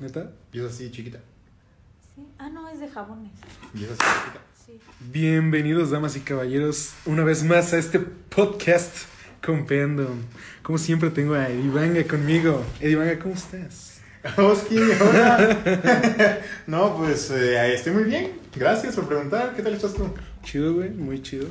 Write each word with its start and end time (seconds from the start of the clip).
¿Neta? 0.00 0.32
Y 0.52 0.58
es 0.58 0.66
así 0.66 0.90
chiquita. 0.90 1.18
Sí. 2.14 2.26
Ah, 2.38 2.48
no, 2.48 2.68
es 2.68 2.80
de 2.80 2.88
jabones. 2.88 3.32
Y 3.74 3.84
es 3.84 3.90
así 3.90 4.00
chiquita. 4.00 4.40
Sí. 4.66 4.80
Bienvenidos, 5.12 5.90
damas 5.90 6.16
y 6.16 6.20
caballeros, 6.20 6.94
una 7.06 7.22
vez 7.22 7.44
más 7.44 7.72
a 7.72 7.78
este 7.78 8.00
podcast 8.00 9.06
Compendo. 9.44 10.08
Como 10.62 10.78
siempre 10.78 11.10
tengo 11.10 11.34
a 11.34 11.48
Eddie 11.48 11.70
Vanga 11.70 12.04
conmigo. 12.04 12.64
Eddie 12.80 12.96
Vanga, 12.96 13.18
¿cómo 13.18 13.34
estás? 13.34 14.00
Oski, 14.36 14.78
hola. 14.78 16.40
no, 16.66 16.96
pues 16.96 17.30
eh, 17.30 17.74
estoy 17.74 17.92
muy 17.92 18.04
bien. 18.04 18.32
Gracias 18.56 18.96
por 18.96 19.06
preguntar. 19.06 19.54
¿Qué 19.54 19.62
tal 19.62 19.74
estás 19.74 19.94
tú? 19.94 20.12
Chido, 20.42 20.74
güey, 20.74 20.90
muy 20.90 21.22
chido. 21.22 21.46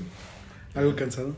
Algo 0.73 0.95
cansado. 0.95 1.35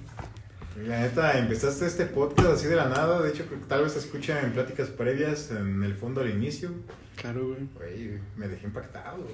La 0.75 0.99
neta, 1.01 1.37
empezaste 1.37 1.85
este 1.85 2.05
podcast 2.05 2.49
así 2.49 2.67
de 2.67 2.75
la 2.75 2.89
nada. 2.89 3.21
De 3.21 3.29
hecho, 3.29 3.45
creo 3.45 3.59
que 3.59 3.65
tal 3.65 3.83
vez 3.83 3.93
se 3.93 3.99
escucha 3.99 4.41
en 4.41 4.51
pláticas 4.51 4.89
previas, 4.89 5.51
en 5.51 5.83
el 5.83 5.95
fondo 5.95 6.21
al 6.21 6.29
inicio. 6.29 6.71
Claro, 7.15 7.47
güey. 7.47 7.59
Güey, 7.75 8.19
me 8.35 8.47
dejé 8.47 8.65
impactado. 8.67 9.25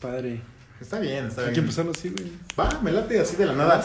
Padre. 0.00 0.40
Está 0.80 1.00
bien, 1.00 1.26
está 1.26 1.40
Hay 1.42 1.46
que 1.48 1.52
bien. 1.54 1.64
empezarlo 1.64 1.92
así, 1.92 2.10
güey. 2.10 2.30
Va, 2.58 2.80
me 2.82 2.92
late 2.92 3.18
así 3.20 3.36
de 3.36 3.46
la 3.46 3.54
nada. 3.54 3.84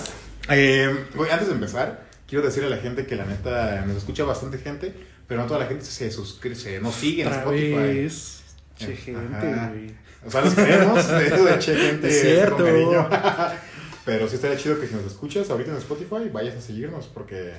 Eh, 0.50 1.06
güey, 1.16 1.32
antes 1.32 1.48
de 1.48 1.54
empezar, 1.56 2.04
quiero 2.28 2.44
decirle 2.46 2.68
a 2.68 2.76
la 2.76 2.82
gente 2.82 3.06
que 3.06 3.16
la 3.16 3.26
neta 3.26 3.84
nos 3.88 3.98
escucha 3.98 4.24
bastante 4.24 4.58
gente, 4.60 4.94
pero 5.28 5.42
no 5.42 5.48
toda 5.48 5.60
la 5.62 5.66
gente 5.68 5.86
se 5.86 6.12
suscribe, 6.12 6.56
se 6.56 6.80
nos 6.80 6.94
sigue 6.96 7.24
en 7.24 7.30
Spotify. 7.34 7.74
vez. 7.74 8.42
Che, 8.78 8.94
Eh, 8.94 8.96
gente, 8.96 9.22
ajá. 9.54 9.70
güey. 9.70 9.94
O 10.26 10.30
sea, 10.32 10.42
los 10.42 10.54
queremos, 10.54 11.08
de 11.46 11.60
che 11.60 11.76
gente 11.76 12.08
Es 12.10 12.22
cierto. 12.22 12.58
con 12.58 12.66
cariño. 12.66 13.10
Pero 14.06 14.28
sí 14.28 14.36
estaría 14.36 14.58
chido 14.58 14.80
que 14.80 14.88
si 14.88 14.96
nos 14.96 15.06
escuchas 15.06 15.50
ahorita 15.50 15.72
en 15.72 15.78
Spotify, 15.78 16.30
vayas 16.32 16.56
a 16.56 16.62
seguirnos 16.62 17.08
porque 17.08 17.54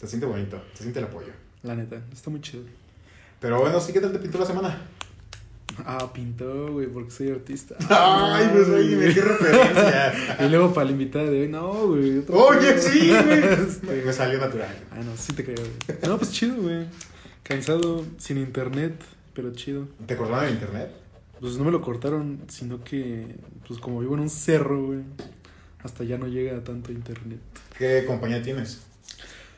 se 0.00 0.06
siente 0.06 0.26
bonito, 0.26 0.60
se 0.74 0.82
siente 0.82 0.98
el 0.98 1.06
apoyo. 1.06 1.32
La 1.62 1.74
neta, 1.74 2.00
está 2.12 2.30
muy 2.30 2.40
chido. 2.40 2.64
Pero 3.40 3.60
bueno, 3.60 3.80
sí, 3.80 3.92
¿qué 3.92 4.00
tal 4.00 4.12
te 4.12 4.18
pintó 4.18 4.38
la 4.38 4.46
semana? 4.46 4.82
Ah, 5.84 6.10
pintó, 6.12 6.72
güey, 6.72 6.86
porque 6.86 7.10
soy 7.10 7.30
artista. 7.30 7.76
Ay, 7.90 8.48
pues 8.52 8.68
oye, 8.68 8.96
me 8.96 9.12
qué 9.12 9.20
referencia. 9.20 10.36
Y 10.46 10.48
luego 10.48 10.72
para 10.72 10.86
la 10.86 10.92
invitada 10.92 11.24
de 11.26 11.42
hoy, 11.42 11.48
no, 11.48 11.88
güey. 11.88 12.22
Oye, 12.28 12.80
sí, 12.80 13.10
güey. 13.10 13.42
Este, 13.66 13.86
Me, 13.86 14.02
me 14.02 14.12
salió 14.12 14.38
natural. 14.38 14.74
Ah, 14.90 15.00
no, 15.04 15.16
sí 15.16 15.32
te 15.34 15.44
creo, 15.44 15.56
güey. 15.56 15.98
No, 16.06 16.18
pues 16.18 16.32
chido, 16.32 16.56
güey. 16.56 16.86
Cansado, 17.42 18.04
sin 18.18 18.38
internet, 18.38 18.94
pero 19.34 19.52
chido. 19.52 19.86
¿Te 20.06 20.16
cortaron 20.16 20.46
el 20.46 20.54
internet? 20.54 20.90
Pues 21.40 21.58
no 21.58 21.64
me 21.64 21.70
lo 21.70 21.82
cortaron, 21.82 22.40
sino 22.48 22.82
que, 22.82 23.36
pues 23.68 23.78
como 23.78 24.00
vivo 24.00 24.14
en 24.14 24.20
un 24.20 24.30
cerro, 24.30 24.86
güey, 24.86 25.00
hasta 25.86 26.04
ya 26.04 26.18
no 26.18 26.26
llega 26.26 26.62
tanto 26.62 26.92
internet. 26.92 27.38
¿Qué 27.78 28.04
compañía 28.06 28.42
tienes? 28.42 28.82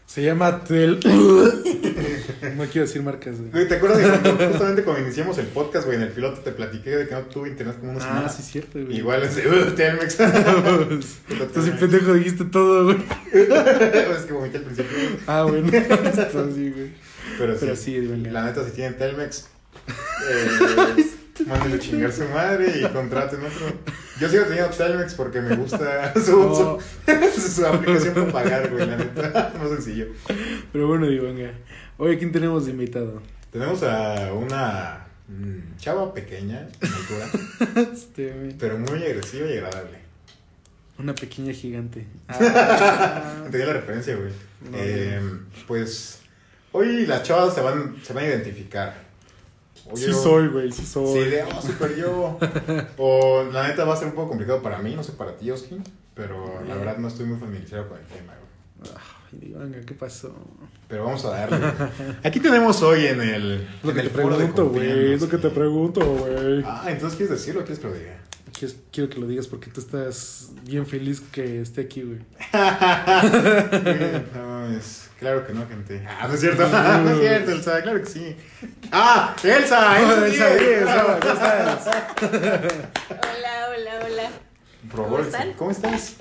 Se 0.07 0.23
llama 0.23 0.65
Tel. 0.65 1.01
no 2.57 2.65
quiero 2.65 2.87
decir 2.87 3.03
marcas, 3.03 3.37
güey. 3.41 3.69
¿te 3.69 3.75
acuerdas 3.75 3.99
de 3.99 4.09
cuando 4.09 4.49
justamente 4.49 4.83
cuando 4.83 5.03
iniciamos 5.03 5.37
el 5.37 5.47
podcast, 5.49 5.85
güey, 5.85 5.99
en 5.99 6.05
el 6.05 6.13
piloto 6.13 6.41
te 6.41 6.53
platiqué 6.53 6.91
de 6.97 7.09
que 7.09 7.15
no 7.15 7.23
tuve 7.23 7.51
internet 7.51 7.77
como 7.79 7.93
una 7.93 8.25
Ah, 8.25 8.29
sí, 8.29 8.43
cierto, 8.43 8.83
güey. 8.83 8.97
Igual 8.97 9.23
es 9.23 9.35
Telmex. 9.75 10.21
Entonces, 11.29 11.75
pendejo, 11.79 12.15
dijiste 12.15 12.47
todo, 12.47 12.85
güey. 12.85 12.99
es 13.33 14.25
que 14.25 14.33
vomité 14.33 14.59
al 14.59 14.65
principio. 14.65 14.97
Ah, 15.27 15.43
bueno. 15.43 15.69
Está 15.69 16.23
así, 16.23 16.71
güey. 16.71 16.91
Pero, 17.37 17.57
Pero 17.61 17.77
sí, 17.77 17.83
sí, 17.85 18.01
venga. 18.01 18.31
la 18.31 18.45
neta, 18.47 18.65
si 18.65 18.71
tienen 18.71 18.97
Telmex, 18.97 19.47
eh, 20.31 21.05
mándenle 21.47 21.79
chingar 21.79 22.13
su 22.13 22.25
madre 22.25 22.81
y 22.81 22.89
contraten 22.89 23.41
otro. 23.41 23.79
Yo 24.21 24.29
sigo 24.29 24.45
teniendo 24.45 24.71
Telmex 24.71 25.15
porque 25.15 25.41
me 25.41 25.55
gusta 25.57 26.13
su, 26.25 26.37
No, 26.39 26.79
su, 27.35 27.41
su 27.41 27.67
aplicación 27.67 28.15
para 28.15 28.33
pagar, 28.33 28.71
güey, 28.71 28.87
la 28.87 28.97
neta. 28.97 29.53
Más 29.59 29.69
sencillo. 29.71 30.07
pero 30.73 30.89
bueno, 30.89 31.07
digo, 31.07 31.25
venga. 31.25 31.53
Oye, 31.99 32.19
¿quién 32.19 32.33
tenemos 32.33 32.67
de 32.67 32.73
invitado? 32.73 33.23
Tenemos 33.53 33.83
a 33.83 34.33
una 34.33 35.07
mm, 35.29 35.77
chava 35.79 36.13
pequeña, 36.15 36.69
altura, 36.81 37.87
Este, 37.93 38.55
pero 38.59 38.79
muy 38.79 39.03
agresiva 39.03 39.49
y 39.49 39.55
agradable. 39.59 39.99
Una 40.99 41.15
pequeña 41.15 41.53
gigante. 41.53 42.07
Ah. 42.29 43.35
Entendí 43.45 43.67
la 43.67 43.73
referencia, 43.75 44.17
güey. 44.17 44.31
No, 44.71 44.77
Eh, 44.77 45.21
pues 45.69 46.21
hoy 46.73 47.07
las 47.07 47.23
chavas 47.23 47.55
se 47.55 47.61
van, 47.61 47.97
se 48.03 48.13
van 48.13 48.25
a 48.25 48.29
identificar. 48.29 49.08
Oye, 49.91 50.07
sí 50.07 50.13
soy, 50.13 50.49
güey, 50.49 50.71
sí 50.73 50.85
soy. 50.85 51.25
Sí, 51.25 51.31
de, 51.31 51.43
oh, 51.45 51.63
super 51.63 51.97
yo. 51.97 52.39
O 52.99 53.45
la 53.45 53.69
neta 53.69 53.85
va 53.85 53.95
a 53.95 53.97
ser 53.97 54.09
un 54.09 54.15
poco 54.15 54.29
complicado 54.29 54.63
para 54.63 54.79
mí, 54.79 54.95
no 54.95 55.03
sé 55.03 55.13
para 55.13 55.37
ti, 55.37 55.51
Oski. 55.51 55.79
Pero 56.15 56.63
la 56.67 56.75
verdad 56.75 56.99
no 56.99 57.09
estoy 57.09 57.27
muy 57.27 57.39
familiarizado 57.39 57.89
con 57.89 57.99
el 57.99 58.05
tema, 58.07 58.35
güey. 58.35 58.93
Ay, 58.97 59.39
digo, 59.41 59.61
venga, 59.61 59.81
¿qué 59.81 59.95
pasó? 59.95 60.35
Pero 60.89 61.05
vamos 61.05 61.25
a 61.25 61.31
darle. 61.31 61.59
Aquí 62.25 62.41
tenemos 62.41 62.83
hoy 62.83 63.07
en 63.07 63.21
el. 63.21 63.53
Es 63.53 63.85
lo 63.85 63.95
que 63.95 64.03
te 64.03 64.11
pregunto, 64.11 64.69
güey. 64.69 65.13
Es 65.13 65.21
lo 65.21 65.29
que 65.29 65.39
te 65.39 65.51
pregunto, 65.51 66.01
güey. 66.05 66.63
Ah, 66.67 66.87
entonces 66.89 67.17
quieres 67.17 67.39
decirlo 67.39 67.61
o 67.61 67.65
quieres 67.65 67.79
que 67.79 67.89
lo 67.89 67.95
diga. 67.95 68.19
Quiero, 68.59 68.75
quiero 68.91 69.11
que 69.11 69.21
lo 69.21 69.27
digas 69.29 69.47
porque 69.47 69.71
tú 69.71 69.81
estás 69.81 70.51
bien 70.65 70.87
feliz 70.87 71.21
que 71.21 71.61
esté 71.61 71.83
aquí, 71.83 72.03
güey. 72.03 72.19
Mames. 74.69 75.09
Claro 75.19 75.47
que 75.47 75.53
no, 75.53 75.67
gente. 75.67 76.07
Ah, 76.07 76.27
no 76.29 76.35
es 76.35 76.41
cierto. 76.41 76.69
No 76.69 77.11
es 77.11 77.19
cierto, 77.21 77.51
Elsa. 77.53 77.83
Claro 77.83 78.01
que 78.01 78.07
sí. 78.07 78.37
¡Ah! 78.93 79.35
¡Elsa! 79.43 80.01
¡Elsa! 80.01 80.55
Elsa 80.55 81.05
hola, 81.05 81.21
¿cómo 81.21 81.33
estás? 81.35 81.87
Hola, 83.09 84.01
hola, 84.05 84.31
¿Cómo 84.95 85.19
están? 85.19 85.53
¿Cómo 85.55 85.71
estás? 85.71 86.15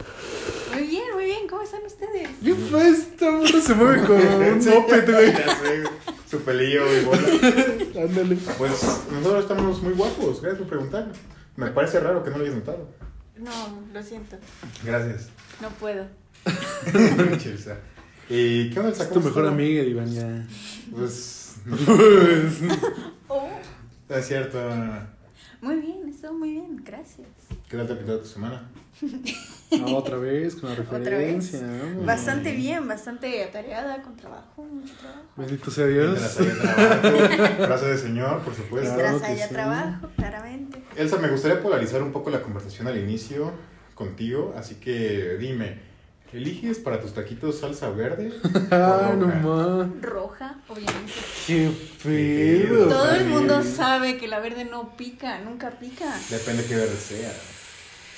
Muy 0.74 0.88
bien, 0.88 1.04
muy 1.14 1.26
bien. 1.26 1.48
¿Cómo 1.48 1.62
están 1.62 1.82
ustedes? 1.86 2.30
¿Qué 2.44 2.54
fue 2.56 2.90
esta 2.90 3.32
morra? 3.32 3.62
Se 3.62 3.74
mueve 3.74 4.06
como 4.06 4.38
un 4.38 4.66
moped, 4.66 5.12
güey. 5.12 5.34
Su 6.30 6.42
pelillo 6.42 6.94
y 6.94 7.06
bola. 7.06 7.22
Ándale. 7.96 8.36
Pues 8.58 8.84
nosotros 9.12 9.44
estamos 9.44 9.82
muy 9.82 9.94
guapos. 9.94 10.42
Gracias 10.42 10.60
por 10.60 10.68
preguntar. 10.68 11.08
Me 11.56 11.68
parece 11.72 12.00
raro 12.00 12.24
que 12.24 12.30
no 12.32 12.38
lo 12.38 12.44
hayas 12.44 12.56
notado. 12.56 12.90
No, 13.38 13.84
lo 13.94 14.04
siento. 14.04 14.38
Gracias. 14.84 15.30
No 15.62 15.70
puedo. 15.70 16.08
¿Y 18.30 18.70
qué 18.72 18.80
onda? 18.80 18.92
Es 18.92 19.08
tu 19.08 19.16
¿Cómo 19.16 19.26
mejor 19.28 19.48
amiga, 19.48 19.84
Iván, 19.84 20.12
ya. 20.14 20.46
Pues. 20.96 21.44
Pues, 21.68 22.62
Oh, 23.28 23.50
es 24.10 24.26
cierto. 24.28 24.58
muy 25.62 25.76
bien, 25.78 26.08
estuvo 26.08 26.34
muy 26.34 26.52
bien. 26.52 26.82
Gracias. 26.84 27.28
¿Qué 27.68 27.76
tal 27.76 27.88
te 27.88 27.94
ha 27.94 27.98
pintado 27.98 28.20
tu 28.20 28.26
semana? 28.28 28.70
no, 29.82 29.98
otra 29.98 30.18
vez, 30.18 30.56
con 30.56 30.70
la 30.70 30.76
Otra 30.82 30.98
referencia. 31.00 31.60
vamos. 31.62 32.06
Bastante 32.06 32.54
bien, 32.54 32.88
bastante 32.88 33.44
atareada, 33.44 34.02
con 34.02 34.16
trabajo, 34.16 34.64
mucho 34.64 34.94
trabajo. 34.96 35.24
Bendito 35.36 35.70
sea 35.72 35.88
Dios. 35.88 36.18
Frase 36.20 37.86
de 37.86 37.98
señor, 37.98 38.42
por 38.44 38.56
supuesto. 38.56 38.94
Claro. 38.96 39.10
Mientras 39.10 39.22
que 39.22 39.28
haya 39.36 39.48
sí. 39.50 39.54
trabajo, 39.54 40.10
claramente. 40.16 40.84
Elsa, 40.96 41.18
me 41.18 41.28
gustaría 41.30 41.62
polarizar 41.62 42.02
un 42.02 42.14
poco 42.14 42.30
la 42.30 42.42
conversación 42.42 42.88
al 42.88 42.98
inicio 42.98 43.52
contigo, 43.94 44.54
así 44.56 44.76
que 44.76 45.36
dime, 45.38 45.80
¿eliges 46.34 46.80
para 46.80 47.00
tus 47.02 47.14
taquitos 47.14 47.60
salsa 47.60 47.90
verde? 47.90 48.32
Ah, 48.72 49.14
no 49.18 49.26
roja? 49.28 49.40
más. 49.86 50.02
Roja, 50.02 50.56
obviamente. 50.68 51.12
Qué 51.46 51.72
pedo. 52.04 52.88
Todo 52.90 53.12
el 53.12 53.26
mundo 53.26 53.64
sabe 53.64 54.18
que 54.18 54.28
la 54.28 54.40
verde 54.40 54.66
no 54.66 54.96
pica, 54.98 55.40
nunca 55.42 55.72
pica. 55.72 56.14
Depende 56.30 56.66
qué 56.66 56.76
verde 56.76 56.96
sea. 56.96 57.32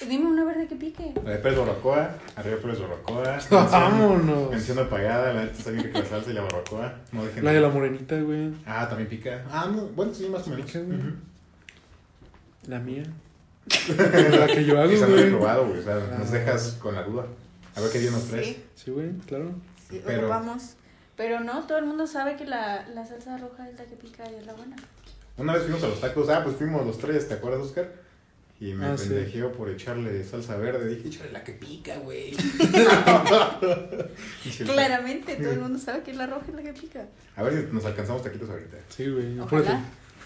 Dime 0.07 0.27
una 0.27 0.45
verde 0.45 0.65
que 0.67 0.75
pique. 0.75 1.11
La 1.25 1.31
de 1.31 1.37
pez 1.39 1.57
barbacoa, 1.57 2.15
arriba 2.37 2.57
pez 2.63 2.79
barbacoa. 2.79 3.37
Vámonos. 3.69 4.49
Mención 4.51 4.79
apagada, 4.79 5.33
la 5.33 5.41
neta 5.43 5.57
está 5.57 5.71
bien 5.71 5.91
la 5.93 6.05
salsa 6.05 6.31
y 6.31 6.33
la 6.33 6.41
barbacoa. 6.43 6.93
No 7.11 7.25
dejen 7.25 7.43
La 7.43 7.51
de 7.51 7.59
la 7.59 7.67
morenita, 7.69 8.15
güey. 8.21 8.53
Ah, 8.65 8.87
también 8.87 9.09
pica. 9.09 9.43
Ah, 9.51 9.69
no, 9.69 9.87
bueno, 9.87 10.13
sí, 10.13 10.29
más 10.29 10.47
o 10.47 10.51
menos. 10.51 10.65
Pica, 10.65 10.79
güey. 10.79 10.99
La 12.67 12.79
mía. 12.79 13.03
La 13.97 14.47
que 14.47 14.63
yo 14.65 14.79
hago, 14.79 14.89
Esa 14.91 15.05
no 15.07 15.15
la 15.15 15.21
he 15.21 15.25
güey. 15.25 15.37
probado, 15.37 15.67
güey. 15.67 15.79
O 15.79 15.83
sea, 15.83 15.95
nos 16.17 16.29
Ah. 16.29 16.31
dejas 16.31 16.77
con 16.81 16.95
la 16.95 17.03
duda. 17.03 17.25
A 17.79 17.83
ver 17.83 17.91
qué 17.91 17.99
día 17.99 18.11
nos 18.11 18.25
traes. 18.27 18.47
Sí, 18.47 18.63
Sí, 18.75 18.91
güey, 18.91 19.11
claro. 19.25 19.51
sí, 19.89 20.01
Pero- 20.05 20.21
ocupamos. 20.27 20.73
Pero 21.15 21.41
no, 21.41 21.65
todo 21.67 21.77
el 21.79 21.85
mundo 21.85 22.07
sabe 22.07 22.37
que 22.37 22.45
la, 22.45 22.87
la 22.93 23.05
salsa 23.05 23.37
roja 23.37 23.67
es 23.69 23.77
la 23.77 23.85
que 23.85 23.95
pica 23.95 24.23
y 24.31 24.35
es 24.35 24.45
la 24.45 24.53
buena. 24.53 24.75
Una 25.37 25.53
vez 25.53 25.63
fuimos 25.63 25.83
a 25.83 25.87
los 25.87 25.99
tacos, 25.99 26.29
ah, 26.29 26.43
pues 26.43 26.55
fuimos 26.55 26.85
los 26.85 26.97
tres, 26.97 27.27
¿te 27.27 27.33
acuerdas, 27.33 27.61
Oscar? 27.61 27.91
Y 28.61 28.73
me 28.73 28.87
Ah, 28.87 28.97
sí. 28.97 29.09
por 29.57 29.69
echarle 29.69 30.23
salsa 30.25 30.57
verde. 30.57 30.95
Dije, 30.95 31.07
échale 31.09 31.31
la 31.31 31.43
que 31.43 31.53
pica, 31.53 31.97
güey. 31.99 32.33
Sí, 34.43 34.63
Claramente, 34.65 35.35
todo 35.37 35.51
el 35.51 35.59
mundo 35.59 35.79
sabe 35.79 36.03
que 36.03 36.13
la 36.13 36.27
roja 36.27 36.45
es 36.49 36.55
la 36.55 36.61
que 36.63 36.73
pica. 36.73 37.05
A 37.35 37.43
ver 37.43 37.65
si 37.67 37.73
nos 37.73 37.85
alcanzamos 37.85 38.23
taquitos 38.23 38.49
ahorita. 38.49 38.77
Sí, 38.89 39.09
güey. 39.09 39.39
apúrate. 39.39 39.71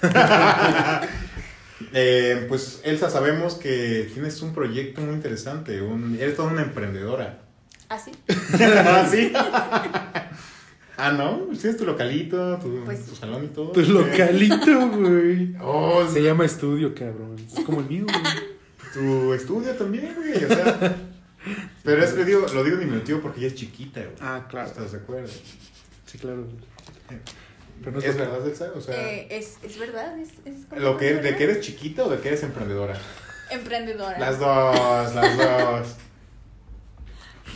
Eh, 1.91 2.45
pues, 2.47 2.81
Elsa, 2.85 3.09
sabemos 3.09 3.55
que 3.55 4.09
tienes 4.13 4.41
un 4.41 4.53
proyecto 4.53 5.01
muy 5.01 5.15
interesante. 5.15 5.81
Un, 5.81 6.15
eres 6.19 6.35
toda 6.37 6.49
una 6.51 6.61
emprendedora. 6.61 7.41
¿Así? 7.93 8.11
¿Ah, 8.59 9.07
sí? 9.09 9.31
ah, 10.97 11.11
¿no? 11.11 11.47
Tienes 11.59 11.77
tu 11.77 11.85
localito, 11.85 12.57
tu, 12.57 12.83
Pues- 12.85 13.05
tu 13.05 13.15
salón 13.15 13.43
y 13.45 13.47
todo. 13.47 13.71
Tu 13.71 13.81
localito, 13.81 14.87
güey. 14.89 15.55
Oh, 15.61 16.07
Se 16.11 16.21
llama 16.21 16.45
estudio, 16.45 16.93
cabrón. 16.95 17.35
Es 17.39 17.63
como 17.65 17.79
el 17.81 17.87
mío, 17.87 18.05
güey. 18.05 18.23
tu 18.93 19.33
estudio 19.33 19.71
también, 19.75 20.13
güey. 20.15 20.43
O 20.43 20.47
sea, 20.47 20.95
pero 21.83 22.03
es 22.03 22.11
que 22.13 22.25
digo, 22.25 22.45
lo 22.53 22.63
digo 22.63 22.77
diminutivo 22.77 23.19
porque 23.21 23.39
ella 23.39 23.47
es 23.47 23.55
chiquita, 23.55 24.01
güey. 24.01 24.15
Ah, 24.21 24.45
claro. 24.49 24.67
¿Estás 24.67 24.91
de 24.91 24.97
acuerdo? 24.99 25.27
Sí, 26.05 26.17
claro. 26.17 26.47
Pero 27.79 27.91
no 27.91 27.99
es, 27.99 28.05
¿Es 28.05 28.15
lo- 28.15 28.21
verdad, 28.21 28.47
Elsa? 28.47 28.71
O 28.75 28.81
sea, 28.81 28.95
Eh, 28.95 29.27
es, 29.31 29.57
es 29.63 29.77
verdad, 29.79 30.17
es, 30.19 30.29
es 30.45 30.79
lo 30.81 30.97
que, 30.97 31.15
¿de 31.15 31.35
que 31.35 31.43
eres 31.43 31.59
chiquita 31.61 32.03
o 32.05 32.09
de 32.09 32.19
que 32.19 32.29
eres 32.29 32.43
emprendedora? 32.43 32.97
Emprendedora. 33.51 34.17
Las 34.19 34.39
dos, 34.39 35.13
las 35.15 35.37
dos. 35.37 35.87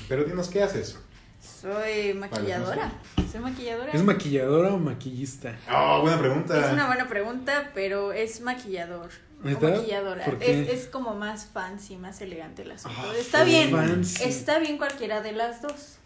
Pero 0.07 0.23
dinos, 0.23 0.49
¿qué 0.49 0.63
haces? 0.63 0.97
Soy 1.39 2.13
maquilladora. 2.13 2.91
Soy 3.31 3.41
maquilladora. 3.41 3.91
¿Es 3.91 4.03
maquilladora 4.03 4.73
o 4.73 4.77
maquillista? 4.77 5.55
Oh, 5.71 6.01
buena 6.01 6.19
pregunta. 6.19 6.65
Es 6.65 6.73
una 6.73 6.87
buena 6.87 7.07
pregunta, 7.07 7.71
pero 7.73 8.11
es 8.11 8.41
maquillador. 8.41 9.09
Maquilladora. 9.43 10.25
¿Por 10.25 10.39
qué? 10.39 10.63
Es, 10.63 10.69
es 10.69 10.87
como 10.87 11.15
más 11.15 11.45
fancy, 11.45 11.95
más 11.95 12.21
elegante 12.21 12.63
el 12.63 12.71
asunto. 12.71 12.97
Ah, 12.99 13.13
está 13.17 13.43
bien. 13.43 13.71
fancy. 13.71 14.23
Está 14.23 14.59
bien 14.59 14.77
cualquiera 14.77 15.21
de 15.21 15.31
las 15.33 15.61
dos. 15.61 15.97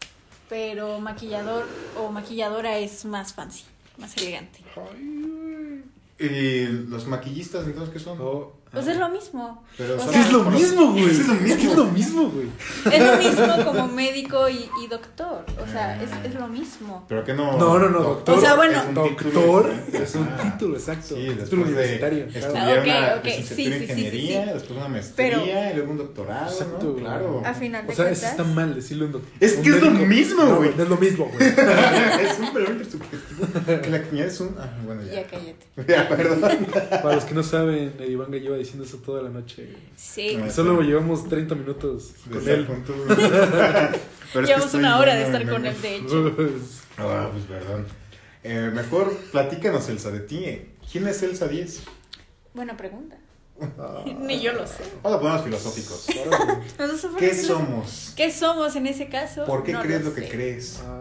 Pero 0.50 1.00
maquillador 1.00 1.66
o 1.98 2.12
maquilladora 2.12 2.78
es 2.78 3.06
más 3.06 3.34
fancy, 3.34 3.64
más 3.98 4.18
elegante. 4.18 4.60
¿Y 6.20 6.66
los 6.66 7.08
maquillistas 7.08 7.66
entonces 7.66 7.94
qué 7.94 8.00
son? 8.00 8.18
Oh, 8.20 8.54
Pues 8.72 8.88
ah. 8.88 8.92
es 8.92 8.98
lo 8.98 9.10
mismo. 9.10 9.64
Pero 9.78 9.96
o 9.96 10.00
son- 10.00 10.10
Es 10.10 10.16
que 10.16 10.20
es 10.22 10.32
lo 10.32 10.44
mismo, 10.46 10.92
güey. 10.92 11.06
Es 11.06 11.28
lo 11.28 11.34
mismo. 11.34 11.48
Es 11.48 11.58
que 11.58 11.68
es 11.68 11.76
lo 11.76 11.86
mismo, 11.86 12.30
güey. 12.30 12.48
Es 12.94 13.06
lo 13.06 13.18
mismo 13.18 13.66
como 13.66 13.88
médico 13.90 14.48
y, 14.50 14.70
y 14.82 14.88
doctor. 14.88 15.46
O 15.62 15.70
sea, 15.70 16.02
es, 16.02 16.10
es 16.24 16.36
lo 16.40 16.48
mismo. 16.48 17.06
¿Pero 17.10 17.24
qué 17.26 17.34
no? 17.34 17.58
No, 17.58 17.78
no, 17.78 17.90
no, 17.90 18.00
doctor. 18.00 18.38
O 18.38 18.42
sea, 18.42 18.56
bueno. 18.56 18.80
es 18.80 18.88
un 18.88 19.04
título 19.04 19.42
Doctor 19.42 19.70
diferente. 19.76 20.04
es 20.04 20.16
un 20.16 20.38
título, 20.38 20.76
exacto. 20.78 21.16
Sí, 21.16 21.16
título 21.16 21.36
después 21.36 21.50
de 21.52 21.58
universitario. 21.64 22.26
estudiar. 22.26 22.56
Ah, 22.56 22.80
ok, 22.80 22.86
una 22.86 23.16
ok, 23.16 23.26
licenciatura 23.26 23.42
sí, 23.42 23.56
sí, 23.56 23.64
sí, 23.64 23.72
sí, 23.72 23.84
ingeniería, 23.84 24.54
después 24.54 24.72
una 24.80 24.88
maestría 24.88 25.30
Pero- 25.30 25.46
y 25.46 25.76
luego 25.76 25.92
un 25.92 25.98
doctorado, 25.98 26.52
Exacto, 26.52 26.86
¿no? 26.86 26.96
Claro. 26.96 27.44
A 27.46 27.54
final 27.54 27.88
de 27.88 27.94
O 27.94 27.96
sea, 27.96 28.10
eso 28.10 28.26
está 28.26 28.44
mal 28.46 28.76
decirlo 28.76 29.06
en 29.06 29.12
doctor. 29.12 29.32
Es 29.40 29.54
que 29.56 29.70
es 29.70 29.82
lo 29.82 29.92
mismo, 29.92 30.56
güey. 30.56 30.74
No 30.78 30.84
es 30.84 30.90
lo 30.90 30.98
mismo, 30.98 31.26
güey. 31.34 31.50
es 31.50 32.40
un 32.40 32.54
parámetro 32.54 32.90
subjetivo. 32.90 33.82
Que 33.82 33.90
la 33.90 33.98
niña 34.00 34.26
es 34.26 34.40
un... 34.40 34.56
Ah, 34.58 34.70
bueno, 34.86 35.04
ya. 35.04 35.14
Ya 35.14 35.28
cállate. 35.28 35.66
Ya, 35.88 36.08
perdón. 36.08 36.68
Para 36.90 37.16
los 37.16 37.26
que 37.26 37.34
no 37.34 37.44
saben, 37.44 37.94
Edivanga 38.00 38.38
lleva 38.38 38.61
diciendo 38.62 38.86
eso 38.86 38.98
toda 38.98 39.22
la 39.22 39.30
noche. 39.30 39.76
Sí. 39.96 40.38
No, 40.38 40.50
solo 40.50 40.82
llevamos 40.82 41.28
30 41.28 41.56
minutos 41.56 42.14
De 42.26 42.40
con 42.40 42.50
él. 42.50 42.66
juntos. 42.66 42.96
Pero 43.08 43.98
es 43.98 44.00
que 44.34 44.42
Llevamos 44.46 44.74
una 44.74 45.00
hora 45.00 45.16
de 45.16 45.24
estar 45.24 45.50
con 45.50 45.66
él, 45.66 45.82
de 45.82 45.96
hecho. 45.98 46.36
Ah, 46.98 47.30
pues 47.32 47.46
perdón. 47.46 47.86
Eh, 48.44 48.72
mejor 48.74 49.16
platícanos, 49.32 49.88
Elsa, 49.90 50.12
de 50.12 50.22
ti. 50.22 50.62
¿Quién 50.92 51.08
es 51.08 51.22
Elsa 51.22 51.48
10? 51.48 51.84
Buena 52.54 52.76
pregunta. 52.78 53.18
Ah. 53.78 54.04
Ni 54.20 54.42
yo 54.42 54.54
lo 54.54 54.66
sé. 54.66 54.84
Vamos 55.04 55.18
a 55.18 55.22
ponernos 55.22 55.44
filosóficos. 55.44 56.08
¿Qué 57.20 57.36
somos-? 57.36 58.14
¿Qué 58.16 58.32
somos 58.32 58.76
en 58.76 58.88
ese 58.88 59.08
caso? 59.10 59.46
¿Por 59.46 59.64
qué 59.64 59.74
No 59.74 59.82
crees 59.82 60.04
lo 60.04 60.14
que 60.14 60.28
crees? 60.28 60.82
Ah. 60.86 61.00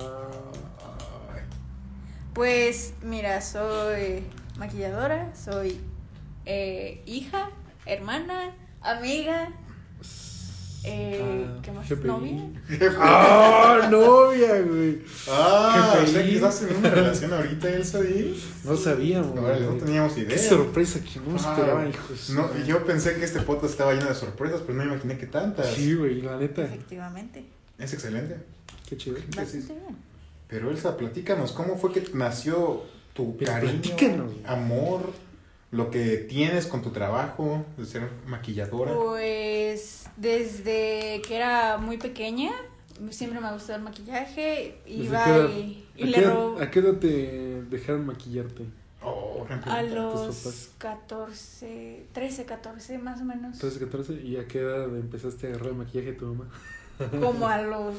Pues 2.35 2.95
mira, 3.03 3.41
soy 3.41 4.23
maquilladora, 4.57 5.33
soy 5.35 5.81
eh, 6.47 7.03
hija, 7.07 7.51
hermana, 7.87 8.53
amiga, 8.81 9.51
eh, 10.83 11.45
Ah, 11.47 11.59
¿qué 11.63 11.73
más? 11.73 11.89
GPI. 11.91 12.07
¿Novia? 12.07 12.43
Ah, 12.99 13.89
novia, 13.91 14.61
güey. 14.63 15.03
Ah, 15.29 15.95
Qué 15.99 16.05
o 16.05 16.07
sea 16.07 16.23
que 16.25 16.35
estás 16.37 16.63
en 16.63 16.77
una 16.77 16.89
relación 16.91 17.33
ahorita, 17.35 17.69
Elsa 17.69 18.01
10. 18.01 18.65
No 18.65 18.77
sabíamos. 18.77 19.35
No, 19.35 19.43
güey. 19.43 19.61
no 19.61 19.73
teníamos 19.75 20.17
idea. 20.17 20.29
Qué 20.29 20.39
sorpresa 20.39 21.01
que 21.01 21.21
no 21.21 21.35
Ah, 21.35 21.37
esperaba, 21.37 21.87
hijos. 21.87 22.31
No, 22.31 22.49
y 22.59 22.67
yo 22.67 22.83
pensé 22.87 23.15
que 23.17 23.25
este 23.25 23.41
podcast 23.41 23.73
estaba 23.73 23.93
lleno 23.93 24.07
de 24.09 24.15
sorpresas, 24.15 24.63
pero 24.67 24.79
no 24.79 24.85
me 24.85 24.93
imaginé 24.93 25.19
que 25.19 25.27
tantas. 25.27 25.67
Sí, 25.75 25.93
güey, 25.95 26.23
la 26.23 26.39
neta. 26.39 26.65
Efectivamente. 26.65 27.45
Es 27.79 27.93
excelente. 27.93 28.39
Qué 28.89 28.97
chido. 28.97 29.17
Bastante 29.37 29.75
bien. 29.75 29.97
Pero 30.49 30.71
Elsa, 30.71 30.97
platícanos, 30.97 31.53
¿cómo 31.53 31.77
fue 31.77 31.93
que 31.93 32.03
nació 32.15 32.85
tu 33.13 33.37
Pero 33.37 33.53
cariño, 33.53 33.73
platícanos. 33.83 34.33
amor, 34.47 35.13
lo 35.71 35.91
que 35.91 36.17
tienes 36.17 36.67
con 36.67 36.83
tu 36.83 36.91
trabajo 36.91 37.65
de 37.77 37.87
ser 37.87 38.09
maquilladora? 38.27 38.93
Pues 38.95 40.09
desde 40.17 41.23
que 41.27 41.37
era 41.37 41.79
muy 41.79 41.97
pequeña, 41.99 42.51
siempre 43.11 43.41
me 43.41 43.47
ha 43.47 43.53
gustado 43.53 43.79
el 43.79 43.85
maquillaje, 43.85 44.81
¿Desde 44.85 45.03
iba 45.05 45.25
qué 45.25 45.31
edad? 45.31 45.49
y, 45.51 45.85
y 45.97 46.03
¿A 46.03 46.07
le 46.07 46.13
qué, 46.13 46.21
edad, 46.21 46.63
¿A 46.63 46.71
qué 46.71 46.79
edad 46.81 46.95
te 46.95 47.63
dejaron 47.71 48.07
maquillarte? 48.07 48.65
Oh, 49.03 49.47
a 49.65 49.83
los 49.83 50.37
papás? 50.37 50.71
14, 50.79 52.07
13, 52.13 52.45
14 52.45 52.99
más 52.99 53.21
o 53.21 53.25
menos. 53.25 53.59
13, 53.59 53.79
14. 53.81 54.13
¿Y 54.23 54.37
a 54.37 54.47
qué 54.47 54.61
edad 54.61 54.85
empezaste 54.97 55.47
a 55.47 55.51
agarrar 55.51 55.69
el 55.69 55.75
maquillaje 55.77 56.13
de 56.13 56.19
tu 56.19 56.27
mamá? 56.27 56.51
Como 57.21 57.49
a 57.49 57.63
los 57.63 57.95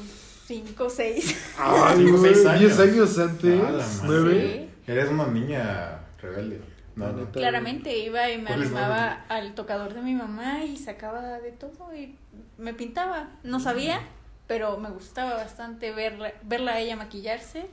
5, 0.46 0.88
6. 0.90 1.54
Ah, 1.58 1.94
cinco, 1.96 2.18
seis 2.22 2.46
años. 2.46 2.76
10 2.76 2.78
años 2.78 3.18
antes. 3.18 3.60
Ah, 3.60 3.70
la 3.72 3.86
madre. 3.86 3.98
9. 4.06 4.68
Eres 4.86 5.10
una 5.10 5.26
niña 5.26 6.00
rebelde. 6.20 6.60
No, 6.96 7.12
no. 7.12 7.30
Claramente 7.30 7.96
iba 7.98 8.30
y 8.30 8.38
me 8.38 8.44
¿Cuál 8.44 8.62
es 8.62 8.70
la 8.70 8.80
arrimaba 8.80 9.24
al 9.28 9.54
tocador 9.54 9.94
de 9.94 10.02
mi 10.02 10.14
mamá 10.14 10.64
y 10.64 10.76
sacaba 10.76 11.40
de 11.40 11.52
todo 11.52 11.94
y 11.94 12.16
me 12.58 12.74
pintaba. 12.74 13.30
No 13.42 13.60
sabía, 13.60 14.00
pero 14.46 14.78
me 14.78 14.90
gustaba 14.90 15.34
bastante 15.34 15.92
verla, 15.92 16.32
verla 16.42 16.72
a 16.72 16.80
ella 16.80 16.96
maquillarse 16.96 17.66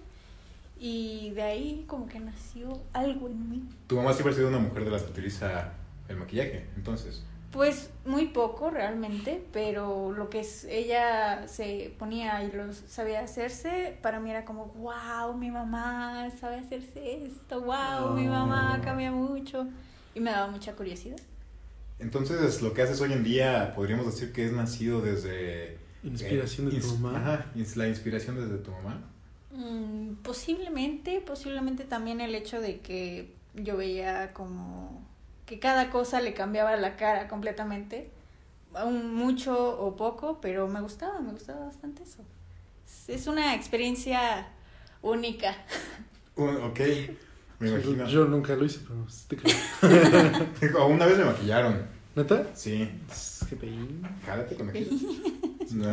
y 0.80 1.32
de 1.32 1.42
ahí 1.42 1.84
como 1.88 2.08
que 2.08 2.20
nació 2.20 2.82
algo 2.94 3.28
en 3.28 3.50
mí. 3.50 3.64
Tu 3.88 3.98
mamá 3.98 4.14
siempre 4.14 4.34
ha 4.34 4.36
sido 4.36 4.48
una 4.48 4.60
mujer 4.60 4.86
de 4.86 4.92
las 4.92 5.04
que 5.04 5.12
utiliza 5.12 5.74
el 6.08 6.18
maquillaje, 6.18 6.68
entonces. 6.76 7.24
Pues 7.52 7.90
muy 8.06 8.28
poco 8.28 8.70
realmente, 8.70 9.44
pero 9.52 10.12
lo 10.12 10.30
que 10.30 10.42
es, 10.42 10.66
ella 10.66 11.48
se 11.48 11.94
ponía 11.98 12.44
y 12.44 12.52
lo 12.52 12.72
sabía 12.74 13.22
hacerse, 13.22 13.98
para 14.04 14.20
mí 14.20 14.30
era 14.30 14.46
como, 14.46 14.66
wow, 14.68 15.34
mi 15.36 15.50
mamá 15.50 16.30
sabe 16.40 16.58
hacerse 16.58 17.26
esto, 17.26 17.62
wow, 17.62 18.14
mi 18.14 18.28
mamá 18.28 18.78
Oh. 18.80 18.84
cambia 18.84 19.12
mucho. 19.12 19.68
Y 20.14 20.20
me 20.20 20.30
daba 20.32 20.48
mucha 20.52 20.74
curiosidad. 20.76 21.18
Entonces, 21.98 22.62
lo 22.62 22.74
que 22.74 22.82
haces 22.84 23.02
hoy 23.02 23.14
en 23.14 23.24
día, 23.24 23.74
podríamos 23.76 24.06
decir 24.06 24.32
que 24.32 24.46
es 24.46 24.52
nacido 24.52 25.02
desde... 25.02 25.78
Inspiración 26.04 26.70
de 26.70 26.78
eh, 26.78 26.82
tu 26.82 26.98
mamá. 26.98 27.18
Ajá, 27.20 27.46
ins- 27.56 27.76
la 27.76 27.88
inspiración 27.88 28.36
desde 28.38 28.58
tu 28.64 28.72
mamá. 28.72 29.02
Mm, 29.52 30.14
posiblemente, 30.24 31.20
posiblemente 31.22 31.84
también 31.84 32.22
el 32.22 32.36
hecho 32.36 32.62
de 32.62 32.80
que 32.80 33.34
yo 33.56 33.76
veía 33.76 34.32
como 34.34 35.04
que 35.50 35.58
cada 35.58 35.90
cosa 35.90 36.22
le 36.22 36.36
cambiaba 36.36 36.76
la 36.76 36.96
cara 36.96 37.28
completamente, 37.28 38.12
un 38.86 39.16
mucho 39.16 39.80
o 39.82 39.96
poco, 39.96 40.40
pero 40.40 40.68
me 40.68 40.80
gustaba, 40.80 41.20
me 41.22 41.32
gustaba 41.32 41.66
bastante 41.66 42.04
eso. 42.04 42.24
Es- 43.08 43.26
una 43.26 43.56
experiencia 43.56 44.48
única. 45.02 45.56
Ok, 46.38 46.80
me 47.60 47.68
imagino. 47.70 48.08
Yo 48.08 48.24
nunca 48.26 48.56
lo 48.56 48.64
hice, 48.64 48.80
pero 48.88 49.10
sí 49.10 49.26
te 49.28 49.36
creo. 49.36 50.88
Una 50.88 51.06
vez 51.06 51.18
me 51.18 51.26
maquillaron. 51.26 51.86
¿Neta? 52.16 52.46
Sí, 52.54 52.90
Qué 53.50 53.56
peín. 53.58 54.02
jálate 54.26 54.56
con. 54.56 54.72
No, 55.72 55.86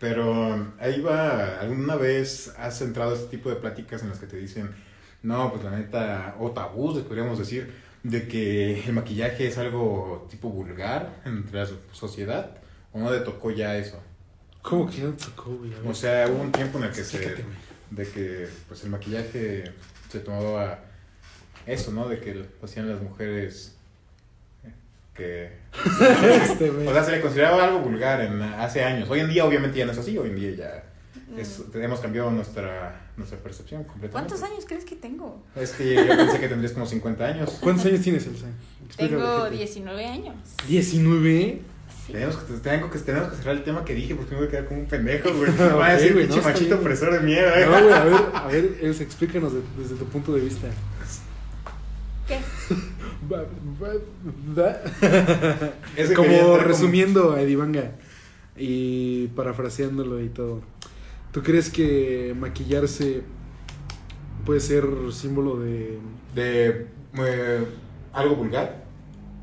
pero 0.00 0.72
ahí 0.80 1.00
va, 1.00 1.60
¿alguna 1.60 1.94
vez 1.96 2.52
has 2.58 2.80
entrado 2.82 3.12
a 3.12 3.14
este 3.14 3.28
tipo 3.28 3.48
de 3.48 3.56
pláticas 3.56 4.02
en 4.02 4.08
las 4.08 4.18
que 4.18 4.26
te 4.26 4.36
dicen, 4.38 4.74
no, 5.22 5.52
pues 5.52 5.62
la 5.62 5.70
neta, 5.70 6.34
o 6.40 6.50
tabús, 6.50 6.98
podríamos 7.02 7.38
decir, 7.38 7.72
de 8.02 8.26
que 8.28 8.84
el 8.84 8.92
maquillaje 8.92 9.46
es 9.46 9.58
algo 9.58 10.26
tipo 10.30 10.50
vulgar 10.50 11.20
entre 11.24 11.60
la 11.60 11.66
so- 11.66 11.80
sociedad? 11.92 12.56
¿O 12.92 12.98
no 12.98 13.10
te 13.10 13.20
tocó 13.20 13.50
ya 13.50 13.76
eso? 13.76 14.00
¿Cómo 14.60 14.88
que 14.90 15.00
no 15.02 15.12
tocó, 15.12 15.50
güey? 15.50 15.72
O 15.86 15.94
sea, 15.94 16.28
hubo 16.28 16.42
un 16.42 16.52
tiempo 16.52 16.78
en 16.78 16.84
el 16.84 16.90
que 16.92 17.04
se... 17.04 17.44
De 17.90 18.08
que 18.08 18.48
pues 18.68 18.82
el 18.84 18.90
maquillaje 18.90 19.64
se 20.08 20.20
tomaba 20.20 20.78
eso, 21.66 21.92
¿no? 21.92 22.08
De 22.08 22.18
que 22.20 22.34
lo 22.34 22.46
hacían 22.62 22.88
las 22.88 23.02
mujeres 23.02 23.76
eh, 24.64 24.72
que... 25.14 25.52
Este. 26.42 26.70
O 26.70 26.92
sea, 26.92 27.04
se 27.04 27.12
le 27.12 27.20
consideraba 27.20 27.64
algo 27.64 27.80
vulgar 27.80 28.20
en, 28.22 28.40
hace 28.40 28.82
años. 28.82 29.10
Hoy 29.10 29.20
en 29.20 29.28
día 29.28 29.44
obviamente 29.44 29.78
ya 29.78 29.84
no 29.86 29.92
es 29.92 29.98
así, 29.98 30.16
hoy 30.16 30.30
en 30.30 30.36
día 30.36 30.50
ya 30.52 30.84
es- 31.38 31.62
hemos 31.74 32.00
cambiado 32.00 32.30
nuestra, 32.30 33.08
nuestra 33.16 33.38
percepción 33.38 33.84
completamente. 33.84 34.30
¿Cuántos 34.34 34.42
años 34.50 34.64
crees 34.66 34.84
que 34.84 34.96
tengo? 34.96 35.42
Es 35.56 35.70
que 35.72 35.94
yo 35.94 36.06
pensé 36.16 36.40
que 36.40 36.48
tendrías 36.48 36.72
como 36.72 36.86
50 36.86 37.24
años. 37.24 37.50
¿Cuántos 37.60 37.86
años 37.86 38.00
tienes, 38.00 38.26
Elsa? 38.26 38.46
Tengo 38.96 39.42
gente. 39.44 39.56
19 39.58 40.06
años. 40.06 40.34
¿19? 40.68 41.58
Sí. 42.06 42.12
Tenemos 42.12 42.36
que, 42.36 42.52
tengo 42.54 42.90
que, 42.90 42.98
tenemos 42.98 43.28
que 43.30 43.36
cerrar 43.36 43.54
el 43.56 43.62
tema 43.62 43.84
que 43.84 43.94
dije 43.94 44.14
porque 44.16 44.32
me 44.32 44.38
voy 44.38 44.48
a 44.48 44.50
quedar 44.50 44.66
como 44.66 44.80
un 44.80 44.86
pendejo, 44.86 45.32
güey. 45.34 45.50
Ok, 45.50 45.60
Va 45.78 45.86
a 45.86 45.92
decir 45.94 46.12
güey, 46.14 46.26
no, 46.26 46.36
machito 46.42 46.74
opresor 46.76 47.12
de 47.12 47.20
mierda. 47.20 47.60
¿eh? 47.60 47.64
No, 47.66 47.70
güey, 47.80 47.92
a 47.92 48.04
ver, 48.04 48.20
a 48.34 48.46
ver, 48.48 48.78
Elsa, 48.82 49.02
explícanos 49.04 49.52
de- 49.52 49.62
desde 49.78 49.94
tu 49.94 50.04
punto 50.06 50.34
de 50.34 50.40
vista. 50.40 50.66
¿Qué? 52.26 52.38
Va- 53.32 53.44
va- 53.82 53.94
va- 54.58 54.80
Es 55.96 56.08
que 56.08 56.14
quería 56.14 56.40
como 56.42 56.56
resumiendo 56.58 57.32
a 57.32 57.40
Edivanga 57.42 57.92
y 58.56 59.28
parafraseándolo 59.28 60.20
y 60.22 60.28
todo. 60.28 60.60
¿Tú 61.32 61.42
crees 61.42 61.70
que 61.70 62.34
maquillarse 62.38 63.22
puede 64.44 64.60
ser 64.60 64.84
símbolo 65.12 65.58
de... 65.58 65.98
De 66.34 66.86
eh, 67.18 67.64
algo 68.12 68.36
vulgar. 68.36 68.84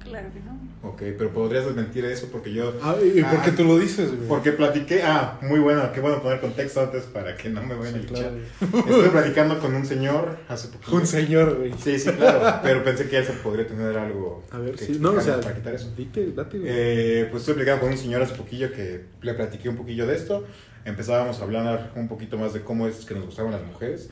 claro 0.03 0.27
que 0.33 0.39
no. 0.39 0.59
Ok, 0.81 1.01
pero 1.17 1.29
podrías 1.33 1.65
desmentir 1.65 2.05
eso 2.05 2.27
porque 2.31 2.53
yo... 2.53 2.73
Ah, 2.81 2.95
¿y 3.03 3.21
por 3.21 3.41
qué 3.41 3.49
Ah, 3.51 3.55
tú 3.57 3.65
lo 3.65 3.77
dices, 3.77 4.15
güey? 4.15 4.27
Porque 4.29 4.53
platiqué... 4.53 5.01
Ah, 5.03 5.37
muy 5.41 5.59
bueno, 5.59 5.91
qué 5.91 5.99
bueno 5.99 6.21
poner 6.21 6.39
contexto 6.39 6.79
antes 6.81 7.03
para 7.03 7.35
que 7.35 7.49
no 7.49 7.61
me 7.63 7.75
vayan 7.75 7.95
a 7.95 7.97
Sí, 7.97 8.05
linchar. 8.05 8.31
claro. 8.59 8.79
Estuve 8.87 9.09
platicando 9.09 9.59
con 9.59 9.75
un 9.75 9.85
señor 9.85 10.37
hace 10.47 10.67
poquito. 10.71 10.95
Un 10.95 11.05
señor, 11.05 11.57
güey. 11.57 11.73
Sí, 11.83 11.99
sí, 11.99 12.09
claro, 12.11 12.61
pero 12.63 12.81
pensé 12.83 13.09
que 13.09 13.17
él 13.17 13.25
se 13.25 13.33
podría 13.33 13.67
tener 13.67 13.97
algo 13.97 14.43
A 14.51 14.59
ver, 14.59 14.75
que 14.75 14.85
sí. 14.85 14.97
No, 15.01 15.11
o 15.11 15.21
sea, 15.21 15.41
para 15.41 15.55
quitar 15.55 15.75
eso. 15.75 15.91
dite, 15.97 16.31
date, 16.31 16.59
güey. 16.59 16.71
Eh, 16.73 17.27
pues 17.29 17.41
estuve 17.41 17.55
platicando 17.55 17.81
con 17.81 17.91
un 17.91 17.97
señor 17.97 18.21
hace 18.21 18.35
poquillo 18.35 18.71
que 18.71 19.03
le 19.21 19.33
platiqué 19.33 19.67
un 19.69 19.75
poquillo 19.75 20.07
de 20.07 20.15
esto. 20.15 20.45
Empezábamos 20.85 21.39
a 21.39 21.43
hablar 21.43 21.91
un 21.95 22.07
poquito 22.07 22.37
más 22.37 22.53
de 22.53 22.61
cómo 22.61 22.87
es 22.87 23.05
que 23.05 23.13
nos 23.15 23.25
gustaban 23.25 23.51
las 23.51 23.63
mujeres. 23.63 24.09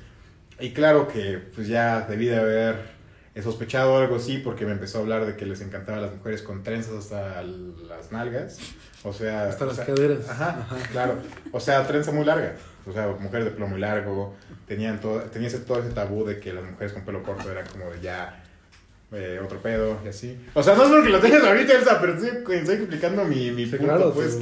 Y 0.59 0.71
claro 0.71 1.07
que 1.07 1.37
pues 1.55 1.67
ya 1.67 2.01
debí 2.07 2.25
de 2.25 2.37
haber 2.37 2.97
sospechado 3.43 3.97
algo 3.97 4.15
así 4.15 4.37
porque 4.39 4.65
me 4.65 4.71
empezó 4.71 4.97
a 4.97 5.01
hablar 5.01 5.25
de 5.25 5.35
que 5.35 5.45
les 5.45 5.61
encantaban 5.61 6.01
las 6.01 6.13
mujeres 6.15 6.41
con 6.41 6.63
trenzas 6.63 6.95
hasta 6.95 7.43
las 7.43 8.11
nalgas. 8.11 8.57
O 9.03 9.13
sea... 9.13 9.49
Hasta 9.49 9.65
o 9.65 9.67
las 9.67 9.75
sea, 9.75 9.85
caderas. 9.85 10.27
Ajá, 10.27 10.65
claro. 10.91 11.17
O 11.51 11.59
sea, 11.59 11.85
trenza 11.85 12.11
muy 12.11 12.25
larga. 12.25 12.55
O 12.87 12.91
sea, 12.91 13.07
mujeres 13.19 13.45
de 13.45 13.51
pelo 13.51 13.67
muy 13.67 13.79
largo. 13.79 14.33
Tenían 14.65 14.99
todo, 14.99 15.19
tenía 15.21 15.49
ese, 15.49 15.59
todo 15.59 15.79
ese 15.79 15.91
tabú 15.91 16.25
de 16.25 16.39
que 16.39 16.53
las 16.53 16.63
mujeres 16.63 16.93
con 16.93 17.03
pelo 17.05 17.21
corto 17.21 17.51
eran 17.51 17.67
como 17.67 17.91
de 17.91 18.01
ya 18.01 18.43
eh, 19.11 19.39
otro 19.43 19.61
pedo 19.61 19.99
y 20.03 20.07
así. 20.07 20.37
O 20.53 20.63
sea, 20.63 20.75
no 20.75 20.83
es 20.85 20.89
porque 20.89 21.09
lo 21.09 21.19
tengas 21.19 21.43
ahorita, 21.43 21.73
Elsa, 21.73 21.99
pero 22.01 22.13
estoy, 22.15 22.55
estoy 22.55 22.75
explicando 22.75 23.23
mi, 23.23 23.51
mi 23.51 23.65
Sí, 23.65 23.71
punto, 23.77 23.85
claro, 23.85 24.13
pues. 24.13 24.39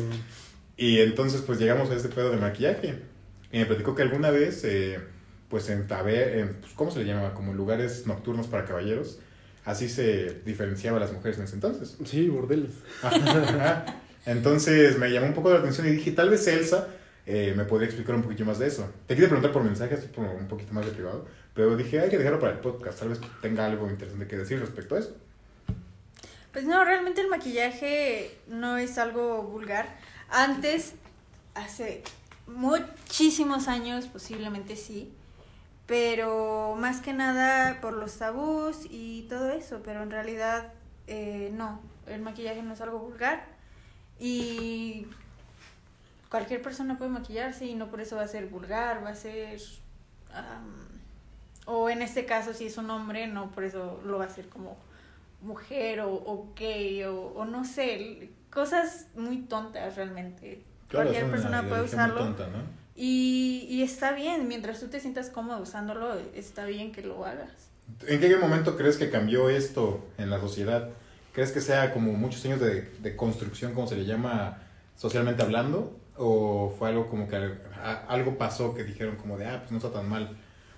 Y 0.77 0.99
entonces, 0.99 1.41
pues 1.41 1.59
llegamos 1.59 1.89
a 1.91 1.95
este 1.95 2.09
pedo 2.09 2.31
de 2.31 2.37
maquillaje. 2.37 2.99
Y 3.51 3.59
me 3.59 3.65
platicó 3.65 3.95
que 3.95 4.01
alguna 4.01 4.31
vez, 4.31 4.63
eh, 4.63 4.99
pues 5.49 5.69
en 5.69 5.87
taber, 5.87 6.37
en, 6.37 6.55
pues, 6.55 6.73
¿cómo 6.73 6.91
se 6.91 6.99
le 6.99 7.05
llama? 7.05 7.33
Como 7.33 7.53
lugares 7.53 8.05
nocturnos 8.07 8.47
para 8.47 8.65
caballeros. 8.65 9.19
Así 9.63 9.89
se 9.89 10.41
diferenciaba 10.45 10.97
a 10.97 10.99
las 10.99 11.11
mujeres 11.11 11.37
en 11.37 11.45
ese 11.45 11.55
entonces. 11.55 11.97
Sí, 12.05 12.29
bordeles. 12.29 12.71
Entonces 14.25 14.97
me 14.97 15.11
llamó 15.11 15.27
un 15.27 15.33
poco 15.33 15.51
la 15.51 15.59
atención 15.59 15.87
y 15.87 15.91
dije, 15.91 16.11
tal 16.11 16.29
vez 16.29 16.47
Elsa 16.47 16.87
eh, 17.25 17.53
me 17.55 17.65
podría 17.65 17.87
explicar 17.87 18.15
un 18.15 18.23
poquito 18.23 18.45
más 18.45 18.59
de 18.59 18.67
eso. 18.67 18.91
Te 19.07 19.15
quise 19.15 19.27
preguntar 19.27 19.51
por 19.51 19.63
mensaje, 19.63 19.95
así 19.95 20.07
por 20.07 20.25
un 20.25 20.47
poquito 20.47 20.73
más 20.73 20.85
de 20.85 20.91
privado, 20.91 21.25
pero 21.53 21.75
dije, 21.75 21.99
hay 21.99 22.09
que 22.09 22.17
dejarlo 22.17 22.39
para 22.39 22.53
el 22.53 22.59
podcast, 22.59 22.99
tal 22.99 23.09
vez 23.09 23.19
tenga 23.41 23.65
algo 23.65 23.89
interesante 23.89 24.27
que 24.27 24.37
decir 24.37 24.59
respecto 24.59 24.95
a 24.95 24.99
eso. 24.99 25.15
Pues 26.51 26.65
no, 26.65 26.83
realmente 26.85 27.21
el 27.21 27.27
maquillaje 27.27 28.37
no 28.47 28.77
es 28.77 28.97
algo 28.97 29.43
vulgar. 29.43 29.97
Antes, 30.29 30.95
hace 31.53 32.03
muchísimos 32.47 33.67
años, 33.67 34.07
posiblemente 34.07 34.75
sí, 34.75 35.11
pero 35.85 36.75
más 36.77 37.01
que 37.01 37.13
nada 37.13 37.79
por 37.81 37.93
los 37.93 38.17
tabús 38.17 38.87
y 38.89 39.23
todo 39.29 39.49
eso, 39.49 39.81
pero 39.83 40.03
en 40.03 40.11
realidad 40.11 40.73
eh, 41.07 41.51
no, 41.53 41.79
el 42.07 42.21
maquillaje 42.21 42.61
no 42.63 42.73
es 42.73 42.81
algo 42.81 42.99
vulgar 42.99 43.45
y 44.19 45.07
cualquier 46.29 46.61
persona 46.61 46.97
puede 46.97 47.11
maquillarse 47.11 47.65
y 47.65 47.75
no 47.75 47.89
por 47.89 48.01
eso 48.01 48.15
va 48.15 48.23
a 48.23 48.27
ser 48.27 48.47
vulgar, 48.47 49.03
va 49.05 49.09
a 49.09 49.15
ser... 49.15 49.59
o 51.65 51.89
en 51.89 52.01
este 52.01 52.25
caso, 52.25 52.53
si 52.53 52.65
es 52.65 52.77
un 52.77 52.89
hombre, 52.89 53.27
no 53.27 53.51
por 53.51 53.63
eso 53.63 54.01
lo 54.05 54.17
va 54.17 54.25
a 54.25 54.27
hacer 54.27 54.49
como 54.49 54.77
mujer 55.41 56.01
o, 56.01 56.11
o 56.11 56.53
gay 56.55 57.03
o, 57.03 57.27
o 57.27 57.45
no 57.45 57.63
sé, 57.63 58.31
cosas 58.55 59.07
muy 59.15 59.43
tontas 59.43 59.95
realmente. 59.95 60.63
Cualquier 60.91 61.29
persona 61.29 61.67
puede 61.67 61.83
usarlo. 61.83 62.15
Tonta, 62.17 62.47
¿no? 62.47 62.63
Y, 62.95 63.67
y 63.69 63.83
está 63.83 64.13
bien, 64.13 64.47
mientras 64.47 64.79
tú 64.79 64.87
te 64.87 64.99
sientas 64.99 65.29
cómodo 65.29 65.59
usándolo, 65.61 66.15
está 66.33 66.65
bien 66.65 66.91
que 66.93 67.01
lo 67.03 67.25
hagas. 67.25 67.51
¿En 68.07 68.19
qué 68.19 68.35
momento 68.37 68.77
crees 68.77 68.97
que 68.97 69.11
cambió 69.11 69.49
esto 69.49 70.03
en 70.17 70.29
la 70.29 70.39
sociedad? 70.39 70.89
¿Crees 71.33 71.51
que 71.51 71.59
sea 71.61 71.93
como 71.93 72.13
muchos 72.13 72.43
años 72.45 72.61
de, 72.61 72.81
de 72.99 73.15
construcción, 73.17 73.73
como 73.73 73.85
se 73.87 73.97
le 73.97 74.05
llama 74.05 74.59
socialmente 74.95 75.43
hablando? 75.43 75.99
¿O 76.17 76.73
fue 76.79 76.87
algo 76.89 77.09
como 77.09 77.27
que 77.27 77.35
a- 77.35 78.05
algo 78.07 78.37
pasó 78.37 78.73
que 78.73 78.85
dijeron 78.85 79.17
como 79.17 79.37
de, 79.37 79.45
ah, 79.47 79.59
pues 79.59 79.71
no 79.71 79.77
está 79.77 79.91
tan 79.91 80.07
mal? 80.07 80.37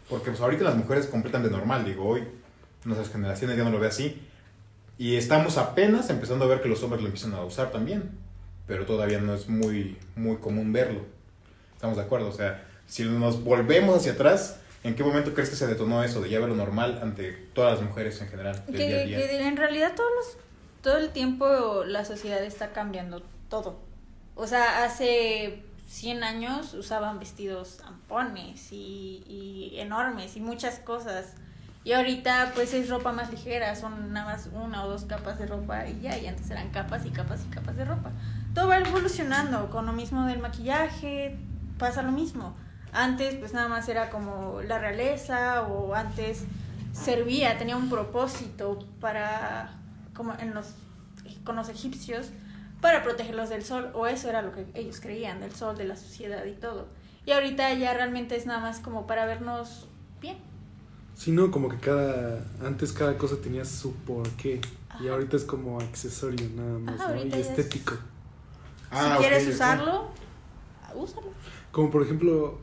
Porque 0.10 0.32
pues 0.32 0.42
ahorita 0.42 0.64
las 0.64 0.76
mujeres 0.76 1.06
completan 1.06 1.44
de 1.44 1.52
normal, 1.52 1.86
digo, 1.86 2.04
hoy 2.06 2.24
nuestras 2.86 3.12
generaciones 3.12 3.56
ya 3.56 3.64
no 3.64 3.70
lo 3.70 3.80
ve 3.80 3.88
así. 3.88 4.27
Y 4.98 5.16
estamos 5.16 5.58
apenas 5.58 6.10
empezando 6.10 6.46
a 6.46 6.48
ver 6.48 6.62
que 6.62 6.70
los 6.70 6.82
hombres 6.84 7.02
lo 7.02 7.08
empiezan 7.08 7.34
a 7.34 7.44
usar 7.44 7.72
también, 7.72 8.10
pero 8.66 8.86
todavía 8.86 9.20
no 9.20 9.36
es 9.36 9.48
muy, 9.48 9.98
muy 10.16 10.38
común 10.38 10.74
verlo. 10.74 11.02
¿Estamos 11.76 11.98
de 11.98 12.04
acuerdo? 12.04 12.30
O 12.30 12.34
sea, 12.34 12.66
si 12.88 13.04
nos 13.04 13.44
volvemos 13.44 13.96
hacia 13.96 14.14
atrás, 14.14 14.60
¿en 14.84 14.96
qué 14.96 15.04
momento 15.04 15.34
crees 15.36 15.50
que 15.50 15.56
se 15.56 15.68
detonó 15.68 16.04
eso 16.04 16.22
de 16.22 16.30
ya 16.30 16.40
verlo 16.40 16.56
normal 16.56 17.00
ante 17.04 17.32
todas 17.54 17.78
las 17.78 17.88
mujeres 17.88 18.20
en 18.22 18.28
general? 18.30 18.66
Que, 18.66 18.72
día 18.72 19.02
a 19.02 19.04
día? 19.04 19.18
que 19.18 19.48
en 19.48 19.58
realidad 19.58 19.94
todos 19.96 20.10
los, 20.16 20.38
todo 20.82 20.98
el 20.98 21.12
tiempo 21.12 21.84
la 21.86 22.04
sociedad 22.04 22.44
está 22.44 22.74
cambiando 22.74 23.22
todo. 23.50 23.80
O 24.34 24.48
sea, 24.48 24.84
hace 24.84 25.64
100 25.88 26.24
años 26.24 26.74
usaban 26.74 27.20
vestidos 27.20 27.82
ampones 27.86 28.72
y, 28.72 29.24
y 29.28 29.80
enormes 29.80 30.36
y 30.36 30.40
muchas 30.40 30.80
cosas. 30.80 31.36
Y 31.88 31.94
ahorita 31.94 32.52
pues 32.54 32.74
es 32.74 32.90
ropa 32.90 33.14
más 33.14 33.32
ligera, 33.32 33.74
son 33.74 34.12
nada 34.12 34.34
más 34.34 34.50
una 34.52 34.84
o 34.84 34.90
dos 34.90 35.06
capas 35.06 35.40
de 35.40 35.46
ropa 35.46 35.88
y 35.88 36.02
ya, 36.02 36.18
y 36.18 36.28
antes 36.28 36.50
eran 36.50 36.70
capas 36.72 37.06
y 37.06 37.12
capas 37.12 37.46
y 37.46 37.50
capas 37.50 37.78
de 37.78 37.86
ropa. 37.86 38.12
Todo 38.54 38.68
va 38.68 38.80
evolucionando, 38.80 39.70
con 39.70 39.86
lo 39.86 39.94
mismo 39.94 40.26
del 40.26 40.40
maquillaje, 40.40 41.38
pasa 41.80 42.02
lo 42.02 42.12
mismo. 42.12 42.58
Antes 42.92 43.36
pues 43.36 43.54
nada 43.54 43.70
más 43.70 43.88
era 43.88 44.10
como 44.10 44.62
la 44.64 44.80
realeza 44.80 45.62
o 45.62 45.96
antes 45.96 46.44
servía, 46.92 47.58
tenía 47.58 47.78
un 47.78 47.90
propósito 47.90 48.80
para, 49.00 49.72
como 50.14 50.34
en 50.40 50.54
los, 50.54 50.76
con 51.46 51.56
los 51.56 51.70
egipcios, 51.70 52.32
para 52.82 53.02
protegerlos 53.02 53.48
del 53.48 53.64
sol, 53.64 53.92
o 53.94 54.08
eso 54.08 54.28
era 54.28 54.42
lo 54.42 54.52
que 54.52 54.66
ellos 54.74 55.00
creían, 55.00 55.40
del 55.40 55.56
sol, 55.56 55.78
de 55.78 55.86
la 55.86 55.96
sociedad 55.96 56.44
y 56.44 56.52
todo. 56.52 56.90
Y 57.26 57.32
ahorita 57.32 57.72
ya 57.76 57.94
realmente 57.94 58.36
es 58.36 58.46
nada 58.46 58.60
más 58.60 58.82
como 58.82 59.08
para 59.08 59.26
vernos 59.26 59.88
bien. 60.20 60.57
Sí, 61.18 61.32
no, 61.32 61.50
como 61.50 61.68
que 61.70 61.78
cada. 61.78 62.46
Antes 62.64 62.94
cada 62.94 63.18
cosa 63.18 63.38
tenía 63.42 63.66
su 63.66 63.94
porqué. 63.94 64.62
Y 65.00 65.04
Ajá. 65.06 65.14
ahorita 65.14 65.36
es 65.38 65.44
como 65.44 65.80
accesorio 65.80 66.48
nada 66.56 66.78
más, 66.80 67.02
Ajá, 67.02 67.16
¿no? 67.16 67.26
Y 67.26 67.30
es- 67.34 67.48
estético. 67.48 67.96
Ah, 68.92 69.16
si 69.16 69.20
quieres 69.24 69.48
usarlo, 69.48 70.10
úsalo. 70.96 71.28
Como 71.72 71.90
por 71.92 72.04
ejemplo, 72.04 72.60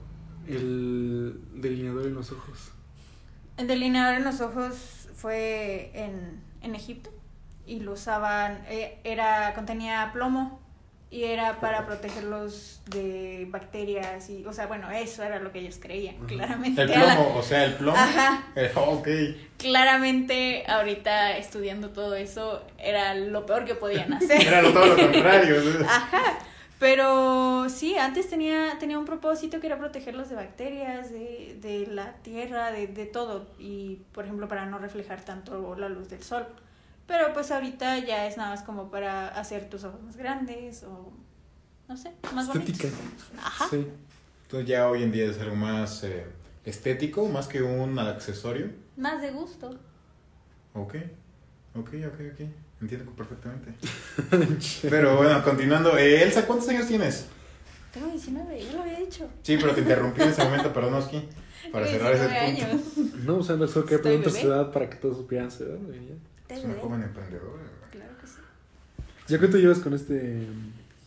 el 0.47 1.41
delineador 1.55 2.07
en 2.07 2.15
los 2.15 2.31
ojos. 2.33 2.71
El 3.57 3.67
delineador 3.67 4.15
en 4.17 4.25
los 4.25 4.41
ojos 4.41 5.09
fue 5.15 5.91
en, 5.95 6.41
en 6.63 6.75
Egipto 6.75 7.11
y 7.67 7.81
lo 7.81 7.93
usaban, 7.93 8.65
eh, 8.69 9.01
era 9.05 9.53
contenía 9.55 10.11
plomo 10.13 10.61
y 11.15 11.25
era 11.25 11.61
para 11.61 11.87
protegerlos 11.87 12.81
de 12.91 13.47
bacterias 13.49 14.29
y, 14.31 14.45
o 14.47 14.53
sea, 14.53 14.67
bueno, 14.67 14.91
eso 14.91 15.23
era 15.23 15.39
lo 15.39 15.53
que 15.53 15.61
ellos 15.61 15.79
creían, 15.81 16.17
claramente. 16.27 16.83
El 16.83 16.91
la- 16.91 17.15
plomo, 17.15 17.37
o 17.37 17.43
sea, 17.43 17.65
el 17.65 17.75
plomo. 17.75 17.97
Ajá. 17.97 18.43
Eh, 18.57 18.73
ok. 18.75 19.09
claramente 19.57 20.65
ahorita 20.67 21.37
estudiando 21.37 21.91
todo 21.91 22.15
eso 22.15 22.65
era 22.79 23.15
lo 23.15 23.47
peor 23.47 23.65
que 23.65 23.75
podían 23.75 24.13
hacer. 24.13 24.41
Era 24.47 24.61
lo- 24.63 24.73
todo 24.73 24.87
lo 24.87 24.97
contrario. 24.97 25.57
Ajá. 25.89 26.39
Pero 26.81 27.69
sí, 27.71 27.97
antes 27.97 28.29
tenía, 28.29 28.77
tenía 28.81 28.99
un 28.99 29.05
propósito 29.05 29.61
que 29.61 29.69
era 29.69 29.79
protegerlos 29.79 30.29
de 30.29 30.35
bacterias, 30.35 31.11
de, 31.11 31.57
de 31.61 31.87
la 31.87 32.13
tierra, 32.23 32.73
de, 32.73 32.89
de 32.89 33.07
todo. 33.07 33.47
Y, 33.59 34.01
por 34.13 34.25
ejemplo, 34.25 34.49
para 34.49 34.67
no 34.67 34.79
reflejar 34.79 35.25
tanto 35.25 35.77
la 35.77 35.89
luz 35.89 36.09
del 36.11 36.23
sol. 36.23 36.47
Pero 37.07 37.33
pues 37.35 37.51
ahorita 37.51 37.99
ya 37.99 38.27
es 38.27 38.37
nada 38.37 38.51
más 38.51 38.63
como 38.63 38.91
para 38.91 39.29
hacer 39.29 39.69
tus 39.69 39.85
ojos 39.85 40.03
más 40.03 40.17
grandes 40.17 40.83
o, 40.85 41.13
no 41.89 41.97
sé, 41.97 42.13
más 42.35 42.49
bonitos. 42.49 42.75
Estética. 42.75 42.97
Ajá. 43.43 43.67
Sí. 43.71 43.87
Entonces 44.45 44.69
ya 44.69 44.89
hoy 44.89 45.03
en 45.03 45.13
día 45.13 45.27
es 45.27 45.39
algo 45.41 45.57
más 45.57 46.03
eh, 46.05 46.27
estético, 46.65 47.27
más 47.29 47.47
que 47.47 47.63
un 47.63 47.99
accesorio. 47.99 48.71
Más 48.97 49.21
de 49.21 49.31
gusto. 49.33 49.71
Ok, 50.75 50.95
ok, 51.75 51.89
ok, 52.07 52.21
ok. 52.33 52.49
Entiendo 52.81 53.13
perfectamente. 53.13 53.73
Pero 54.91 55.17
bueno, 55.17 55.43
continuando. 55.45 55.97
Eh, 55.97 56.23
Elsa, 56.23 56.47
¿cuántos 56.47 56.69
años 56.69 56.87
tienes? 56.87 57.27
Tengo 57.93 58.09
19, 58.09 58.65
ya 58.65 58.73
lo 58.73 58.83
había 58.83 58.99
dicho. 58.99 59.29
Sí, 59.43 59.57
pero 59.57 59.73
te 59.73 59.83
interrumpí 59.83 60.21
en 60.21 60.31
ese 60.31 60.43
momento, 60.43 60.73
perdónoski. 60.73 61.29
Para 61.71 61.87
Tengo 61.87 61.99
cerrar 61.99 62.15
ese 62.15 62.27
19 62.29 62.47
punto. 62.51 62.67
años. 62.67 63.25
No, 63.25 63.37
o 63.37 63.43
sea, 63.45 63.55
no 63.55 63.69
solo 63.69 63.87
que 63.87 63.95
Estoy 63.95 64.17
preguntar 64.19 64.43
su 64.43 64.49
edad 64.49 64.73
para 64.73 64.91
que 64.91 64.97
todos 64.97 65.17
supieran 65.19 65.49
su 65.53 65.63
edad, 65.63 65.79
güey. 65.79 66.01
Es 66.49 66.65
una 66.65 66.75
joven 66.75 67.03
emprendedora. 67.03 67.63
Claro 67.91 68.13
que 68.21 68.27
sí. 68.27 68.35
¿Ya 69.29 69.39
cuánto 69.39 69.57
llevas 69.59 69.79
con 69.79 69.95
este 69.95 70.47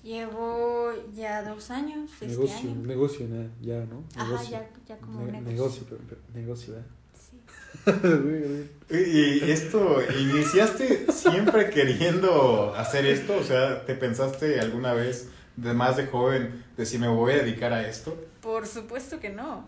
Llevo 0.03 0.91
ya 1.13 1.43
dos 1.43 1.69
años 1.69 2.09
este 2.13 2.27
negocio? 2.27 2.69
año. 2.71 2.85
Negocio, 2.87 3.27
ya, 3.61 3.85
¿no? 3.85 4.03
Ajá, 4.15 4.25
Negocio. 4.31 4.51
ya, 4.51 4.69
ya 4.87 4.97
como 4.99 5.19
Ne- 5.25 5.31
negocio. 5.41 5.51
negocio, 5.51 5.83
pero, 5.89 6.01
pero- 6.09 6.21
negocio, 6.33 6.73
¿verdad? 6.73 6.87
Sí. 7.13 7.37
Güey, 8.23 8.41
güey. 8.89 9.43
Y 9.43 9.51
esto, 9.51 9.97
¿iniciaste 10.19 11.11
siempre 11.11 11.69
queriendo 11.69 12.73
hacer 12.75 13.05
esto? 13.05 13.35
O 13.37 13.43
sea, 13.43 13.85
¿te 13.85 13.95
pensaste 13.95 14.59
alguna 14.61 14.93
vez, 14.93 15.27
de 15.57 15.73
más 15.73 15.97
de 15.97 16.07
joven, 16.07 16.63
de 16.77 16.85
si 16.85 16.97
me 16.97 17.07
voy 17.09 17.33
a 17.33 17.37
dedicar 17.39 17.73
a 17.73 17.87
esto? 17.87 18.17
Por 18.41 18.65
supuesto 18.65 19.19
que 19.19 19.29
no. 19.29 19.67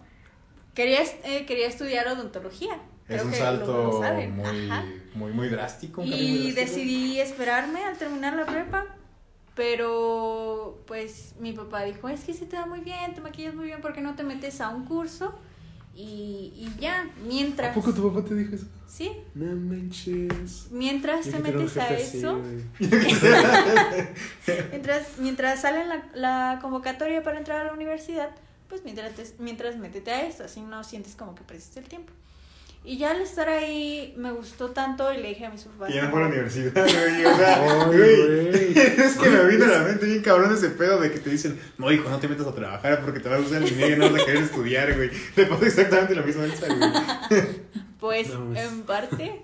Quería, 0.73 1.01
eh, 1.25 1.45
quería 1.45 1.67
estudiar 1.67 2.07
odontología. 2.07 2.79
Es 3.09 3.23
un 3.23 3.33
salto 3.33 4.01
muy, 4.35 4.69
muy, 5.15 5.31
muy 5.33 5.49
drástico. 5.49 6.01
muy 6.01 6.13
Y 6.13 6.51
drástico. 6.51 6.59
decidí 6.61 7.19
esperarme 7.19 7.83
al 7.83 7.97
terminar 7.97 8.35
la 8.35 8.45
prepa, 8.45 8.85
pero 9.55 10.81
pues 10.87 11.33
mi 11.39 11.53
papá 11.53 11.83
dijo, 11.83 12.07
es 12.09 12.21
que 12.23 12.33
si 12.33 12.45
te 12.45 12.55
va 12.57 12.65
muy 12.65 12.79
bien, 12.81 13.13
te 13.13 13.21
maquillas 13.21 13.53
muy 13.55 13.65
bien, 13.65 13.81
¿por 13.81 13.93
qué 13.93 14.01
no 14.01 14.15
te 14.15 14.23
metes 14.23 14.61
a 14.61 14.69
un 14.69 14.85
curso? 14.85 15.33
Y, 15.95 16.53
y 16.55 16.71
ya, 16.79 17.01
¿A 17.01 17.07
mientras... 17.27 17.75
poco 17.75 17.93
tu 17.93 18.09
papá 18.13 18.25
te 18.25 18.33
dijo 18.35 18.55
eso? 18.55 18.65
Sí, 18.87 19.11
No 19.35 19.53
manches. 19.55 20.67
mientras 20.71 21.25
te 21.29 21.39
metes 21.39 21.75
a 21.77 21.89
eso, 21.93 22.39
mientras, 24.71 25.17
mientras 25.19 25.61
sale 25.61 25.85
la, 25.85 26.03
la 26.13 26.59
convocatoria 26.61 27.21
para 27.23 27.37
entrar 27.37 27.61
a 27.61 27.63
la 27.65 27.73
universidad, 27.73 28.29
pues 28.67 28.83
mientras, 28.85 29.13
te- 29.13 29.35
mientras 29.39 29.77
métete 29.77 30.11
a 30.11 30.25
eso, 30.25 30.43
así 30.43 30.61
no 30.61 30.83
sientes 30.83 31.15
como 31.15 31.35
que 31.35 31.43
perdiste 31.43 31.79
el 31.79 31.85
tiempo. 31.87 32.11
Y 32.85 32.97
ya 32.97 33.11
al 33.11 33.21
estar 33.21 33.47
ahí 33.49 34.13
me 34.17 34.31
gustó 34.31 34.71
tanto 34.71 35.13
y 35.13 35.17
le 35.17 35.29
dije 35.29 35.45
a 35.45 35.49
mis 35.49 35.63
papás... 35.63 35.89
Y 35.89 35.93
ya 35.95 36.03
no 36.03 36.11
como- 36.11 36.11
fue 36.11 36.19
a 36.21 36.23
la 36.23 36.29
universidad, 36.29 36.71
güey. 36.83 37.25
O 37.25 37.35
sea, 37.37 37.85
Ay, 37.85 37.85
güey. 37.97 38.79
Es 38.79 39.15
que 39.17 39.29
me 39.29 39.43
vino 39.45 39.65
a 39.65 39.67
la 39.67 39.79
mente 39.83 40.05
bien 40.05 40.21
cabrón 40.21 40.53
ese 40.53 40.69
pedo 40.69 40.99
de 40.99 41.11
que 41.11 41.19
te 41.19 41.29
dicen, 41.29 41.59
no, 41.77 41.91
hijo, 41.91 42.09
no 42.09 42.19
te 42.19 42.27
metas 42.27 42.47
a 42.47 42.55
trabajar 42.55 43.01
porque 43.03 43.19
te 43.19 43.27
vas 43.29 43.39
a 43.39 43.41
usar 43.41 43.61
el 43.61 43.69
dinero 43.69 43.95
y 43.95 43.99
no 43.99 44.11
vas 44.13 44.21
a 44.21 44.25
querer 44.25 44.43
estudiar, 44.43 44.95
güey. 44.95 45.11
Le 45.35 45.45
pasa 45.45 45.65
exactamente 45.67 46.15
lo 46.15 46.23
mismo 46.23 46.41
a 46.41 46.45
Elsa, 46.45 46.67
güey. 46.67 47.41
Pues 47.99 48.29
No, 48.29 48.45
pues. 48.53 48.59
en 48.59 48.81
parte. 48.83 49.41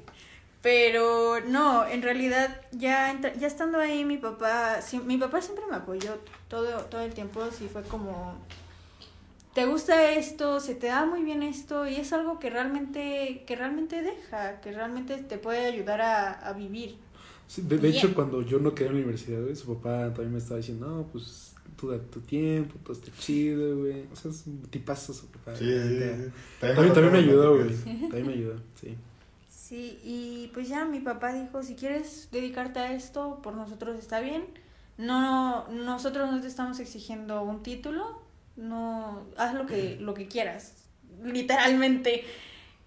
Pero 0.61 1.41
no, 1.45 1.85
en 1.85 2.01
realidad 2.01 2.61
ya 2.71 3.19
ya 3.37 3.45
estando 3.47 3.77
ahí 3.79 4.03
mi 4.05 4.17
papá, 4.17 4.81
sí- 4.81 4.99
mi 5.05 5.17
papá 5.17 5.41
siempre 5.41 5.65
me 5.69 5.75
apoyó 5.75 6.17
todo 6.47 6.65
todo 6.85 7.01
el 7.01 7.13
tiempo, 7.13 7.45
sí 7.55 7.69
fue 7.71 7.83
como 7.83 8.35
te 9.55 9.65
gusta 9.65 10.11
esto, 10.11 10.59
se 10.59 10.75
te 10.75 10.87
da 10.87 11.05
muy 11.05 11.23
bien 11.23 11.41
esto 11.41 11.87
y 11.87 11.95
es 11.95 12.11
algo 12.11 12.39
que 12.39 12.49
realmente 12.49 13.43
que 13.47 13.55
realmente 13.55 14.01
deja, 14.01 14.59
que 14.59 14.73
realmente 14.73 15.15
te 15.17 15.37
puede 15.37 15.65
ayudar 15.65 16.01
a, 16.01 16.33
a 16.33 16.51
vivir. 16.51 16.97
Sí, 17.47 17.61
de, 17.61 17.77
de 17.77 17.89
hecho, 17.89 18.13
cuando 18.13 18.41
yo 18.41 18.59
no 18.59 18.75
quedé 18.75 18.87
en 18.89 18.93
la 18.95 18.99
universidad, 18.99 19.41
güey, 19.41 19.55
su 19.55 19.73
papá 19.75 20.07
también 20.13 20.33
me 20.33 20.39
estaba 20.39 20.57
diciendo, 20.57 20.87
no, 20.87 21.03
pues 21.07 21.55
tú 21.77 21.89
da 21.89 21.97
tu 21.99 22.19
tiempo, 22.19 22.75
todo 22.83 22.93
está 22.93 23.09
chido, 23.17 23.77
güey. 23.77 24.05
O 24.11 24.15
sea, 24.17 24.31
es 24.31 24.45
un 24.45 24.61
tipazo 24.63 25.13
su 25.13 25.27
papá. 25.27 25.55
Sí, 25.55 25.63
sí, 25.65 25.99
sí. 25.99 26.31
También, 26.59 26.93
también 26.93 27.13
me 27.13 27.19
ayudó, 27.19 27.55
güey. 27.55 27.75
También 28.09 28.27
me 28.27 28.33
ayudó, 28.33 28.55
sí. 28.81 28.95
Sí, 29.49 29.99
y 30.03 30.51
pues 30.53 30.67
ya 30.67 30.83
mi 30.83 30.99
papá 30.99 31.33
dijo, 31.33 31.63
si 31.63 31.75
quieres 31.75 32.27
dedicarte 32.31 32.79
a 32.79 32.93
esto, 32.93 33.39
por 33.41 33.55
nosotros 33.55 33.97
está 33.97 34.19
bien. 34.19 34.43
No, 34.97 35.67
nosotros 35.69 36.29
no 36.29 36.41
te 36.41 36.47
estamos 36.47 36.79
exigiendo 36.79 37.41
un 37.41 37.63
título, 37.63 38.24
no, 38.55 39.25
haz 39.37 39.53
lo 39.53 39.65
que, 39.65 39.97
lo 39.99 40.13
que 40.13 40.27
quieras, 40.27 40.73
literalmente. 41.23 42.23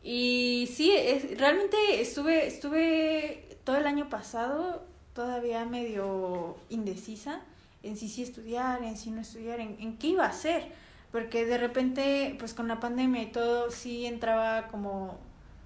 Y 0.03 0.69
sí, 0.73 0.93
es, 0.93 1.39
realmente 1.39 1.77
estuve, 2.01 2.47
estuve 2.47 3.59
todo 3.65 3.77
el 3.77 3.87
año 3.87 4.09
pasado 4.09 4.87
todavía 5.13 5.65
medio 5.65 6.57
indecisa 6.69 7.43
en 7.83 7.97
si 7.97 8.09
sí 8.09 8.23
estudiar, 8.23 8.83
en 8.83 8.97
si 8.97 9.11
no 9.11 9.21
estudiar, 9.21 9.61
en, 9.61 9.77
en 9.81 9.99
qué 9.99 10.09
iba 10.09 10.25
a 10.25 10.29
hacer. 10.29 10.73
Porque 11.13 11.47
de 11.47 11.59
repente, 11.59 12.37
pues 12.39 12.55
con 12.55 12.69
la 12.69 12.81
pandemia 12.81 13.23
y 13.23 13.33
todo, 13.33 13.71
sí 13.71 14.07
entraba 14.07 14.69
como, 14.69 15.19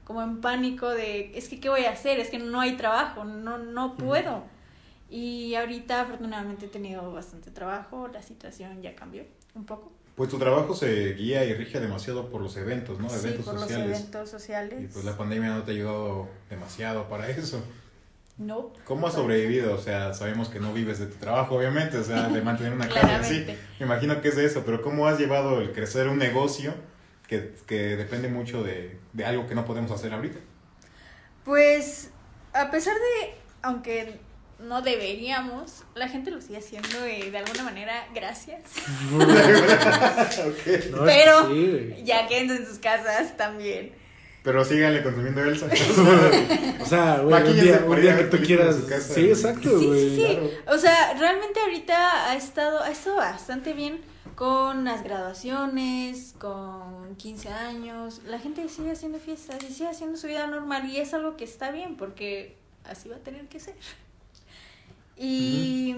como 0.04 0.22
en 0.22 0.40
pánico 0.40 0.88
de, 0.88 1.36
es 1.36 1.48
que 1.48 1.58
qué 1.58 1.68
voy 1.68 1.84
a 1.84 1.90
hacer, 1.90 2.20
es 2.20 2.30
que 2.30 2.38
no 2.38 2.60
hay 2.60 2.76
trabajo, 2.76 3.24
no, 3.24 3.58
no 3.58 3.96
puedo. 3.96 4.44
Y 5.10 5.54
ahorita 5.56 6.02
afortunadamente 6.02 6.66
he 6.66 6.68
tenido 6.68 7.12
bastante 7.12 7.50
trabajo, 7.50 8.08
la 8.08 8.22
situación 8.22 8.80
ya 8.82 8.94
cambió 8.94 9.24
un 9.54 9.64
poco. 9.64 9.92
Pues 10.14 10.28
tu 10.28 10.38
trabajo 10.38 10.74
se 10.74 11.14
guía 11.14 11.44
y 11.44 11.54
rige 11.54 11.80
demasiado 11.80 12.28
por 12.30 12.42
los 12.42 12.56
eventos, 12.56 12.98
¿no? 13.00 13.08
sí, 13.08 13.16
Eventos 13.20 13.46
por 13.46 13.58
sociales. 13.58 13.88
los 13.88 13.98
eventos 13.98 14.30
sociales. 14.30 14.82
Y 14.82 14.86
pues 14.88 15.04
la 15.04 15.16
pandemia 15.16 15.50
no 15.50 15.62
te 15.62 15.70
ha 15.70 15.74
ayudado 15.74 16.28
demasiado 16.50 17.08
para 17.08 17.28
eso. 17.30 17.62
No. 18.36 18.72
¿Cómo 18.84 19.06
has 19.06 19.14
sobrevivido? 19.14 19.74
O 19.74 19.78
sea, 19.78 20.12
sabemos 20.14 20.48
que 20.48 20.58
no 20.60 20.72
vives 20.72 20.98
de 20.98 21.06
tu 21.06 21.16
trabajo, 21.16 21.56
obviamente, 21.56 21.96
o 21.98 22.04
sea, 22.04 22.28
de 22.28 22.42
mantener 22.42 22.72
una 22.74 22.88
casa 22.90 23.20
así. 23.20 23.46
Me 23.78 23.86
imagino 23.86 24.20
que 24.20 24.28
es 24.28 24.36
de 24.36 24.44
eso, 24.44 24.62
pero 24.66 24.82
¿cómo 24.82 25.06
has 25.06 25.18
llevado 25.18 25.60
el 25.60 25.72
crecer 25.72 26.08
un 26.08 26.18
negocio 26.18 26.74
que, 27.26 27.54
que 27.66 27.96
depende 27.96 28.28
mucho 28.28 28.62
de, 28.62 28.98
de 29.12 29.24
algo 29.24 29.46
que 29.46 29.54
no 29.54 29.64
podemos 29.64 29.90
hacer 29.90 30.12
ahorita? 30.12 30.38
Pues, 31.44 32.10
a 32.52 32.70
pesar 32.70 32.94
de, 32.94 33.34
aunque 33.62 34.20
no 34.62 34.82
deberíamos, 34.82 35.84
la 35.94 36.08
gente 36.08 36.30
lo 36.30 36.40
sigue 36.40 36.58
haciendo 36.58 37.06
y 37.08 37.30
de 37.30 37.38
alguna 37.38 37.64
manera, 37.64 38.06
gracias. 38.14 38.60
No, 40.90 41.04
Pero- 41.04 41.48
sí, 41.48 41.70
güey. 41.70 42.04
Ya 42.04 42.26
quédense 42.26 42.56
en 42.56 42.66
sus 42.66 42.78
casas 42.78 43.36
también. 43.36 43.92
Pero 44.42 44.64
síganle 44.64 45.02
consumiendo 45.04 45.40
Elsa. 45.44 45.66
O 46.80 46.84
sea, 46.86 47.18
güey, 47.20 47.42
un 47.44 47.60
día, 47.60 47.74
para 47.78 47.90
un 47.90 48.00
día 48.00 48.16
que 48.16 48.24
tú 48.24 48.38
quieras. 48.38 48.74
casa, 48.88 49.14
Sí, 49.14 49.20
güey. 49.20 49.32
exacto, 49.32 49.78
Sí, 49.78 49.86
güey. 49.86 50.00
sí, 50.00 50.16
sí. 50.16 50.22
claro. 50.26 50.50
O 50.74 50.78
sea, 50.78 51.14
realmente 51.14 51.60
ahorita 51.60 52.30
ha 52.30 52.36
estado, 52.36 52.82
ha 52.82 52.90
estado 52.90 53.16
bastante 53.16 53.72
bien 53.72 54.00
con 54.34 54.84
las 54.84 55.04
graduaciones, 55.04 56.34
con 56.38 57.14
15 57.16 57.48
años. 57.50 58.20
La 58.26 58.40
gente 58.40 58.68
sigue 58.68 58.90
haciendo 58.90 59.18
fiestas 59.20 59.58
y 59.62 59.72
sigue 59.72 59.90
haciendo 59.90 60.16
su 60.18 60.26
vida 60.26 60.46
normal 60.48 60.90
y 60.90 60.96
es 60.98 61.14
algo 61.14 61.36
que 61.36 61.44
está 61.44 61.70
bien 61.70 61.96
porque 61.96 62.56
así 62.84 63.08
va 63.08 63.16
a 63.16 63.20
tener 63.20 63.46
que 63.46 63.60
ser. 63.60 63.74
Y, 65.16 65.94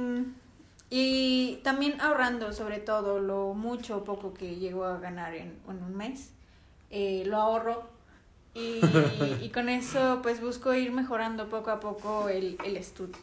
y 0.90 1.60
también 1.62 2.00
ahorrando 2.00 2.52
sobre 2.52 2.78
todo 2.78 3.20
lo 3.20 3.54
mucho 3.54 3.98
o 3.98 4.04
poco 4.04 4.34
que 4.34 4.56
llego 4.56 4.84
a 4.84 4.98
ganar 4.98 5.34
en, 5.34 5.54
en 5.68 5.82
un 5.82 5.96
mes. 5.96 6.30
eh, 6.90 7.24
lo 7.26 7.38
ahorro 7.38 7.88
y, 8.54 8.80
y 9.42 9.48
con 9.50 9.68
eso 9.68 10.20
pues 10.22 10.40
busco 10.40 10.74
ir 10.74 10.92
mejorando 10.92 11.48
poco 11.48 11.70
a 11.70 11.80
poco 11.80 12.28
el, 12.28 12.56
el 12.64 12.76
estudio. 12.76 13.16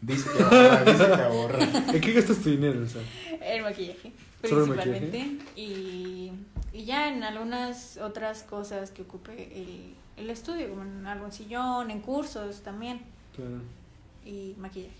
Dice 0.00 0.28
que 0.36 0.42
ahorra, 0.42 0.84
dice 0.84 1.06
que 1.06 1.22
ahorra. 1.22 1.58
¿En 1.94 2.00
qué 2.00 2.12
gastas 2.12 2.38
tu 2.38 2.50
dinero? 2.50 2.82
O 2.82 2.86
sea, 2.86 3.02
El 3.40 3.62
maquillaje, 3.62 4.12
¿Solo 4.42 4.64
el 4.64 4.70
principalmente. 4.70 5.38
Y, 5.54 6.32
y 6.72 6.84
ya 6.84 7.08
en 7.08 7.22
algunas 7.22 7.98
otras 7.98 8.42
cosas 8.42 8.90
que 8.90 9.02
ocupe 9.02 9.32
el, 9.62 9.94
el 10.16 10.28
estudio, 10.30 10.68
como 10.70 10.82
en 10.82 11.06
algún 11.06 11.30
sillón, 11.30 11.90
en 11.92 12.00
cursos 12.00 12.62
también. 12.62 13.00
claro. 13.36 13.60
Y 14.24 14.54
maquillaje. 14.58 14.96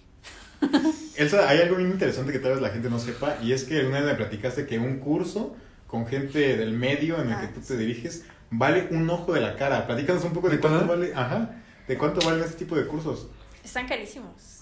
Elsa, 1.17 1.49
hay 1.49 1.59
algo 1.61 1.77
bien 1.77 1.91
interesante 1.91 2.33
que 2.33 2.39
tal 2.39 2.53
vez 2.53 2.61
la 2.61 2.71
gente 2.71 2.89
no 2.89 2.99
sepa, 2.99 3.37
y 3.43 3.53
es 3.53 3.65
que 3.65 3.81
alguna 3.81 3.99
vez 4.01 4.07
me 4.13 4.15
platicaste 4.15 4.67
que 4.67 4.79
un 4.79 4.99
curso 4.99 5.57
con 5.87 6.07
gente 6.07 6.57
del 6.57 6.73
medio 6.73 7.21
en 7.21 7.31
el 7.31 7.39
que 7.41 7.47
Ah, 7.47 7.51
tú 7.55 7.61
te 7.61 7.77
diriges 7.77 8.25
vale 8.51 8.89
un 8.91 9.09
ojo 9.11 9.33
de 9.33 9.41
la 9.41 9.57
cara. 9.57 9.87
Platícanos 9.87 10.25
un 10.25 10.33
poco 10.33 10.49
de 10.49 10.61
cuánto 10.61 10.87
vale, 10.87 11.13
ajá, 11.15 11.57
de 11.89 11.99
cuánto 11.99 12.25
valen 12.25 12.45
este 12.45 12.59
tipo 12.59 12.77
de 12.77 12.87
cursos. 12.87 13.27
Están 13.65 13.87
carísimos. 13.89 14.61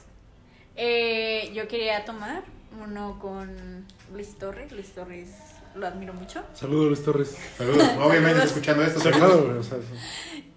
Eh, 0.77 1.51
yo 1.55 1.69
quería 1.69 2.05
tomar 2.05 2.43
uno 2.83 3.19
con 3.21 3.85
Luis 4.13 4.39
Torres. 4.39 4.73
Luis 4.73 4.93
Torres 4.93 5.29
lo 5.75 5.87
admiro 5.87 6.15
mucho. 6.15 6.43
Saludos, 6.55 6.87
Luis 6.89 7.05
Torres. 7.05 7.37
Saludos, 7.59 7.83
obviamente 7.99 8.31
Saludos. 8.41 8.45
escuchando 8.47 8.83
esto. 8.85 9.01
Saludos. 9.01 9.67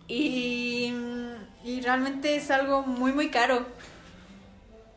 Y, 0.08 0.94
y 1.64 1.82
realmente 1.82 2.36
es 2.36 2.50
algo 2.52 2.84
muy, 2.84 3.12
muy 3.12 3.30
caro. 3.30 3.66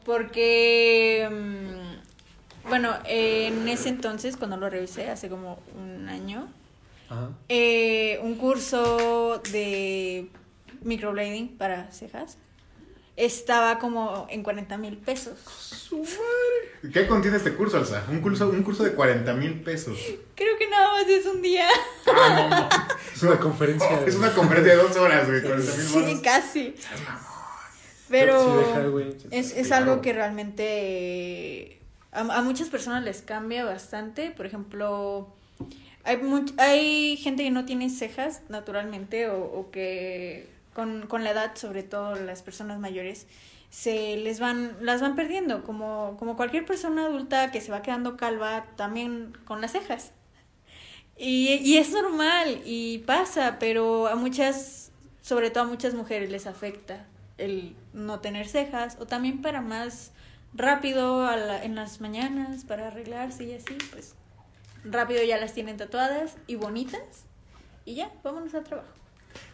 Porque, 0.06 1.28
mm, 1.28 2.68
bueno, 2.68 2.94
en 3.04 3.68
ese 3.68 3.88
entonces, 3.88 4.36
cuando 4.36 4.56
lo 4.56 4.70
revisé, 4.70 5.10
hace 5.10 5.28
como 5.28 5.58
un 5.76 6.08
año, 6.08 6.48
Ajá. 7.10 7.30
eh, 7.48 8.20
un 8.22 8.36
curso 8.36 9.42
de 9.50 10.30
microblading 10.82 11.58
para 11.58 11.90
cejas 11.90 12.38
estaba 13.16 13.78
como 13.80 14.26
en 14.30 14.44
40 14.44 14.76
mil 14.78 14.96
pesos. 14.98 15.90
¿Qué 16.92 17.08
contiene 17.08 17.38
este 17.38 17.54
curso, 17.54 17.78
Elsa? 17.78 18.04
Un 18.08 18.20
curso, 18.20 18.48
un 18.48 18.62
curso 18.62 18.84
de 18.84 18.92
40 18.92 19.32
mil 19.34 19.60
pesos. 19.62 19.98
Creo 20.36 20.56
que 20.56 20.68
nada 20.68 20.92
más 20.92 21.08
es 21.08 21.26
un 21.26 21.42
día. 21.42 21.66
Es 23.12 23.22
una 23.22 23.38
conferencia. 23.40 24.04
Es 24.06 24.14
una 24.14 24.32
conferencia 24.34 24.76
de 24.76 24.82
dos 24.82 24.96
horas, 24.96 25.26
güey, 25.26 25.42
40 25.42 25.72
mil 25.72 25.82
Sí, 25.82 26.20
casi. 26.22 26.74
Pero 28.08 28.40
Sí, 28.44 28.66
deja, 28.68 28.86
güey. 28.88 29.08
es, 29.30 29.56
es 29.56 29.66
Claro. 29.68 29.90
algo 29.92 30.02
que 30.02 30.12
realmente 30.12 30.64
eh, 30.68 31.78
a, 32.12 32.20
a 32.20 32.42
muchas 32.42 32.68
personas 32.68 33.02
les 33.04 33.22
cambia 33.22 33.64
bastante. 33.64 34.30
Por 34.30 34.46
ejemplo, 34.46 35.28
hay, 36.04 36.18
much- 36.18 36.54
hay 36.58 37.16
gente 37.16 37.42
que 37.42 37.50
no 37.50 37.64
tiene 37.64 37.90
cejas 37.90 38.42
naturalmente 38.48 39.28
o, 39.28 39.42
o 39.44 39.70
que 39.70 40.48
con, 40.74 41.06
con 41.08 41.24
la 41.24 41.30
edad, 41.30 41.56
sobre 41.56 41.82
todo 41.82 42.14
las 42.16 42.42
personas 42.42 42.78
mayores, 42.78 43.26
se 43.70 44.16
les 44.18 44.38
van, 44.40 44.76
las 44.80 45.00
van 45.00 45.16
perdiendo, 45.16 45.64
como, 45.64 46.16
como 46.18 46.36
cualquier 46.36 46.64
persona 46.64 47.06
adulta 47.06 47.50
que 47.50 47.60
se 47.60 47.72
va 47.72 47.82
quedando 47.82 48.16
calva 48.16 48.66
también 48.76 49.36
con 49.44 49.60
las 49.60 49.72
cejas. 49.72 50.12
Y, 51.18 51.54
y 51.64 51.78
es 51.78 51.90
normal 51.92 52.60
y 52.64 52.98
pasa, 52.98 53.56
pero 53.58 54.06
a 54.06 54.14
muchas, 54.16 54.90
sobre 55.22 55.50
todo 55.50 55.64
a 55.64 55.66
muchas 55.66 55.94
mujeres 55.94 56.30
les 56.30 56.46
afecta 56.46 57.06
el 57.38 57.74
no 57.92 58.20
tener 58.20 58.48
cejas 58.48 58.96
o 59.00 59.06
también 59.06 59.42
para 59.42 59.60
más 59.60 60.12
rápido 60.54 61.26
a 61.26 61.36
la- 61.36 61.62
en 61.64 61.74
las 61.74 62.00
mañanas 62.00 62.64
para 62.64 62.88
arreglarse 62.88 63.44
y 63.44 63.54
así, 63.54 63.76
pues 63.92 64.14
rápido 64.84 65.22
ya 65.22 65.36
las 65.38 65.52
tienen 65.52 65.76
tatuadas 65.76 66.36
y 66.46 66.54
bonitas 66.54 67.00
y 67.84 67.96
ya, 67.96 68.10
vámonos 68.24 68.54
al 68.54 68.64
trabajo. 68.64 68.88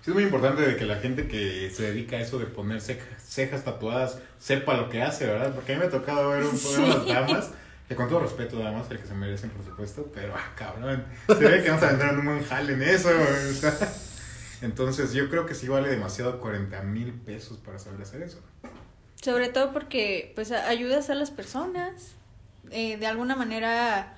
Sí, 0.02 0.10
es 0.10 0.14
muy 0.14 0.22
importante 0.24 0.62
de 0.62 0.76
que 0.76 0.84
la 0.84 0.96
gente 0.96 1.26
que 1.26 1.70
se 1.70 1.82
dedica 1.84 2.16
a 2.16 2.20
eso 2.20 2.38
de 2.38 2.46
poner 2.46 2.80
cejas, 2.80 3.20
cejas 3.22 3.64
tatuadas 3.64 4.18
sepa 4.38 4.74
lo 4.76 4.88
que 4.88 5.02
hace, 5.02 5.26
¿verdad? 5.26 5.52
Porque 5.54 5.72
a 5.72 5.74
mí 5.76 5.80
me 5.80 5.86
ha 5.86 5.90
tocado 5.90 6.30
ver 6.30 6.44
un 6.44 6.56
Sí. 6.56 6.78
unas 6.78 7.06
damas, 7.06 7.50
que 7.88 7.96
con 7.96 8.08
todo 8.08 8.20
respeto, 8.20 8.58
damas, 8.58 8.88
el 8.90 8.98
que 9.00 9.06
se 9.06 9.14
merecen, 9.14 9.50
por 9.50 9.64
supuesto, 9.64 10.08
pero, 10.14 10.34
ah, 10.36 10.52
cabrón, 10.56 11.04
se 11.26 11.34
ve 11.34 11.62
que 11.62 11.70
no 11.70 11.78
se 11.78 11.84
aventaron 11.86 12.20
un 12.20 12.26
buen 12.26 12.44
jale 12.44 12.74
en 12.74 12.82
eso. 12.82 13.08
Entonces, 14.62 15.12
yo 15.12 15.28
creo 15.28 15.44
que 15.44 15.54
sí 15.54 15.68
vale 15.68 15.88
demasiado 15.90 16.40
40 16.40 16.82
mil 16.82 17.12
pesos 17.12 17.58
para 17.58 17.78
saber 17.78 18.00
hacer 18.02 18.22
eso. 18.22 18.40
Sobre 19.20 19.48
todo 19.48 19.72
porque 19.72 20.32
pues 20.34 20.50
ayudas 20.52 21.10
a 21.10 21.14
las 21.14 21.30
personas. 21.30 22.14
eh, 22.70 22.96
de 22.96 23.06
alguna 23.06 23.36
manera, 23.36 24.16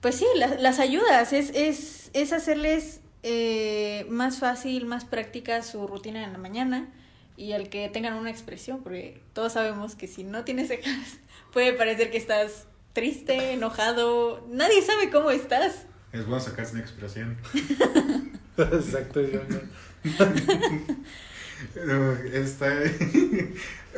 pues 0.00 0.16
sí, 0.16 0.26
la- 0.36 0.54
las 0.56 0.78
ayudas. 0.80 1.32
Es, 1.32 1.50
es, 1.54 2.10
es 2.14 2.32
hacerles 2.32 3.00
eh, 3.22 4.06
más 4.08 4.38
fácil, 4.38 4.86
más 4.86 5.04
práctica 5.04 5.62
su 5.62 5.86
rutina 5.86 6.24
en 6.24 6.32
la 6.32 6.38
mañana 6.38 6.88
y 7.36 7.52
al 7.52 7.68
que 7.68 7.88
tengan 7.88 8.14
una 8.14 8.30
expresión, 8.30 8.82
porque 8.82 9.20
todos 9.34 9.52
sabemos 9.52 9.94
que 9.94 10.08
si 10.08 10.24
no 10.24 10.44
tienes 10.44 10.68
cejas, 10.68 11.18
puede 11.52 11.72
parecer 11.74 12.10
que 12.10 12.18
estás 12.18 12.66
triste, 12.94 13.52
enojado. 13.52 14.44
Nadie 14.48 14.82
sabe 14.82 15.10
cómo 15.10 15.30
estás. 15.30 15.86
Es 16.12 16.24
bueno 16.26 16.40
sacarse 16.42 16.72
una 16.72 16.80
expresión. 16.82 17.36
Exacto, 18.58 19.20
yo 19.20 19.40
no. 19.48 19.58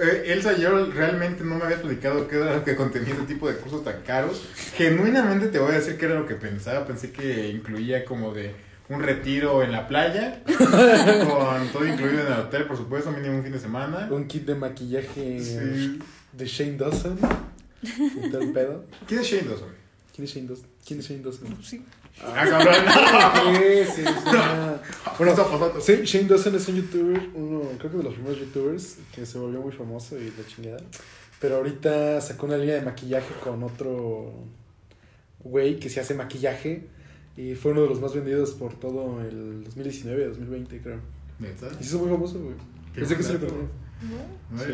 Elsa, 0.24 0.56
yo 0.56 0.86
realmente 0.86 1.44
no 1.44 1.56
me 1.56 1.64
había 1.64 1.76
explicado 1.76 2.26
qué 2.26 2.36
era 2.36 2.56
lo 2.56 2.64
que 2.64 2.74
contenía 2.76 3.12
este 3.14 3.26
tipo 3.26 3.48
de 3.50 3.56
cursos 3.56 3.84
tan 3.84 4.00
caros. 4.02 4.48
Genuinamente 4.74 5.48
te 5.48 5.58
voy 5.58 5.72
a 5.72 5.74
decir 5.74 5.98
qué 5.98 6.06
era 6.06 6.14
lo 6.14 6.26
que 6.26 6.36
pensaba. 6.36 6.86
Pensé 6.86 7.10
que 7.12 7.48
incluía 7.48 8.04
como 8.04 8.32
de 8.32 8.54
un 8.88 9.02
retiro 9.02 9.62
en 9.62 9.72
la 9.72 9.86
playa, 9.88 10.42
con 10.46 11.68
todo 11.72 11.86
incluido 11.86 12.20
en 12.22 12.26
el 12.28 12.32
hotel, 12.40 12.64
por 12.66 12.76
supuesto, 12.76 13.10
mínimo 13.12 13.36
un 13.36 13.42
fin 13.42 13.52
de 13.52 13.60
semana. 13.60 14.08
Un 14.10 14.26
kit 14.26 14.46
de 14.46 14.54
maquillaje 14.54 15.40
Sí. 15.40 15.98
de 16.32 16.46
Shane 16.46 16.76
Dawson. 16.78 17.18
Pedo. 18.54 18.84
¿Quién 19.06 19.20
es 19.20 19.26
Shane 19.26 19.48
Dawson? 19.48 19.68
¿Quién 20.14 20.24
es 20.24 20.34
Shane 20.34 20.46
Dawson? 20.48 20.66
¿Quién 20.86 21.00
es 21.00 21.08
Shane 21.08 21.22
Dawson? 21.22 21.58
Sí. 21.62 21.84
Ah, 22.22 22.44
cabrón. 22.48 22.74
Sí, 23.60 23.92
sí, 23.96 24.02
sí. 24.04 24.10
Bueno, 25.18 25.34
sí, 25.80 26.00
Shane 26.04 26.28
Dawson 26.28 26.54
es 26.54 26.68
un 26.68 26.76
youtuber, 26.76 27.28
uno, 27.34 27.62
creo 27.78 27.90
que 27.90 27.96
de 27.98 28.02
los 28.04 28.14
primeros 28.14 28.38
youtubers 28.38 28.98
que 29.14 29.24
se 29.26 29.38
volvió 29.38 29.60
muy 29.60 29.72
famoso 29.72 30.18
y 30.18 30.24
la 30.36 30.46
chingada. 30.46 30.82
Pero 31.40 31.56
ahorita 31.56 32.20
sacó 32.20 32.46
una 32.46 32.56
línea 32.56 32.74
de 32.76 32.82
maquillaje 32.82 33.32
con 33.42 33.62
otro 33.62 34.32
güey 35.42 35.78
que 35.78 35.88
se 35.88 36.00
hace 36.00 36.14
maquillaje 36.14 36.86
y 37.36 37.54
fue 37.54 37.72
uno 37.72 37.82
de 37.82 37.88
los 37.88 38.00
más 38.00 38.14
vendidos 38.14 38.50
por 38.52 38.74
todo 38.78 39.20
el 39.22 39.64
2019, 39.64 40.26
2020 40.28 40.80
creo. 40.82 41.00
¿Neta? 41.38 41.68
Y 41.80 41.84
se 41.84 41.90
hizo 41.90 41.98
muy 42.00 42.10
famoso, 42.10 42.38
güey. 42.40 42.54
Pensé 42.94 43.16
que 43.16 43.22
se 43.22 43.38
Sí, 43.38 43.46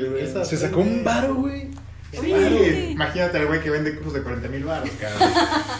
güey. 0.08 0.24
esa 0.24 0.44
Se 0.44 0.56
sacó 0.56 0.80
un 0.80 1.04
varo, 1.04 1.36
güey. 1.36 1.70
Sí, 2.12 2.20
Sí. 2.20 2.88
imagínate 2.92 3.38
al 3.38 3.46
güey 3.46 3.60
que 3.60 3.70
vende 3.70 3.94
cursos 3.96 4.14
de 4.14 4.22
40 4.22 4.48
mil 4.48 4.64
baros, 4.64 4.88
cabrón. 5.00 5.28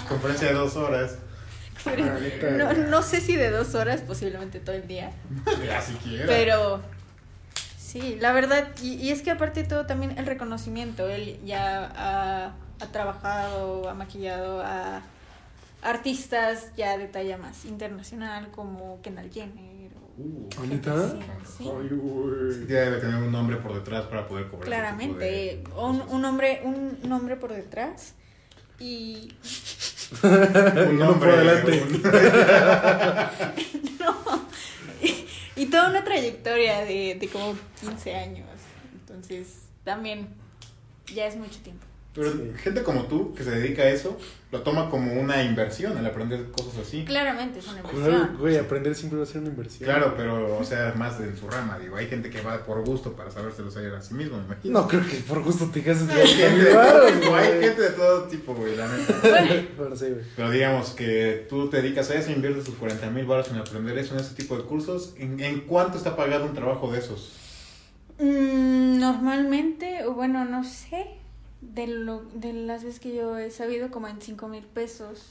Conferencia 0.09 0.49
de 0.49 0.55
dos 0.55 0.77
horas. 0.77 1.19
No, 2.57 2.73
no 2.73 3.03
sé 3.03 3.21
si 3.21 3.37
de 3.37 3.51
dos 3.51 3.75
horas, 3.75 4.01
posiblemente 4.01 4.61
todo 4.61 4.77
el 4.77 4.87
día. 4.87 5.13
Ya 5.65 5.81
siquiera. 5.81 6.27
Pero 6.27 6.81
sí, 7.79 8.19
la 8.21 8.33
verdad, 8.33 8.69
y, 8.83 8.95
y 8.95 9.11
es 9.11 9.23
que 9.23 9.31
aparte 9.31 9.63
de 9.63 9.69
todo 9.69 9.87
también 9.87 10.19
el 10.19 10.27
reconocimiento, 10.27 11.09
él 11.09 11.39
ya 11.45 11.93
ha, 11.97 12.55
ha 12.81 12.87
trabajado, 12.93 13.89
ha 13.89 13.95
maquillado 13.95 14.63
a 14.63 15.03
artistas 15.83 16.73
ya 16.77 16.99
de 16.99 17.07
talla 17.07 17.39
más 17.39 17.65
internacional 17.65 18.51
como 18.51 19.01
Kendall 19.03 19.31
Jenner. 19.31 19.77
Uh, 20.19 20.49
¿Ah, 20.59 20.67
neta? 20.67 21.11
Sí. 21.59 21.69
Ay, 21.71 21.89
debe 22.67 22.97
tener 22.99 23.17
un 23.17 23.31
nombre 23.31 23.59
por 23.59 23.75
detrás 23.75 24.07
para 24.07 24.27
poder 24.27 24.49
cobrar. 24.49 24.67
Claramente, 24.67 25.25
de 25.25 25.65
un, 25.77 26.03
un 26.09 26.23
nombre, 26.23 26.63
un 26.65 26.99
nombre 27.07 27.37
por 27.37 27.53
detrás 27.53 28.15
y 28.79 29.35
nombre 30.99 31.31
por 31.31 31.39
delante. 31.39 31.83
un- 31.83 32.03
y 35.57 35.67
toda 35.67 35.91
una 35.91 36.05
trayectoria 36.05 36.85
de, 36.85 37.17
de 37.19 37.29
como 37.29 37.55
15 37.81 38.15
años. 38.15 38.47
Entonces, 39.01 39.63
también 39.85 40.29
ya 41.15 41.27
es 41.27 41.37
mucho 41.37 41.59
tiempo. 41.61 41.86
Pero 42.17 42.33
Sí. 42.33 42.53
gente 42.63 42.83
como 42.83 43.03
tú 43.05 43.35
que 43.35 43.45
se 43.45 43.51
dedica 43.51 43.83
a 43.83 43.89
eso 43.91 44.19
lo 44.53 44.63
toma 44.63 44.89
como 44.89 45.13
una 45.13 45.43
inversión 45.43 45.99
el 45.99 46.07
aprender 46.07 46.51
cosas 46.53 46.79
así. 46.79 47.05
Claramente 47.05 47.59
es 47.59 47.67
una 47.69 47.81
inversión. 47.81 48.37
Güey, 48.39 48.57
aprender 48.57 48.95
siempre 48.95 49.19
va 49.19 49.25
a 49.25 49.27
ser 49.27 49.41
una 49.43 49.51
inversión. 49.51 49.85
Claro, 49.85 50.15
pero, 50.17 50.57
o 50.57 50.65
sea, 50.65 50.95
más 50.97 51.21
en 51.21 51.37
su 51.37 51.49
rama, 51.51 51.79
digo, 51.79 51.97
hay 51.97 52.07
gente 52.07 52.31
que 52.31 52.41
va 52.41 52.65
por 52.65 52.85
gusto 52.85 53.13
para 53.13 53.31
sabérselos 53.31 53.77
hacer 53.77 53.93
a 53.93 54.01
sí 54.01 54.15
mismo, 54.15 54.39
me 54.39 54.45
imagino. 54.45 54.81
No 54.81 54.89
creo 54.89 55.03
que 55.07 55.17
por 55.17 55.43
gusto 55.43 55.67
te 55.67 55.83
gente, 55.83 56.05
de 56.15 56.75
o 56.77 56.81
hay 57.37 57.61
gente 57.61 57.83
de 57.83 57.91
todo 57.91 58.23
tipo, 58.25 58.55
güey, 58.55 58.77
la 58.77 58.89
neta. 58.89 59.67
Bueno, 59.77 59.97
sí, 59.97 60.07
güey. 60.07 60.25
Pero 60.37 60.51
digamos 60.51 60.91
que 60.91 61.47
tú 61.51 61.69
te 61.69 61.83
dedicas 61.83 62.11
a 62.11 62.15
eso, 62.15 62.31
inviertes 62.31 62.65
tus 62.65 62.77
40 62.77 63.11
mil 63.11 63.27
baros 63.27 63.49
en 63.51 63.57
aprender 63.57 63.99
eso, 63.99 64.15
en 64.15 64.21
ese 64.21 64.35
tipo 64.35 64.57
de 64.57 64.63
cursos. 64.65 65.15
¿En, 65.19 65.41
en 65.41 65.61
cuánto 65.63 65.99
está 65.99 66.17
pagado 66.17 66.47
un 66.47 66.55
trabajo 66.55 66.91
de 66.93 67.01
esos? 67.01 67.33
Mm, 68.19 68.99
normalmente, 69.01 70.05
o 70.07 70.15
bueno, 70.15 70.45
no 70.45 70.65
sé, 70.65 71.07
de, 71.61 71.87
lo, 71.87 72.23
de 72.35 72.53
las 72.53 72.85
veces 72.85 73.01
que 73.01 73.15
yo 73.15 73.39
he 73.39 73.51
sabido, 73.51 73.91
como 73.91 74.09
en 74.09 74.21
5 74.21 74.49
mil 74.49 74.65
pesos. 74.65 75.27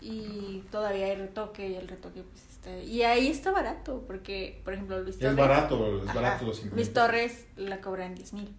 Y 0.00 0.64
todavía 0.72 1.06
hay 1.06 1.14
retoque 1.16 1.68
y 1.68 1.74
el 1.76 1.86
retoque 1.88 2.22
pues 2.22 2.42
está... 2.50 2.76
Y 2.78 3.02
ahí 3.02 3.28
está 3.28 3.52
barato, 3.52 4.02
porque, 4.06 4.60
por 4.64 4.74
ejemplo, 4.74 5.00
Luis 5.00 5.16
Torres... 5.18 5.30
Es 5.32 5.36
barato, 5.38 6.02
es 6.02 6.08
Ajá, 6.08 6.14
barato 6.20 6.46
los 6.46 6.56
5 6.58 6.74
Luis 6.74 6.92
Torres 6.92 7.46
la 7.56 7.80
cobra 7.80 8.06
en 8.06 8.14
10 8.16 8.32
mil. 8.32 8.54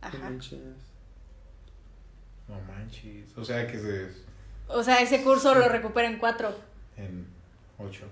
No 0.00 0.08
Ajá. 0.08 0.18
manches. 0.18 0.58
No 2.48 2.60
manches. 2.62 3.36
O 3.36 3.44
sea 3.44 3.66
que 3.66 3.78
se, 3.78 4.08
O 4.68 4.82
sea, 4.82 5.00
ese 5.00 5.22
curso 5.22 5.54
lo 5.54 5.68
recupera 5.68 6.08
en 6.08 6.18
4. 6.18 6.54
en 6.96 7.26
8. 7.78 8.04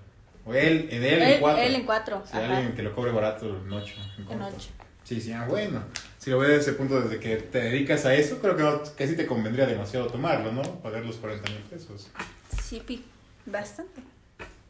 O 0.45 0.53
él, 0.53 0.87
en 0.91 1.03
él, 1.03 1.21
Él, 1.21 1.33
en 1.33 1.39
4. 1.41 1.61
él 1.63 1.75
en 1.75 1.85
4. 1.85 2.23
Si 2.25 2.37
alguien 2.37 2.75
que 2.75 2.81
lo 2.81 2.95
cobre 2.95 3.11
barato 3.11 3.45
en 3.57 3.71
8. 3.71 3.95
En 4.29 4.41
8. 4.41 4.69
Sí, 5.11 5.19
sí, 5.19 5.33
ah, 5.33 5.45
bueno. 5.45 5.83
Si 6.19 6.29
lo 6.29 6.39
ves 6.39 6.47
desde 6.51 6.61
ese 6.61 6.73
punto, 6.73 7.01
desde 7.01 7.19
que 7.19 7.35
te 7.35 7.59
dedicas 7.59 8.05
a 8.05 8.15
eso, 8.15 8.39
creo 8.39 8.55
que, 8.55 8.63
no- 8.63 8.81
sí 8.85 9.15
te 9.17 9.25
convendría 9.25 9.65
demasiado 9.65 10.07
tomarlo, 10.07 10.53
¿no? 10.53 10.61
Pagar 10.79 11.03
los 11.03 11.17
40 11.17 11.49
mil 11.49 11.59
pesos. 11.63 12.07
Sí, 12.63 12.79
pi, 12.79 13.03
bastante. 13.45 14.01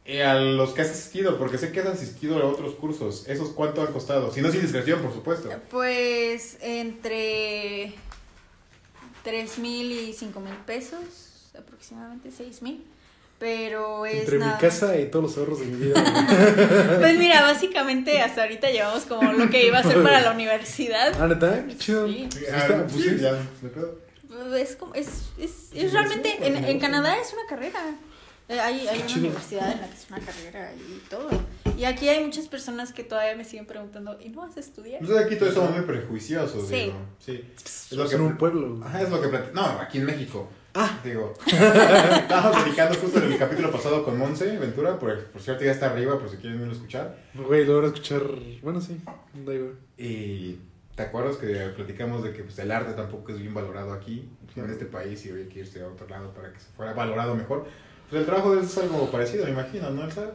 Y 0.04 0.18
a 0.22 0.34
los 0.34 0.72
que 0.72 0.82
has 0.82 0.90
asistido, 0.90 1.38
porque 1.38 1.60
sé 1.60 1.72
que 1.72 1.82
has 1.82 1.86
asistido 1.86 2.42
a 2.42 2.46
otros 2.46 2.74
cursos, 2.74 3.26
¿esos 3.28 3.50
cuánto 3.50 3.82
han 3.84 3.94
costado? 3.94 4.34
Si 4.34 4.42
no 4.42 4.48
es 4.48 4.56
indiscreción, 4.56 5.00
por 5.04 5.14
supuesto. 5.14 5.48
Pues 5.70 6.58
entre 6.60 7.94
3 9.24 9.60
mil 9.60 9.92
y 9.92 10.14
5 10.14 10.40
mil 10.40 10.56
pesos, 10.66 11.52
aproximadamente 11.56 12.32
6 12.36 12.64
mil. 12.64 12.84
Pero 13.42 14.06
es 14.06 14.20
Entre 14.20 14.38
nada 14.38 14.54
mi 14.54 14.62
casa 14.62 15.00
y 15.00 15.10
todos 15.10 15.24
los 15.26 15.38
ahorros 15.40 15.60
de 15.62 15.66
mi 15.66 15.76
vida. 15.88 15.96
Pues 17.00 17.18
mira, 17.18 17.42
básicamente 17.42 18.22
hasta 18.22 18.44
ahorita 18.44 18.70
llevamos 18.70 19.04
como 19.06 19.34
lo 19.34 19.50
que 19.50 19.66
iba 19.66 19.80
a 19.80 19.84
ser 19.84 20.04
para 20.04 20.22
la 20.22 20.32
universidad. 20.32 21.12
ah, 21.20 21.28
neta, 21.28 21.66
chido. 21.80 22.08
Sí. 22.08 22.30
Ah, 22.54 22.86
pues 22.88 23.04
sí, 23.04 23.18
ya, 23.20 23.36
pedo. 23.74 23.98
Es, 24.56 24.76
como, 24.76 24.94
es, 24.94 25.08
es, 25.40 25.50
Sí, 25.72 25.80
es 25.80 25.92
realmente, 25.92 26.30
sí, 26.38 26.38
en, 26.46 26.64
en 26.66 26.80
Canadá 26.80 27.18
es 27.18 27.34
una 27.34 27.48
carrera. 27.50 27.80
Eh, 28.48 28.60
Hay, 28.60 28.88
hay 28.88 28.98
una 29.00 29.08
chido. 29.08 29.20
universidad 29.28 29.72
en 29.72 29.82
la 29.82 29.88
que 29.88 29.96
es 29.96 30.06
una 30.10 30.20
carrera 30.20 30.72
y 30.76 31.10
todo. 31.10 31.30
Y 31.78 31.86
aquí 31.86 32.10
hay 32.10 32.24
muchas 32.24 32.48
personas 32.48 32.94
que 32.94 33.04
todavía 33.04 33.36
me 33.36 33.44
siguen 33.44 33.66
preguntando, 33.66 34.20
¿y 34.22 34.30
no 34.30 34.42
vas 34.42 34.56
a 34.56 34.60
estudiar? 34.60 35.02
Nosotros 35.02 35.26
aquí 35.26 35.36
todos 35.38 35.56
somos 35.56 35.72
muy 35.72 35.82
prejuiciosos, 35.82 36.68
Sí. 36.68 36.76
digo. 36.76 36.94
Sí. 37.18 37.44
Es 37.66 37.92
lo 37.94 38.08
que 38.08 38.16
en 38.16 38.22
un 38.22 38.38
pueblo. 38.38 38.80
Ajá, 38.86 39.02
es 39.02 39.10
lo 39.10 39.20
que 39.20 39.30
No, 39.54 39.66
aquí 39.80 39.98
en 39.98 40.06
México. 40.06 40.48
Ah. 40.74 41.00
Digo. 41.04 41.34
Estábamos 41.46 42.64
platicando 42.64 42.98
justo 42.98 43.20
en 43.20 43.32
el 43.32 43.38
capítulo 43.38 43.72
pasado 43.72 44.06
con 44.06 44.18
Monse 44.18 44.58
Ventura, 44.58 44.98
por, 44.98 45.26
por 45.26 45.42
cierto 45.42 45.66
ya 45.66 45.72
está 45.72 45.92
arriba, 45.92 46.18
por 46.18 46.30
si 46.30 46.38
quieren 46.38 46.60
irlo 46.60 46.72
a 46.72 46.76
escuchar. 46.76 47.18
Güey, 47.34 47.66
lo 47.66 47.76
voy 47.76 47.86
a 47.86 47.88
escuchar. 47.88 48.22
Bueno, 48.62 48.80
sí, 48.80 48.98
da 49.46 49.54
igual. 49.54 49.76
Y 49.98 50.60
¿te 50.96 51.04
acuerdas 51.04 51.38
que 51.38 51.48
platicamos 51.76 52.24
de 52.24 52.32
que 52.32 52.44
pues, 52.44 52.58
el 52.60 52.72
arte 52.72 52.94
tampoco 52.94 53.32
es 53.32 53.40
bien 53.40 53.54
valorado 53.54 53.92
aquí, 53.92 54.30
en 54.56 54.70
este 54.70 54.86
país, 54.86 55.26
y 55.26 55.32
había 55.32 55.50
que 55.50 55.60
irse 55.60 55.82
a 55.84 55.88
otro 55.88 56.08
lado 56.08 56.34
para 56.34 56.54
que 56.54 56.60
se 56.60 56.68
fuera 56.76 56.94
valorado 56.94 57.36
mejor? 57.36 57.66
Pues 58.10 58.22
el 58.22 58.26
trabajo 58.26 58.54
de 58.54 58.60
él 58.60 58.66
es 58.66 58.78
algo 58.78 59.12
parecido, 59.12 59.46
me 59.46 59.52
imagino, 59.52 59.90
¿no, 59.90 60.04
Elsa? 60.04 60.32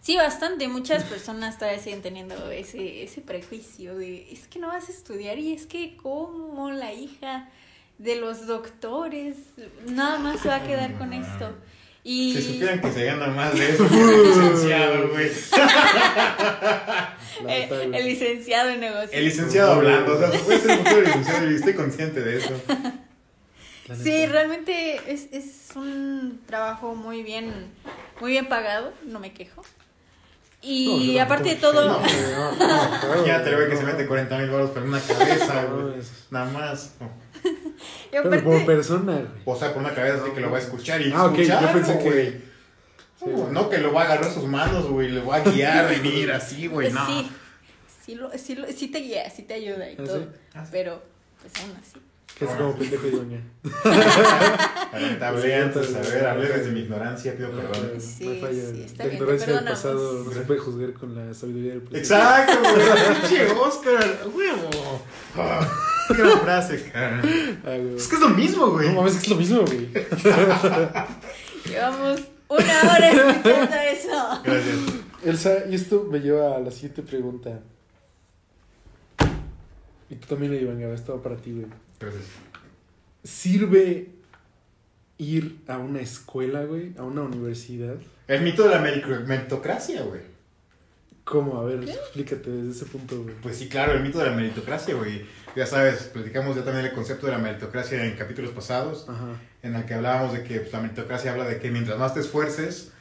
Sí, 0.00 0.16
bastante. 0.16 0.68
Muchas 0.68 1.04
personas 1.04 1.58
todavía 1.58 1.80
siguen 1.80 2.00
teniendo 2.00 2.50
ese, 2.50 3.02
ese 3.02 3.20
prejuicio 3.20 3.96
de, 3.96 4.32
es 4.32 4.46
que 4.46 4.60
no 4.60 4.68
vas 4.68 4.88
a 4.88 4.92
estudiar 4.92 5.38
y 5.38 5.52
es 5.52 5.66
que 5.66 5.96
como 5.96 6.70
la 6.70 6.92
hija 6.92 7.48
de 7.98 8.16
los 8.16 8.46
doctores 8.46 9.36
nada 9.86 10.18
más 10.18 10.40
se 10.40 10.48
va 10.48 10.56
a 10.56 10.62
quedar 10.66 10.96
con 10.98 11.12
esto. 11.12 11.56
Y... 12.04 12.34
Si 12.34 12.52
supieran 12.52 12.80
que 12.80 12.92
se 12.92 13.04
gana 13.04 13.26
más 13.28 13.52
de 13.58 13.70
eso, 13.70 13.84
el 13.90 14.22
licenciado, 14.22 15.08
güey. 15.10 15.30
Eh, 17.48 17.66
güey. 17.68 17.94
el 17.94 18.06
licenciado 18.06 18.70
en 18.70 18.80
negocios. 18.80 19.12
El 19.12 19.24
licenciado 19.26 19.72
hablando, 19.72 20.14
o 20.14 20.18
sea, 20.18 20.30
puede 20.44 20.58
ser 20.58 20.78
mucho 20.78 21.00
licenciado 21.02 21.50
y 21.50 21.54
estoy 21.54 21.74
consciente 21.74 22.22
de 22.22 22.38
eso. 22.38 22.54
Sí, 24.02 24.26
realmente 24.26 25.00
es, 25.06 25.28
es 25.32 25.76
un 25.76 26.40
trabajo 26.46 26.94
muy 26.94 27.22
bien, 27.22 27.52
muy 28.20 28.30
bien 28.32 28.48
pagado, 28.48 28.92
no 29.04 29.20
me 29.20 29.34
quejo. 29.34 29.62
No, 29.62 29.68
Y 30.68 31.18
aparte 31.18 31.50
de 31.50 31.56
todo, 31.56 31.84
No, 31.84 32.00
no, 32.00 32.52
no, 32.52 32.58
claro, 32.58 33.14
Imagínate, 33.16 33.54
güey, 33.54 33.68
que 33.68 33.74
no. 33.74 33.80
se 33.80 33.86
mete 33.86 34.06
40 34.06 34.38
mil 34.38 34.50
baros 34.50 34.70
por 34.70 34.82
una 34.82 35.00
cabeza, 35.00 35.64
güey. 35.66 35.94
Nada 36.30 36.50
más. 36.50 36.94
y 37.44 38.08
Pero 38.10 38.26
aparte, 38.28 38.44
como 38.44 38.66
persona, 38.66 39.12
güey. 39.12 39.26
O 39.44 39.56
sea, 39.56 39.72
por 39.72 39.82
una 39.82 39.94
cabeza 39.94 40.22
así 40.22 40.32
que 40.32 40.40
lo 40.40 40.50
va 40.50 40.58
a 40.58 40.60
escuchar 40.60 41.00
y 41.02 41.12
Ah, 41.14 41.26
ok, 41.26 41.34
yo 41.36 41.42
escucharlo, 41.42 41.72
pensé 41.72 41.98
que- 41.98 42.04
güey. 42.04 42.30
Sí, 43.18 43.24
No, 43.26 43.36
güey. 43.38 43.52
no 43.52 43.70
que 43.70 43.78
lo 43.78 43.92
va 43.92 44.02
a 44.02 44.04
agarrar 44.04 44.30
sus 44.32 44.44
manos, 44.44 44.86
güey, 44.88 45.10
le 45.10 45.20
va 45.22 45.36
a 45.36 45.40
guiar 45.40 45.92
y 45.96 46.00
mira 46.00 46.36
así, 46.36 46.66
güey, 46.66 46.92
no. 46.92 47.06
sí, 47.06 47.30
sí, 48.04 48.14
lo, 48.14 48.30
sí, 48.36 48.54
lo- 48.56 48.66
sí 48.70 48.88
te 48.88 48.98
guía, 48.98 49.28
sí 49.30 49.42
te 49.42 49.54
ayuda 49.54 49.90
y 49.90 49.94
¿Ah, 49.94 50.04
todo. 50.04 50.18
sí? 50.20 50.26
Ah, 50.54 50.64
sí. 50.64 50.68
Pero, 50.72 51.02
pues 51.40 51.52
aún 51.64 51.76
así. 51.80 51.98
Que 52.38 52.44
es 52.44 52.50
como 52.50 52.76
pendejo 52.76 53.06
y 53.06 53.10
doña. 53.12 53.40
Hablé 55.22 55.54
antes, 55.54 55.94
a 55.94 56.00
ver, 56.00 56.26
hablé 56.26 56.48
desde 56.48 56.70
mi 56.70 56.80
ignorancia, 56.80 57.34
pido 57.34 57.50
perdón. 57.50 57.92
No, 57.94 58.00
Sí, 58.00 58.24
no 58.26 58.30
hay 58.32 58.40
falla. 58.40 58.52
sí, 58.70 58.82
está 58.82 59.04
la 59.04 59.08
bien, 59.08 59.10
te 59.10 59.14
ignorancia 59.14 59.46
del 59.46 59.56
perdonamos. 59.56 59.70
pasado 59.82 60.24
no 60.24 60.32
se 60.32 60.40
puede 60.42 60.60
juzgar 60.60 60.92
con 60.92 61.14
la 61.14 61.34
sabiduría 61.34 61.72
del 61.72 61.82
presente. 61.82 61.98
Exacto, 62.14 62.58
güey, 62.60 62.74
pinche 63.20 63.46
Oscar, 63.52 64.18
huevo. 64.34 65.02
Ah, 65.36 65.66
Qué 66.08 66.24
frase, 66.42 66.90
cara. 66.92 67.22
Ah. 67.64 67.76
Es 67.76 68.08
que 68.08 68.16
es 68.16 68.20
lo 68.20 68.30
mismo, 68.30 68.70
güey. 68.70 68.88
No 68.88 68.96
mames, 68.96 69.16
es 69.16 69.28
lo 69.28 69.36
mismo, 69.36 69.62
güey. 69.62 69.88
Llevamos 71.66 72.20
una 72.48 72.80
hora 72.82 73.10
escuchando 73.10 73.76
eso. 73.76 74.40
Gracias. 74.44 74.76
Elsa, 75.24 75.66
y 75.68 75.74
esto 75.74 76.06
me 76.10 76.20
lleva 76.20 76.56
a 76.56 76.60
la 76.60 76.70
siguiente 76.70 77.02
pregunta. 77.02 77.60
Y 80.08 80.14
tú 80.16 80.26
también, 80.28 80.54
Iván, 80.54 80.80
esto 80.82 81.16
va 81.16 81.22
para 81.22 81.36
ti, 81.36 81.52
güey. 81.52 81.66
Gracias. 81.98 82.24
¿Sirve 83.24 84.10
ir 85.18 85.62
a 85.66 85.78
una 85.78 86.00
escuela, 86.00 86.64
güey? 86.64 86.94
A 86.96 87.02
una 87.02 87.22
universidad? 87.22 87.96
El 88.28 88.42
mito 88.42 88.64
de 88.64 88.70
la 88.70 88.80
meritocracia, 88.80 90.02
güey. 90.02 90.35
¿Cómo? 91.26 91.60
A 91.60 91.64
ver, 91.64 91.82
explícate 91.82 92.48
desde 92.48 92.70
ese 92.70 92.84
punto, 92.86 93.20
güey. 93.20 93.34
Pues 93.42 93.56
sí, 93.56 93.68
claro, 93.68 93.94
el 93.94 94.02
mito 94.04 94.20
de 94.20 94.26
la 94.26 94.36
meritocracia, 94.36 94.94
güey. 94.94 95.26
Ya 95.56 95.66
sabes, 95.66 96.04
platicamos 96.04 96.54
ya 96.54 96.62
también 96.62 96.86
el 96.86 96.92
concepto 96.92 97.26
de 97.26 97.32
la 97.32 97.38
meritocracia 97.38 98.04
en 98.04 98.16
capítulos 98.16 98.52
pasados, 98.52 99.08
Ajá. 99.08 99.32
en 99.64 99.74
el 99.74 99.84
que 99.86 99.94
hablábamos 99.94 100.34
de 100.34 100.44
que 100.44 100.60
pues, 100.60 100.72
la 100.72 100.80
meritocracia 100.82 101.32
habla 101.32 101.44
de 101.48 101.58
que 101.58 101.72
mientras 101.72 101.98
más 101.98 102.14
te 102.14 102.20
esfuerces, 102.20 102.92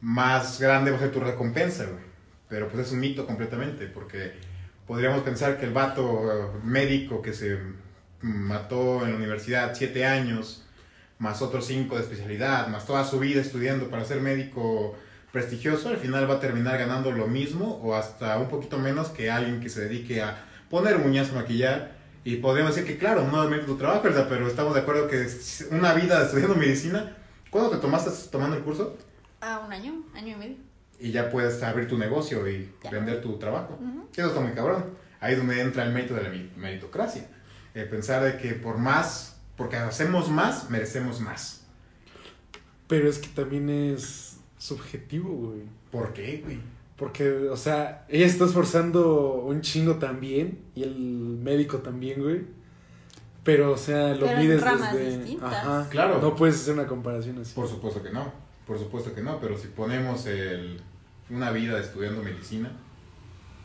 más 0.00 0.58
grande 0.60 0.90
va 0.90 0.96
a 0.96 1.00
ser 1.00 1.12
tu 1.12 1.20
recompensa, 1.20 1.84
güey. 1.84 2.02
Pero 2.48 2.66
pues 2.66 2.88
es 2.88 2.92
un 2.92 2.98
mito 2.98 3.24
completamente, 3.24 3.86
porque 3.86 4.32
podríamos 4.88 5.22
pensar 5.22 5.56
que 5.56 5.66
el 5.66 5.72
vato 5.72 6.24
eh, 6.28 6.46
médico 6.64 7.22
que 7.22 7.32
se 7.32 7.56
mató 8.20 9.04
en 9.04 9.12
la 9.12 9.16
universidad 9.16 9.74
siete 9.76 10.04
años, 10.04 10.66
más 11.20 11.40
otros 11.40 11.66
cinco 11.66 11.94
de 11.94 12.02
especialidad, 12.02 12.66
más 12.66 12.84
toda 12.84 13.04
su 13.04 13.20
vida 13.20 13.40
estudiando 13.40 13.90
para 13.90 14.04
ser 14.04 14.20
médico 14.20 14.98
prestigioso, 15.32 15.88
al 15.88 15.96
final 15.96 16.28
va 16.28 16.34
a 16.34 16.40
terminar 16.40 16.78
ganando 16.78 17.12
lo 17.12 17.26
mismo 17.26 17.80
o 17.82 17.94
hasta 17.94 18.38
un 18.38 18.48
poquito 18.48 18.78
menos 18.78 19.08
que 19.08 19.30
alguien 19.30 19.60
que 19.60 19.68
se 19.68 19.82
dedique 19.82 20.22
a 20.22 20.44
poner 20.68 20.96
uñas, 20.96 21.32
maquillar. 21.32 21.98
Y 22.22 22.36
podríamos 22.36 22.74
decir 22.74 22.86
que, 22.90 22.98
claro, 22.98 23.26
no 23.30 23.52
es 23.54 23.66
tu 23.66 23.76
trabajo, 23.76 24.02
¿verdad? 24.02 24.26
pero 24.28 24.46
estamos 24.46 24.74
de 24.74 24.80
acuerdo 24.80 25.08
que 25.08 25.26
una 25.70 25.94
vida 25.94 26.22
estudiando 26.22 26.54
medicina. 26.54 27.16
¿Cuándo 27.50 27.70
te 27.70 27.78
tomaste 27.78 28.10
tomando 28.30 28.56
el 28.56 28.62
curso? 28.62 28.96
Ah, 29.40 29.62
un 29.66 29.72
año, 29.72 30.04
año 30.14 30.36
y 30.36 30.38
medio. 30.38 30.56
Y 31.00 31.12
ya 31.12 31.30
puedes 31.30 31.62
abrir 31.62 31.88
tu 31.88 31.96
negocio 31.96 32.46
y 32.48 32.70
Ya. 32.84 32.90
vender 32.90 33.22
tu 33.22 33.38
trabajo. 33.38 33.78
Ujú. 33.80 34.06
Eso 34.14 34.28
está 34.28 34.40
muy 34.40 34.52
cabrón. 34.52 34.84
Ahí 35.18 35.32
es 35.32 35.38
donde 35.38 35.60
entra 35.60 35.84
el 35.84 35.92
mérito 35.92 36.14
de 36.14 36.22
la 36.24 36.30
meritocracia. 36.56 37.26
El 37.74 37.88
pensar 37.88 38.22
de 38.22 38.36
que 38.36 38.52
por 38.54 38.76
más, 38.78 39.36
porque 39.56 39.76
hacemos 39.76 40.28
más, 40.28 40.68
merecemos 40.70 41.20
más. 41.20 41.62
Pero 42.86 43.08
es 43.08 43.18
que 43.18 43.28
también 43.28 43.70
es 43.70 44.29
subjetivo, 44.60 45.30
güey. 45.30 45.62
¿Por 45.90 46.12
qué, 46.12 46.42
güey? 46.44 46.60
Porque, 46.96 47.48
o 47.48 47.56
sea, 47.56 48.04
ella 48.08 48.26
está 48.26 48.44
esforzando 48.44 49.42
un 49.46 49.62
chingo 49.62 49.96
también 49.96 50.60
y 50.74 50.82
el 50.82 50.94
médico 51.42 51.78
también, 51.78 52.22
güey. 52.22 52.42
Pero, 53.42 53.72
o 53.72 53.76
sea, 53.78 54.14
lo 54.14 54.26
Pero 54.26 54.32
en 54.32 54.38
mides 54.38 54.60
ramas 54.60 54.92
desde... 54.92 55.18
distintas. 55.18 55.52
Ajá. 55.52 55.88
Claro. 55.88 56.20
No 56.20 56.36
puedes 56.36 56.56
hacer 56.56 56.74
una 56.74 56.86
comparación 56.86 57.38
así. 57.38 57.54
Por 57.54 57.66
supuesto 57.66 58.02
que 58.02 58.10
no. 58.10 58.30
Por 58.66 58.78
supuesto 58.78 59.14
que 59.14 59.22
no. 59.22 59.40
Pero 59.40 59.56
si 59.56 59.68
ponemos 59.68 60.26
el, 60.26 60.78
una 61.30 61.50
vida 61.50 61.80
estudiando 61.80 62.22
medicina 62.22 62.70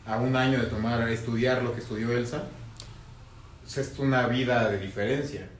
a 0.06 0.16
un 0.16 0.34
año 0.34 0.58
de 0.58 0.66
tomar, 0.66 1.06
estudiar 1.10 1.62
lo 1.62 1.74
que 1.74 1.80
estudió 1.80 2.10
Elsa, 2.12 2.44
pues 3.62 3.76
es 3.76 3.98
una 3.98 4.26
vida 4.28 4.70
de 4.70 4.78
diferencia. 4.78 5.50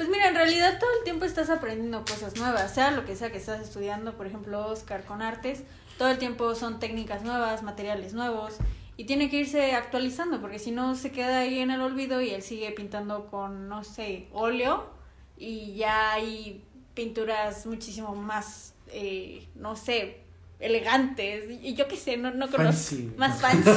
Pues 0.00 0.08
mira, 0.08 0.28
en 0.28 0.34
realidad 0.34 0.78
todo 0.80 0.88
el 0.96 1.04
tiempo 1.04 1.26
estás 1.26 1.50
aprendiendo 1.50 2.06
cosas 2.06 2.34
nuevas, 2.36 2.72
sea 2.72 2.90
lo 2.90 3.04
que 3.04 3.16
sea 3.16 3.30
que 3.30 3.36
estás 3.36 3.60
estudiando, 3.60 4.16
por 4.16 4.26
ejemplo, 4.26 4.66
Oscar 4.66 5.04
con 5.04 5.20
artes, 5.20 5.62
todo 5.98 6.08
el 6.08 6.16
tiempo 6.16 6.54
son 6.54 6.80
técnicas 6.80 7.22
nuevas, 7.22 7.62
materiales 7.62 8.14
nuevos, 8.14 8.56
y 8.96 9.04
tiene 9.04 9.28
que 9.28 9.40
irse 9.40 9.74
actualizando, 9.74 10.40
porque 10.40 10.58
si 10.58 10.70
no 10.70 10.94
se 10.94 11.12
queda 11.12 11.40
ahí 11.40 11.58
en 11.58 11.70
el 11.70 11.82
olvido 11.82 12.22
y 12.22 12.30
él 12.30 12.40
sigue 12.40 12.70
pintando 12.70 13.26
con, 13.26 13.68
no 13.68 13.84
sé, 13.84 14.28
óleo, 14.32 14.88
y 15.36 15.74
ya 15.74 16.12
hay 16.12 16.64
pinturas 16.94 17.66
muchísimo 17.66 18.14
más, 18.14 18.72
eh, 18.86 19.46
no 19.54 19.76
sé, 19.76 20.22
elegantes, 20.60 21.44
y 21.62 21.74
yo 21.74 21.88
qué 21.88 21.96
sé, 21.96 22.16
no, 22.16 22.30
no 22.32 22.50
conozco, 22.50 22.94
Fancy. 22.96 23.12
más 23.16 23.40
fancy. 23.42 23.70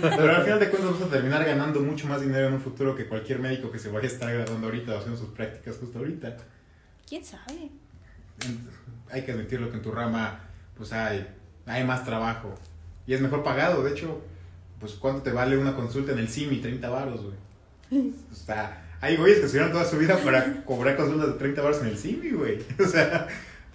Pero 0.00 0.34
al 0.34 0.42
final 0.44 0.58
de 0.60 0.70
cuentas 0.70 0.92
vas 0.92 1.02
a 1.02 1.10
terminar 1.10 1.44
ganando 1.44 1.80
mucho 1.80 2.06
más 2.08 2.20
dinero 2.20 2.48
en 2.48 2.54
un 2.54 2.60
futuro 2.60 2.96
que 2.96 3.06
cualquier 3.06 3.38
médico 3.38 3.70
que 3.70 3.78
se 3.78 3.90
vaya 3.90 4.08
a 4.08 4.12
estar 4.12 4.32
graduando 4.32 4.66
ahorita 4.66 4.94
o 4.94 4.98
haciendo 4.98 5.18
sus 5.18 5.28
prácticas 5.30 5.76
justo 5.78 5.98
ahorita. 5.98 6.36
¿Quién 7.08 7.24
sabe? 7.24 7.70
Hay 9.10 9.22
que 9.24 9.32
admitirlo 9.32 9.70
que 9.70 9.76
en 9.76 9.82
tu 9.82 9.92
rama 9.92 10.40
pues 10.76 10.92
hay, 10.92 11.26
hay 11.66 11.84
más 11.84 12.04
trabajo 12.04 12.54
y 13.06 13.12
es 13.12 13.20
mejor 13.20 13.44
pagado. 13.44 13.82
De 13.84 13.90
hecho, 13.90 14.22
pues 14.80 14.92
¿cuánto 14.94 15.22
te 15.22 15.32
vale 15.32 15.58
una 15.58 15.76
consulta 15.76 16.12
en 16.12 16.18
el 16.18 16.28
CIMI? 16.28 16.58
30 16.60 16.88
varos, 16.88 17.20
güey. 17.22 18.12
O 18.32 18.34
sea, 18.34 18.96
hay 19.02 19.16
güeyes 19.16 19.38
que 19.40 19.44
estudiaron 19.46 19.72
toda 19.72 19.84
su 19.84 19.98
vida 19.98 20.16
para 20.24 20.64
cobrar 20.64 20.96
consultas 20.96 21.28
de 21.28 21.34
30 21.34 21.60
varos 21.60 21.80
en 21.82 21.88
el 21.88 21.98
CIMI, 21.98 22.30
güey. 22.30 22.58
O 22.82 22.88
sea, 22.88 23.28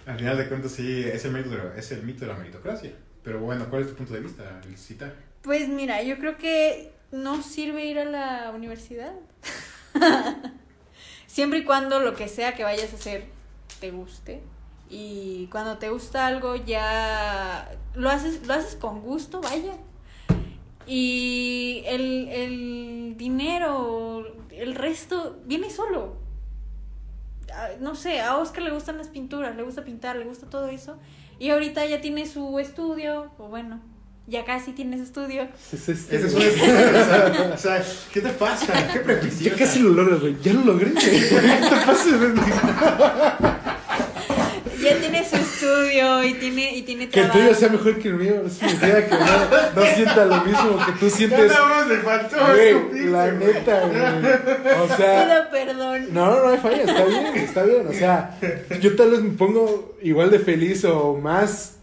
al 0.08 0.16
final 0.16 0.38
de 0.38 0.48
cuentas 0.48 0.72
sí, 0.72 1.04
es 1.04 1.24
el, 1.26 1.36
es 1.76 1.92
el 1.92 2.02
mito 2.02 2.20
de 2.20 2.28
la 2.28 2.34
meritocracia. 2.34 2.92
Pero 3.22 3.40
bueno, 3.40 3.68
¿cuál 3.68 3.82
es 3.82 3.88
tu 3.88 3.94
punto 3.94 4.14
de 4.14 4.20
vista, 4.20 4.58
Licita? 4.66 5.12
Pues 5.42 5.68
mira, 5.68 6.02
yo 6.02 6.18
creo 6.18 6.38
que 6.38 6.92
no 7.12 7.42
sirve 7.42 7.84
ir 7.84 7.98
a 7.98 8.06
la 8.06 8.52
universidad. 8.54 9.12
Siempre 11.26 11.58
y 11.58 11.64
cuando 11.64 12.00
lo 12.00 12.14
que 12.14 12.26
sea 12.26 12.54
que 12.54 12.64
vayas 12.64 12.90
a 12.94 12.96
hacer 12.96 13.26
te 13.80 13.90
guste. 13.90 14.40
Y 14.88 15.46
cuando 15.52 15.76
te 15.76 15.90
gusta 15.90 16.26
algo 16.26 16.56
ya 16.56 17.70
lo 17.94 18.08
haces, 18.08 18.46
lo 18.46 18.54
haces 18.54 18.76
con 18.76 19.02
gusto, 19.02 19.42
vaya. 19.42 19.76
Y 20.86 21.82
el, 21.84 22.28
el 22.28 23.14
dinero, 23.18 24.26
el 24.50 24.74
resto, 24.74 25.38
viene 25.44 25.68
solo. 25.68 26.16
No 27.80 27.94
sé, 27.94 28.20
a 28.20 28.36
Oscar 28.36 28.62
le 28.62 28.70
gustan 28.70 28.98
las 28.98 29.08
pinturas, 29.08 29.56
le 29.56 29.62
gusta 29.62 29.84
pintar, 29.84 30.16
le 30.16 30.24
gusta 30.24 30.48
todo 30.48 30.68
eso. 30.68 30.98
Y 31.38 31.50
ahorita 31.50 31.86
ya 31.86 32.00
tiene 32.00 32.26
su 32.26 32.58
estudio, 32.58 33.30
o 33.38 33.48
bueno, 33.48 33.80
ya 34.26 34.44
casi 34.44 34.72
tiene 34.72 34.96
su 34.98 35.04
estudio. 35.04 35.48
Es 35.72 35.88
Ese 35.88 36.16
es 36.16 36.34
un 36.34 36.42
o, 36.42 36.44
sea, 36.44 37.52
o 37.54 37.58
sea, 37.58 37.84
¿qué 38.12 38.20
te 38.20 38.28
pasa? 38.30 38.66
¿Qué 38.66 38.98
Ya 38.98 39.02
prejuiciosa? 39.02 39.56
casi 39.56 39.78
lo 39.80 39.90
logras, 39.90 40.20
güey. 40.20 40.36
Ya 40.42 40.52
lo 40.52 40.60
logré, 40.64 40.90
güey. 40.92 41.02
¿Qué 41.02 41.68
te 41.70 41.86
pasa, 41.86 42.16
güey? 42.16 42.32
Ya 44.82 44.98
tiene 45.00 45.24
su 45.28 45.36
estudio 45.98 46.24
y 46.24 46.34
tiene, 46.34 46.76
y 46.76 46.82
tiene 46.82 47.08
Que 47.08 47.20
el 47.20 47.30
tuyo 47.30 47.54
sea 47.54 47.68
mejor 47.68 47.98
que 47.98 48.08
el 48.08 48.14
mío. 48.14 48.40
No 48.44 48.48
significa 48.50 49.06
que 49.06 49.14
no, 49.14 49.80
no 49.82 49.94
sienta 49.94 50.24
lo 50.24 50.44
mismo 50.44 50.78
que 50.86 50.92
tú 51.00 51.10
sientes. 51.10 51.52
más 51.52 51.88
le 51.88 51.96
faltó 51.98 52.36
Güey, 52.46 53.04
la 53.10 53.30
neta, 53.32 53.80
güey. 53.86 54.82
O 54.82 54.96
sea. 54.96 55.24
Pido 55.24 55.50
perdón. 55.50 56.06
No, 56.12 56.26
no, 56.26 56.44
no 56.44 56.48
hay 56.48 56.58
falla, 56.58 56.82
está 56.82 57.04
bien, 57.04 57.26
está 57.36 57.62
bien. 57.64 57.86
O 57.86 57.92
sea, 57.92 58.38
yo 58.80 58.96
tal 58.96 59.10
vez 59.10 59.20
me 59.20 59.30
pongo 59.30 59.96
igual 60.02 60.30
de 60.30 60.38
feliz 60.38 60.84
o 60.84 61.16
más 61.16 61.74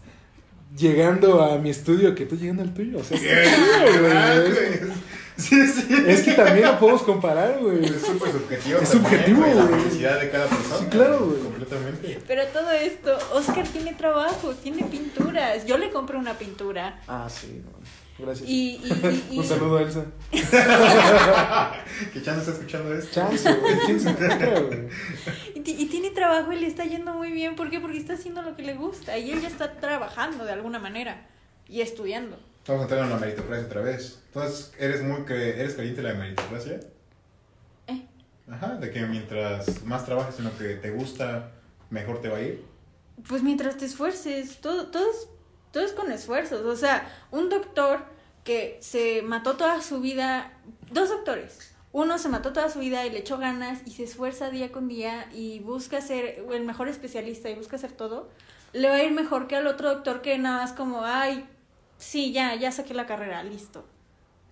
llegando 0.76 1.42
a 1.42 1.58
mi 1.58 1.70
estudio 1.70 2.14
que 2.14 2.26
tú 2.26 2.36
llegando 2.36 2.62
al 2.62 2.74
tuyo. 2.74 2.98
O 2.98 3.04
sea, 3.04 3.16
está 3.16 3.44
chido, 3.56 4.08
Ah, 4.12 4.34
güey. 4.40 5.05
Güey. 5.36 5.48
Sí, 5.48 5.66
sí. 5.66 5.86
Es 6.06 6.22
que 6.22 6.32
también 6.32 6.66
lo 6.66 6.78
podemos 6.78 7.02
comparar, 7.02 7.58
güey. 7.60 7.84
Es 7.84 8.00
súper 8.02 8.32
subjetivo. 8.32 8.78
Es 8.80 8.88
subjetivo, 8.88 9.40
güey, 9.42 9.54
La 9.54 9.66
felicidad 9.66 10.20
de 10.20 10.30
cada 10.30 10.46
persona. 10.46 10.78
Sí, 10.78 10.86
claro, 10.86 11.26
güey. 11.26 11.40
Completamente. 11.40 12.20
Pero 12.26 12.46
todo 12.46 12.70
esto, 12.70 13.18
Oscar 13.34 13.66
tiene 13.68 13.92
trabajo, 13.94 14.52
tiene 14.54 14.84
pinturas. 14.84 15.66
Yo 15.66 15.76
le 15.78 15.90
compré 15.90 16.16
una 16.16 16.34
pintura. 16.38 17.00
Ah, 17.06 17.28
sí. 17.28 17.62
Gracias. 18.18 18.48
Y, 18.48 18.80
y, 18.82 18.88
y- 18.88 19.24
y- 19.34 19.38
Un 19.40 19.44
saludo 19.44 19.76
a 19.76 19.82
Elsa. 19.82 20.06
¿Qué 20.30 22.22
chance 22.22 22.40
está 22.40 22.52
escuchando 22.52 22.94
esto? 22.94 23.14
Chance, 23.14 23.54
güey. 23.54 23.74
¿Quién 23.84 24.00
se 24.00 24.10
encuentra, 24.10 24.60
güey? 24.60 24.88
y 25.54 25.70
y 25.82 25.86
tiene 25.86 26.10
trabajo 26.10 26.52
y 26.52 26.56
le 26.60 26.66
está 26.66 26.84
yendo 26.84 27.12
muy 27.14 27.30
bien. 27.32 27.56
¿Por 27.56 27.68
qué? 27.70 27.78
Porque 27.80 27.98
está 27.98 28.14
haciendo 28.14 28.42
lo 28.42 28.56
que 28.56 28.62
le 28.62 28.74
gusta. 28.74 29.18
Y 29.18 29.30
él 29.32 29.40
ya 29.42 29.48
está 29.48 29.72
trabajando 29.80 30.44
de 30.44 30.52
alguna 30.52 30.78
manera. 30.78 31.26
Y 31.68 31.80
estudiando. 31.82 32.38
Vamos 32.66 32.80
a 32.80 32.84
entrar 32.84 33.04
en 33.04 33.10
la 33.10 33.16
meritocracia 33.18 33.66
otra 33.66 33.80
vez. 33.82 34.22
Entonces, 34.26 34.72
¿eres 34.78 35.02
muy 35.02 35.20
cre- 35.22 35.54
eres 35.56 35.74
creyente 35.74 36.02
de 36.02 36.08
la 36.12 36.14
meritocracia? 36.18 36.80
¿Eh? 37.86 38.06
Ajá, 38.50 38.74
de 38.76 38.90
que 38.90 39.00
mientras 39.06 39.84
más 39.84 40.04
trabajes 40.04 40.38
en 40.38 40.46
lo 40.46 40.58
que 40.58 40.74
te 40.74 40.90
gusta, 40.90 41.52
mejor 41.90 42.20
te 42.20 42.28
va 42.28 42.38
a 42.38 42.42
ir. 42.42 42.64
Pues 43.28 43.42
mientras 43.42 43.76
te 43.76 43.84
esfuerces, 43.86 44.60
todo, 44.60 44.88
todo, 44.88 45.08
es, 45.10 45.28
todo 45.72 45.84
es 45.84 45.92
con 45.92 46.10
esfuerzos. 46.10 46.62
O 46.62 46.76
sea, 46.76 47.08
un 47.30 47.48
doctor 47.48 48.00
que 48.44 48.78
se 48.80 49.22
mató 49.22 49.56
toda 49.56 49.80
su 49.82 50.00
vida, 50.00 50.52
dos 50.90 51.08
doctores, 51.08 51.72
uno 51.92 52.18
se 52.18 52.28
mató 52.28 52.52
toda 52.52 52.68
su 52.68 52.78
vida 52.80 53.06
y 53.06 53.10
le 53.10 53.18
echó 53.20 53.38
ganas 53.38 53.80
y 53.86 53.90
se 53.92 54.04
esfuerza 54.04 54.50
día 54.50 54.70
con 54.70 54.86
día 54.86 55.28
y 55.32 55.60
busca 55.60 56.00
ser 56.00 56.44
el 56.52 56.64
mejor 56.64 56.88
especialista 56.88 57.48
y 57.48 57.54
busca 57.54 57.76
hacer 57.76 57.92
todo, 57.92 58.28
le 58.72 58.88
va 58.88 58.96
a 58.96 59.02
ir 59.02 59.12
mejor 59.12 59.46
que 59.48 59.56
al 59.56 59.66
otro 59.66 59.88
doctor 59.94 60.20
que 60.20 60.36
nada 60.38 60.58
más 60.62 60.72
como, 60.74 61.04
ay, 61.04 61.48
sí, 61.98 62.32
ya, 62.32 62.54
ya 62.54 62.70
saqué 62.72 62.94
la 62.94 63.06
carrera, 63.06 63.42
listo. 63.42 63.84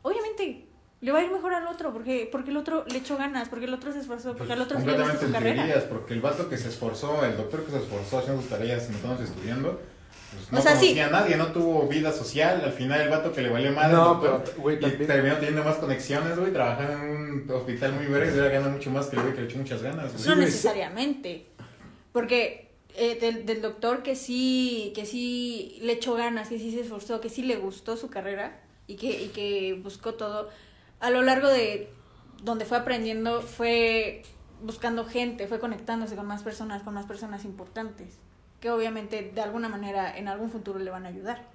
Obviamente 0.03 0.67
le 1.01 1.13
va 1.13 1.19
a 1.19 1.23
ir 1.23 1.31
mejor 1.31 1.53
al 1.55 1.67
otro 1.67 1.93
porque 1.93 2.29
porque 2.31 2.51
el 2.51 2.57
otro 2.57 2.85
le 2.89 2.99
echó 2.99 3.17
ganas, 3.19 3.49
porque 3.49 3.67
el 3.67 3.75
otro 3.75 3.93
se 3.93 4.01
esforzó, 4.01 4.29
porque 4.31 4.45
Pues, 4.45 4.51
al 4.53 4.61
otro 4.63 4.79
le 4.79 4.85
completamente 4.85 5.27
gusta 5.27 5.27
su 5.27 5.33
carrera. 5.45 5.85
porque 5.89 6.15
el 6.15 6.21
vato 6.21 6.49
que 6.49 6.57
se 6.57 6.69
esforzó, 6.69 7.25
el 7.25 7.37
doctor 7.37 7.65
que 7.65 7.73
se 7.73 7.79
esforzó 7.79 8.19
haciendo 8.19 8.41
sus 8.41 8.51
tareas 8.51 8.89
metiéndose 8.89 9.25
estudiando, 9.25 9.81
pues 10.33 10.51
no 10.53 10.59
O 10.59 10.63
sea, 10.63 10.73
sí. 10.73 10.87
conocía 10.89 11.07
a 11.07 11.11
nadie, 11.11 11.37
no 11.37 11.47
tuvo 11.49 11.87
vida 11.89 12.11
social. 12.11 12.63
Al 12.65 12.73
final, 12.73 13.01
el 13.03 13.09
vato 13.11 13.33
que 13.33 13.43
le 13.43 13.51
valió 13.51 13.71
madre, 13.73 13.93
No, 13.93 14.21
pero, 14.21 14.43
güey, 14.59 14.81
también- 14.81 15.07
terminó 15.07 15.35
teniendo 15.37 15.63
más 15.65 15.77
conexiones, 15.77 16.39
güey, 16.39 16.53
trabajando 16.53 16.93
en 16.95 17.11
un 17.11 17.51
hospital 17.51 17.93
muy 17.93 18.07
verga 18.07 18.35
y 18.35 18.39
ahora 18.39 18.51
gana 18.51 18.69
mucho 18.69 18.91
más 18.91 19.07
que 19.07 19.17
el 19.17 19.23
güey 19.23 19.35
que 19.35 19.41
le 19.43 19.47
echó 19.47 19.59
muchas 19.59 19.83
ganas. 19.83 20.11
Sí, 20.17 20.29
no 20.29 20.37
necesariamente. 20.37 21.47
Porque 22.13 22.64
eh, 22.97 23.19
del, 23.21 23.45
del 23.45 23.61
doctor 23.61 24.03
que 24.05 24.15
sí, 24.15 24.93
que 24.95 25.05
sí 25.05 25.79
le 25.83 25.95
echó 25.95 26.15
ganas, 26.15 26.49
que 26.49 26.59
sí 26.59 26.71
se 26.71 26.83
esforzó, 26.83 27.21
que 27.21 27.29
sí 27.29 27.43
le 27.43 27.57
gustó 27.57 27.97
su 27.97 28.09
carrera 28.09 28.61
y 28.87 28.95
que, 28.95 29.25
y 29.25 29.29
que 29.29 29.81
buscó 29.83 30.15
todo, 30.15 30.49
a 31.01 31.11
lo 31.11 31.23
largo 31.23 31.49
de 31.49 31.91
donde 32.45 32.65
fue 32.65 32.79
aprendiendo, 32.79 33.43
fue 33.43 34.23
buscando 34.63 35.05
gente, 35.05 35.49
fue 35.49 35.59
conectándose 35.59 36.15
con 36.15 36.27
más 36.27 36.45
personas, 36.45 36.83
con 36.83 36.95
más 36.95 37.07
personas 37.07 37.45
importantes, 37.45 38.19
que 38.61 38.71
obviamente 38.71 39.33
de 39.35 39.41
alguna 39.41 39.69
manera 39.69 40.17
en 40.17 40.29
algún 40.29 40.51
futuro 40.51 40.79
le 40.79 40.91
van 40.91 41.05
a 41.05 41.09
ayudar. 41.09 41.49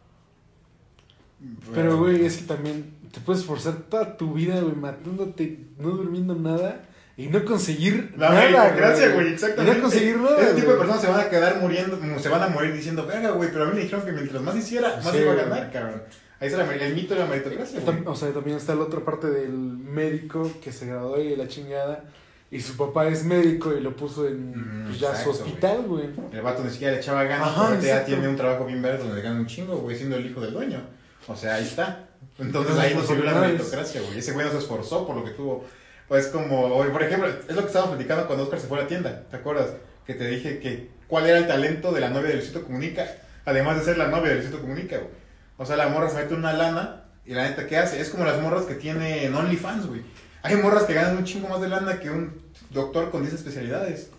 Pero, 1.73 1.97
güey, 1.97 2.25
es 2.25 2.39
que 2.39 2.47
también 2.47 2.97
te 3.13 3.21
puedes 3.21 3.43
esforzar 3.43 3.83
toda 3.83 4.17
tu 4.17 4.33
vida, 4.33 4.59
güey, 4.59 4.75
matándote, 4.75 5.67
no 5.77 5.91
durmiendo 5.91 6.35
nada 6.35 6.85
y 7.19 7.27
no 7.27 7.43
conseguir 7.43 8.13
La 8.17 8.29
nada, 8.29 8.49
meritocracia, 8.49 9.13
güey, 9.13 9.33
exactamente. 9.33 9.73
Y 9.73 9.75
no 9.75 9.81
conseguir 9.81 10.17
nada. 10.19 10.41
Ese 10.41 10.53
tipo 10.53 10.71
de 10.71 10.77
personas 10.77 11.01
se 11.01 11.07
van 11.09 11.19
a 11.19 11.29
quedar 11.29 11.59
muriendo, 11.59 11.99
se 12.17 12.29
van 12.29 12.43
a 12.43 12.47
morir 12.47 12.71
diciendo, 12.71 13.05
verga, 13.05 13.31
güey, 13.31 13.51
pero 13.51 13.65
a 13.65 13.67
mí 13.67 13.73
me 13.75 13.81
dijeron 13.81 14.05
que 14.05 14.13
mientras 14.13 14.41
más 14.41 14.55
hiciera, 14.55 15.01
más 15.03 15.11
Sí, 15.11 15.17
iba 15.17 15.33
a 15.33 15.35
ganar, 15.35 15.69
cabrón. 15.69 16.01
Ahí 16.39 16.47
está 16.47 16.63
la 16.63 16.73
el 16.73 16.95
mito 16.95 17.15
de 17.15 17.19
la 17.19 17.25
meritocracia, 17.25 17.81
güey. 17.81 17.97
O 18.05 18.15
sea, 18.15 18.31
también 18.31 18.55
está 18.55 18.73
la 18.73 18.83
otra 18.83 19.01
parte 19.01 19.27
del 19.27 19.51
médico 19.51 20.49
que 20.63 20.71
se 20.71 20.85
graduó 20.85 21.19
y 21.19 21.31
de 21.31 21.35
la 21.35 21.49
chingada. 21.49 22.05
Y 22.51 22.61
su 22.61 22.77
papá 22.77 23.09
es 23.09 23.25
médico 23.25 23.73
y 23.73 23.81
lo 23.81 23.97
puso 23.97 24.25
en 24.25 24.51
Mm, 24.51 24.85
pues, 24.87 24.99
ya 25.01 25.13
su 25.13 25.31
hospital, 25.31 25.83
güey. 25.87 26.09
El 26.31 26.41
vato 26.41 26.63
ni 26.63 26.69
siquiera 26.69 26.93
le 26.93 26.99
echaba 27.01 27.25
ganas, 27.25 27.49
Ajá, 27.49 27.67
ahorita 27.67 27.85
ya 27.85 28.05
tiene 28.05 28.29
un 28.29 28.37
trabajo 28.37 28.65
bien 28.65 28.81
verde 28.81 28.99
donde 28.99 29.15
le 29.15 29.21
ganan 29.21 29.41
un 29.41 29.45
chingo, 29.45 29.75
güey, 29.75 29.97
siendo 29.97 30.15
el 30.15 30.25
hijo 30.25 30.39
del 30.39 30.53
dueño. 30.53 30.81
O 31.27 31.35
sea, 31.35 31.55
ahí 31.55 31.65
está. 31.65 32.07
Entonces 32.37 32.77
ahí 32.77 32.95
no 32.95 33.03
sirvió 33.03 33.25
la 33.25 33.33
meritocracia, 33.41 34.01
güey. 34.01 34.19
Ese 34.19 34.31
güey 34.31 34.45
no 34.45 34.51
se 34.53 34.59
esforzó 34.59 35.05
por 35.05 35.17
lo 35.17 35.25
que 35.25 35.31
tuvo. 35.31 35.65
Pues 36.09 36.27
como, 36.27 36.65
oye, 36.65 36.89
por 36.89 37.03
ejemplo, 37.03 37.29
es 37.29 37.55
lo 37.55 37.61
que 37.61 37.67
estábamos 37.67 37.95
platicando 37.95 38.25
cuando 38.25 38.43
Oscar 38.43 38.59
se 38.59 38.67
fue 38.67 38.79
a 38.79 38.81
la 38.81 38.87
tienda, 38.87 39.23
¿te 39.29 39.37
acuerdas? 39.37 39.69
Que 40.07 40.15
te 40.15 40.27
dije 40.27 40.59
que 40.59 40.89
cuál 41.07 41.27
era 41.27 41.37
el 41.37 41.47
talento 41.47 41.91
de 41.91 42.01
la 42.01 42.09
novia 42.09 42.29
de 42.29 42.37
Luisito 42.37 42.65
Comunica, 42.65 43.05
además 43.45 43.77
de 43.77 43.85
ser 43.85 43.97
la 43.99 44.07
novia 44.07 44.29
de 44.29 44.35
Luisito 44.37 44.59
Comunica, 44.59 44.97
güey. 44.97 45.11
O 45.57 45.65
sea, 45.67 45.77
la 45.77 45.87
morra 45.87 46.09
se 46.09 46.15
mete 46.15 46.33
una 46.33 46.51
lana 46.53 47.03
y 47.25 47.35
la 47.35 47.47
neta, 47.47 47.67
¿qué 47.67 47.77
hace? 47.77 48.01
Es 48.01 48.09
como 48.09 48.25
las 48.25 48.41
morras 48.41 48.65
que 48.65 48.73
tienen 48.73 49.33
OnlyFans, 49.35 49.85
güey. 49.85 50.01
Hay 50.41 50.55
morras 50.55 50.83
que 50.85 50.95
ganan 50.95 51.17
un 51.17 51.25
chingo 51.25 51.47
más 51.47 51.61
de 51.61 51.69
lana 51.69 51.99
que 51.99 52.09
un 52.09 52.41
doctor 52.71 53.11
con 53.11 53.21
10 53.21 53.35
especialidades. 53.35 54.09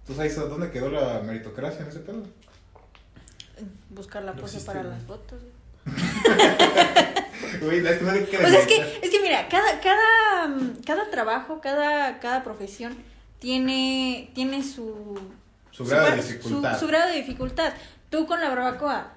Entonces 0.00 0.22
ahí 0.22 0.28
está 0.28 0.42
dónde 0.42 0.70
quedó 0.70 0.90
la 0.90 1.22
meritocracia 1.24 1.80
en 1.80 1.88
ese 1.88 2.00
pedo. 2.00 2.22
Buscar 3.90 4.22
la 4.22 4.34
pose 4.34 4.60
para 4.60 4.82
güey. 4.82 4.92
las 4.92 5.02
fotos. 5.04 5.42
güey. 7.62 7.80
Güey, 7.80 7.92
es 7.92 7.98
que 7.98 8.04
es 8.04 8.28
que, 8.28 8.36
demeritar. 8.38 9.04
es 9.04 9.10
que 9.10 9.20
mira, 9.20 9.48
cada, 9.48 9.80
cada, 9.80 10.48
mm, 10.48 10.82
cada 10.86 11.10
trabajo, 11.10 11.60
cada, 11.60 12.18
cada 12.20 12.42
profesión 12.44 12.96
tiene, 13.38 14.30
tiene 14.34 14.62
su, 14.62 15.18
Su 15.70 15.84
grado 15.84 16.10
de 16.10 16.16
dificultad. 16.16 16.74
Su, 16.74 16.80
su 16.80 16.86
grado 16.86 17.08
de 17.10 17.16
dificultad. 17.16 17.72
Tú 18.10 18.26
con 18.26 18.40
la 18.40 18.48
barbacoa, 18.50 19.14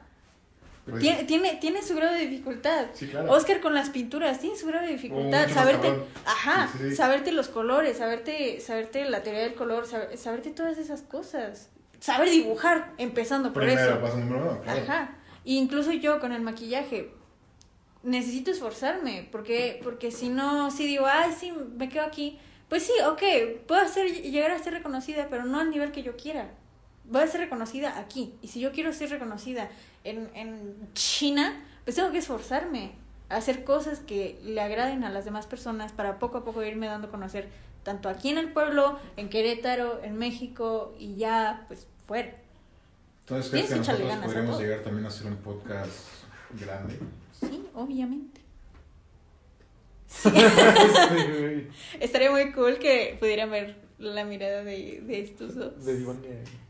Pues, 0.86 1.02
tiene, 1.02 1.24
tiene, 1.26 1.56
tiene 1.56 1.82
su 1.84 1.96
grado 1.96 2.14
de 2.14 2.28
dificultad. 2.28 2.86
Sí, 2.94 3.08
claro. 3.08 3.32
Oscar 3.32 3.60
con 3.60 3.74
las 3.74 3.90
pinturas, 3.90 4.40
tiene 4.40 4.56
su 4.56 4.68
grado 4.68 4.86
de 4.86 4.94
dificultad. 4.94 5.44
más 5.46 5.52
saberte, 5.54 5.94
ajá, 6.26 6.70
Sí, 6.72 6.90
sí, 6.92 6.96
saberte 6.96 7.32
los 7.32 7.48
colores, 7.50 7.98
saberte, 7.98 8.60
saberte 8.62 9.04
la 9.10 9.22
teoría 9.24 9.42
del 9.42 9.56
color, 9.56 9.86
saber- 9.88 10.18
saberte 10.18 10.52
todas 10.52 10.78
esas 10.78 11.02
cosas. 11.02 11.70
Saber 12.00 12.30
dibujar, 12.30 12.94
empezando 13.00 13.52
por 13.52 13.64
Primero, 13.64 13.94
eso. 13.94 14.02
paso 14.02 14.18
número 14.18 14.42
uno, 14.52 14.62
claro. 14.62 14.82
Ajá. 14.84 15.16
Incluso 15.44 15.92
yo 15.92 16.20
con 16.20 16.32
el 16.34 16.42
maquillaje 16.42 17.12
necesito 18.06 18.52
esforzarme 18.52 19.28
porque 19.32 19.80
porque 19.84 20.12
si 20.12 20.30
no 20.30 20.72
si 20.72 20.86
digo, 20.88 21.06
"Ay, 21.06 21.34
sí, 21.38 21.54
me 21.78 21.90
quedo 21.90 22.04
aquí." 22.04 22.40
Pues 22.70 22.84
sí, 22.84 22.94
ok, 23.08 23.22
puedo 23.68 23.82
hacer, 23.82 24.12
llegar 24.12 24.52
a 24.52 24.60
ser 24.60 24.74
reconocida, 24.74 25.28
pero 25.30 25.46
no 25.46 25.60
al 25.60 25.70
nivel 25.70 25.92
que 25.92 26.02
yo 26.02 26.16
quiera. 26.16 26.50
Voy 27.04 27.22
a 27.22 27.28
ser 27.28 27.42
reconocida 27.42 28.00
aquí. 28.00 28.34
Y 28.42 28.48
si 28.48 28.60
yo 28.60 28.72
quiero 28.72 28.92
ser 28.92 29.12
reconocida 29.12 29.70
en, 30.04 30.30
en 30.34 30.76
China, 30.94 31.64
pues 31.84 31.96
tengo 31.96 32.12
que 32.12 32.18
esforzarme 32.18 32.94
a 33.30 33.38
hacer 33.38 33.64
cosas 33.64 34.00
que 34.00 34.40
le 34.44 34.60
agraden 34.62 35.04
a 35.04 35.12
las 35.12 35.26
demás 35.26 35.46
personas 35.46 35.92
para 35.92 36.18
poco 36.18 36.40
a 36.40 36.44
poco 36.44 36.64
irme 36.64 36.88
dando 36.88 37.08
a 37.08 37.12
conocer, 37.12 37.50
tanto 37.84 38.10
aquí 38.10 38.30
en 38.30 38.40
el 38.40 38.52
pueblo, 38.52 39.00
en 39.18 39.30
Querétaro, 39.30 40.02
en 40.04 40.18
México 40.18 40.96
y 40.98 41.16
ya, 41.16 41.66
pues 41.68 41.88
fuera. 42.08 42.34
Entonces, 43.22 43.52
¿crees 43.52 43.70
que 43.70 43.76
nosotros 43.76 44.12
podríamos 44.24 44.60
llegar 44.60 44.80
también 44.82 45.06
a 45.06 45.10
hacer 45.10 45.28
un 45.28 45.38
podcast 45.38 46.10
grande? 46.60 47.00
Sí, 47.50 47.66
obviamente. 47.74 48.42
Sí. 50.08 50.30
Estaría 52.00 52.32
muy 52.32 52.54
cool 52.54 52.78
que 52.78 53.18
pudieran 53.20 53.52
ver 53.52 53.76
la 53.98 54.24
mirada 54.24 54.64
de, 54.64 55.02
de 55.06 55.20
estos 55.22 55.56
dos. 55.56 55.86
De 55.86 56.06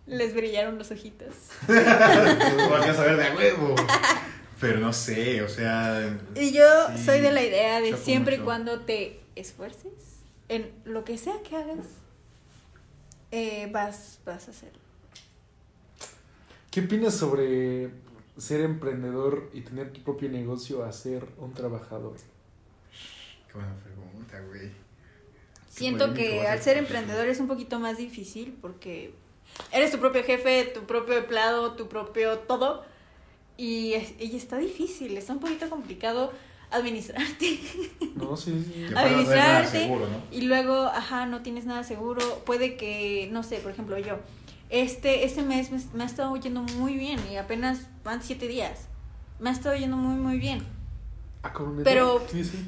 Les 0.08 0.34
brillaron 0.34 0.78
los 0.78 0.92
ojitos. 0.92 1.36
Podrías 1.68 2.96
saber 2.96 3.18
de 3.18 3.36
huevo. 3.36 3.76
Pero 4.60 4.80
no 4.80 4.94
sé, 4.94 5.42
o 5.42 5.50
sea. 5.50 6.18
Y 6.36 6.52
yo 6.54 6.64
sí, 6.96 7.04
soy 7.06 7.20
de 7.22 7.32
la 7.32 7.44
idea 7.44 7.82
de 7.82 7.98
siempre 7.98 8.38
y 8.38 8.40
cuando 8.40 8.80
te 8.80 9.20
esfuerces 9.36 9.92
en 10.48 10.72
lo 10.86 11.04
que 11.04 11.18
sea 11.18 11.36
que 11.48 11.56
hagas, 11.56 11.88
eh, 13.32 13.68
vas, 13.72 14.20
vas 14.26 14.48
a 14.48 14.52
hacerlo. 14.52 14.80
¿Qué 16.72 16.82
opinas 16.82 17.16
sobre 17.16 17.90
ser 18.38 18.62
emprendedor 18.62 19.50
y 19.54 19.62
tener 19.62 19.92
tu 19.94 20.02
propio 20.02 20.30
negocio 20.30 20.84
a 20.84 20.92
ser 20.92 21.26
un 21.38 21.54
trabajador? 21.54 22.16
Qué 23.48 23.54
buena 23.54 23.76
pregunta, 23.84 24.40
güey. 24.48 24.72
Siento 25.70 26.14
que 26.14 26.48
al 26.48 26.62
ser 26.62 26.78
emprendedor 26.78 27.28
es 27.28 27.40
un 27.40 27.48
poquito 27.48 27.80
más 27.80 27.98
difícil 27.98 28.58
porque 28.62 29.14
eres 29.72 29.92
tu 29.92 30.00
propio 30.00 30.24
jefe, 30.24 30.66
tu 30.74 30.82
propio 30.86 31.16
empleado, 31.18 31.74
tu 31.74 31.88
propio 31.88 32.40
todo. 32.40 32.84
Y, 33.58 33.94
es- 33.94 34.14
y 34.20 34.36
está 34.36 34.58
difícil, 34.58 35.18
está 35.18 35.34
un 35.34 35.40
poquito 35.40 35.70
complicado 35.70 36.32
administrarte. 36.72 37.60
No, 38.16 38.36
sí, 38.38 38.64
sí. 38.66 38.86
Que 38.88 38.94
para 38.94 39.10
no 39.12 39.18
tener 39.24 39.38
nada 39.38 39.58
Administrarte. 39.58 39.80
seguro, 39.80 40.08
¿no? 40.08 40.22
Y 40.36 40.42
luego, 40.44 40.74
ajá, 40.86 41.26
no 41.26 41.42
tienes 41.42 41.66
nada 41.66 41.84
seguro. 41.84 42.42
Puede 42.46 42.78
que, 42.78 43.28
no 43.32 43.44
sé, 43.44 43.58
por 43.58 43.72
ejemplo, 43.72 43.98
yo. 44.00 44.18
Este, 44.70 45.26
este 45.26 45.44
mes 45.44 45.72
me, 45.72 45.80
me 45.94 46.04
ha 46.04 46.08
estado 46.08 46.36
yendo 46.38 46.62
muy 46.64 46.96
bien 46.96 47.20
y 47.32 47.36
apenas 47.38 47.88
van 48.04 48.22
siete 48.24 48.48
días. 48.48 48.88
Me 49.40 49.50
ha 49.50 49.54
estado 49.54 49.76
yendo 49.76 49.96
muy, 49.98 50.16
muy 50.16 50.40
bien. 50.40 50.64
Ah, 51.44 51.54
con 51.54 51.84
Pero- 51.84 52.24
Sí, 52.32 52.44
sí. 52.44 52.68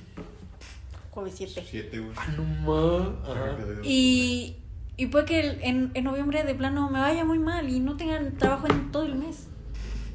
Jueves 1.12 1.34
7. 1.36 1.66
Siete, 1.68 2.00
güey. 2.00 2.12
Ah, 2.16 2.28
no 2.38 2.44
ma. 2.44 3.20
Ajá. 3.32 3.58
Y, 3.84 4.56
y 4.98 5.08
puede 5.08 5.26
que 5.26 5.40
el- 5.40 5.64
en, 5.64 5.92
en 5.96 6.04
noviembre 6.04 6.44
de 6.44 6.54
plano 6.54 6.90
me 6.92 7.00
vaya 7.00 7.26
muy 7.26 7.40
mal 7.40 7.68
y 7.70 7.80
no 7.80 7.98
tenga 7.98 8.20
trabajo 8.38 8.68
en 8.68 8.92
todo 8.92 9.04
el 9.04 9.16
mes. 9.16 9.48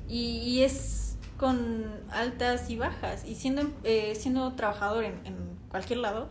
Y, 0.09 0.38
y 0.38 0.62
es 0.62 1.16
con 1.38 1.87
altas 2.11 2.71
y 2.71 2.77
bajas. 2.77 3.25
Y 3.27 3.35
siendo, 3.35 3.62
eh, 3.83 4.14
siendo 4.14 4.53
trabajador 4.53 5.03
en, 5.03 5.14
en 5.27 5.37
cualquier 5.68 5.99
lado, 5.99 6.31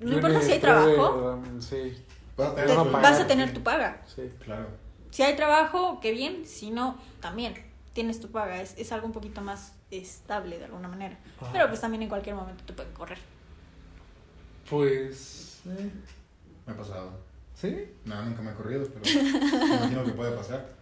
no 0.00 0.12
importa 0.12 0.42
si 0.42 0.52
hay 0.52 0.58
trabajo, 0.60 1.36
um, 1.42 1.60
Sí, 1.62 1.94
Vas 2.36 2.48
a 2.48 2.54
te- 2.54 2.62
tener 2.62 2.76
tu- 2.76 2.92
pagar. 2.92 3.02
vas 3.02 3.20
a 3.20 3.26
tener 3.26 3.54
tu 3.54 3.62
paga. 3.62 4.02
sí. 4.06 4.30
Claro. 4.44 4.68
Si 5.10 5.22
hay 5.22 5.36
trabajo, 5.36 6.00
qué 6.00 6.10
bien. 6.12 6.44
Si 6.44 6.70
no, 6.72 6.98
también 7.20 7.54
tienes 7.92 8.18
tu 8.20 8.30
paga. 8.32 8.60
Es, 8.60 8.74
es 8.76 8.90
algo 8.90 9.06
un 9.06 9.12
poquito 9.12 9.40
más 9.42 9.72
estable 9.92 10.58
de 10.58 10.64
alguna 10.64 10.88
manera. 10.88 11.16
Ajá. 11.40 11.50
Pero 11.52 11.68
pues 11.68 11.80
también 11.80 12.02
en 12.02 12.08
cualquier 12.08 12.34
momento 12.34 12.64
te 12.64 12.72
pueden 12.72 12.92
correr. 12.94 13.18
Pues. 14.68 15.60
eh, 15.66 15.90
Me 16.66 16.72
ha 16.72 16.76
pasado. 16.76 17.12
¿Sí? 17.54 17.92
No, 18.04 18.22
nunca 18.24 18.42
me 18.42 18.50
ha 18.50 18.54
corrido, 18.54 18.84
pero 18.92 19.04
me 19.22 19.66
imagino 19.76 20.04
que 20.04 20.12
puede 20.12 20.36
pasar. 20.36 20.72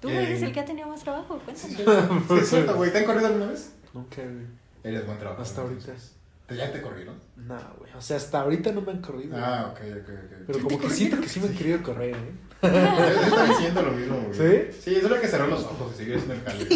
Tú 0.00 0.08
Eh, 0.10 0.22
eres 0.22 0.42
el 0.42 0.52
que 0.52 0.60
ha 0.60 0.64
tenido 0.66 0.86
más 0.88 1.00
trabajo, 1.02 1.38
cuéntame. 1.44 1.74
Sí, 2.44 2.62
güey. 2.76 2.92
¿Te 2.92 2.98
han 2.98 3.04
corrido 3.06 3.26
alguna 3.28 3.46
vez? 3.46 3.72
Nunca, 3.94 4.16
güey. 4.22 4.46
Eres 4.82 5.06
buen 5.06 5.18
trabajador. 5.18 5.46
Hasta 5.46 5.62
ahorita. 5.62 5.80
entonces. 5.92 6.13
¿Ya 6.50 6.70
te 6.72 6.82
corrieron? 6.82 7.14
No, 7.36 7.58
güey. 7.78 7.90
O 7.94 8.00
sea, 8.02 8.16
hasta 8.18 8.40
ahorita 8.42 8.70
no 8.72 8.82
me 8.82 8.92
han 8.92 9.00
corrido. 9.00 9.34
Ah, 9.36 9.70
ok, 9.72 9.80
ok, 10.02 10.08
ok. 10.10 10.32
Pero 10.46 10.60
como 10.60 10.78
que 10.78 10.90
siento 10.90 11.20
que 11.20 11.28
sí 11.28 11.40
me 11.40 11.46
han 11.48 11.54
querido 11.54 11.82
correr, 11.82 12.14
¿eh? 12.14 12.32
Yo 12.62 12.68
estaba 12.68 13.44
diciendo 13.46 13.82
lo 13.82 13.92
mismo, 13.92 14.20
güey. 14.28 14.34
¿Sí? 14.72 14.78
Sí, 14.94 15.00
solo 15.00 15.14
hay 15.16 15.20
que 15.22 15.28
cerrar 15.28 15.48
los 15.48 15.62
ojos 15.64 15.92
y 15.94 15.96
seguir 15.96 16.16
haciendo 16.16 16.34
el 16.34 16.42
jale. 16.42 16.66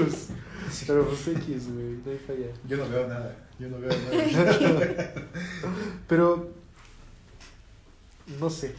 Pues, 0.00 0.28
Pero 0.86 1.06
pues 1.06 1.28
X, 1.28 1.72
güey. 1.72 1.98
No 2.04 2.10
hay 2.12 2.18
falla. 2.26 2.46
Yo 2.66 2.76
no 2.78 2.88
veo 2.88 3.08
nada. 3.08 3.36
Yo 3.58 3.68
no 3.68 3.78
veo 3.78 3.90
nada. 3.90 5.12
Pero. 6.08 6.48
No 8.40 8.50
sé. 8.50 8.74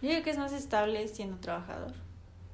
Yo 0.00 0.08
creo 0.08 0.22
que 0.22 0.30
es 0.30 0.38
más 0.38 0.52
estable 0.52 1.06
siendo 1.08 1.36
trabajador. 1.38 1.92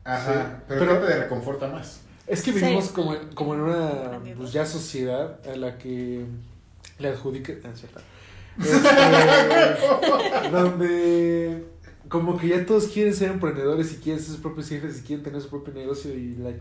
Ajá. 0.04 0.32
Sí, 0.58 0.62
Pero, 0.68 0.80
pero- 0.80 1.00
¿qué 1.00 1.06
te 1.06 1.18
reconforta 1.18 1.68
más? 1.68 2.00
Es 2.26 2.42
que 2.42 2.52
Sí. 2.52 2.58
vivimos 2.60 2.88
como, 2.90 3.14
en, 3.14 3.28
como 3.34 3.54
en 3.54 3.60
una 3.60 4.20
pues, 4.36 4.52
ya 4.52 4.66
sociedad 4.66 5.38
a 5.50 5.56
la 5.56 5.78
que 5.78 6.26
le 6.98 7.08
adjudica. 7.08 7.52
Ah, 7.64 7.68
es 7.72 7.80
cierto. 7.80 8.00
Este, 8.58 10.50
donde 10.50 11.64
como 12.08 12.38
que 12.38 12.48
ya 12.48 12.66
todos 12.66 12.88
quieren 12.88 13.14
ser 13.14 13.30
emprendedores 13.30 13.92
y 13.92 13.96
quieren 13.96 14.20
ser 14.20 14.32
sus 14.32 14.40
propios 14.40 14.68
jefes 14.68 14.98
y 14.98 15.02
quieren 15.02 15.22
tener 15.24 15.40
su 15.40 15.48
propio 15.48 15.74
negocio 15.74 16.12
y 16.12 16.36
la 16.36 16.52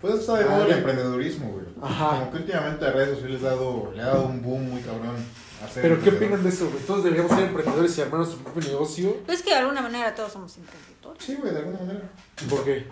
Pues 0.00 0.14
está 0.14 0.38
de 0.38 0.44
moda 0.44 0.66
el 0.66 0.72
emprendedurismo, 0.72 1.52
güey. 1.52 1.66
Ajá. 1.80 2.18
Como 2.18 2.32
que 2.32 2.38
últimamente 2.38 2.84
a 2.84 2.92
redes 2.92 3.10
sociales 3.10 3.42
le 3.42 3.48
ha 3.48 3.50
dado, 3.52 3.92
le 3.94 4.02
ha 4.02 4.06
dado 4.06 4.26
un 4.26 4.42
boom 4.42 4.70
muy 4.70 4.80
cabrón. 4.80 5.16
a 5.64 5.68
ser 5.68 5.82
Pero 5.82 6.02
¿qué 6.02 6.10
opinan 6.10 6.42
de 6.42 6.48
eso, 6.48 6.68
güey? 6.68 6.82
Todos 6.84 7.04
deberíamos 7.04 7.32
ser 7.32 7.44
emprendedores 7.44 7.96
y 7.96 8.00
armar 8.00 8.20
nuestro 8.20 8.40
propio 8.40 8.70
negocio. 8.70 9.16
Pues 9.24 9.38
es 9.38 9.44
que 9.44 9.50
de 9.50 9.56
alguna 9.56 9.82
manera 9.82 10.14
todos 10.14 10.32
somos 10.32 10.56
emprendedores. 10.56 11.24
Sí, 11.24 11.36
güey, 11.36 11.52
de 11.52 11.58
alguna 11.60 11.78
manera. 11.78 12.10
¿Por 12.50 12.64
qué? 12.64 12.86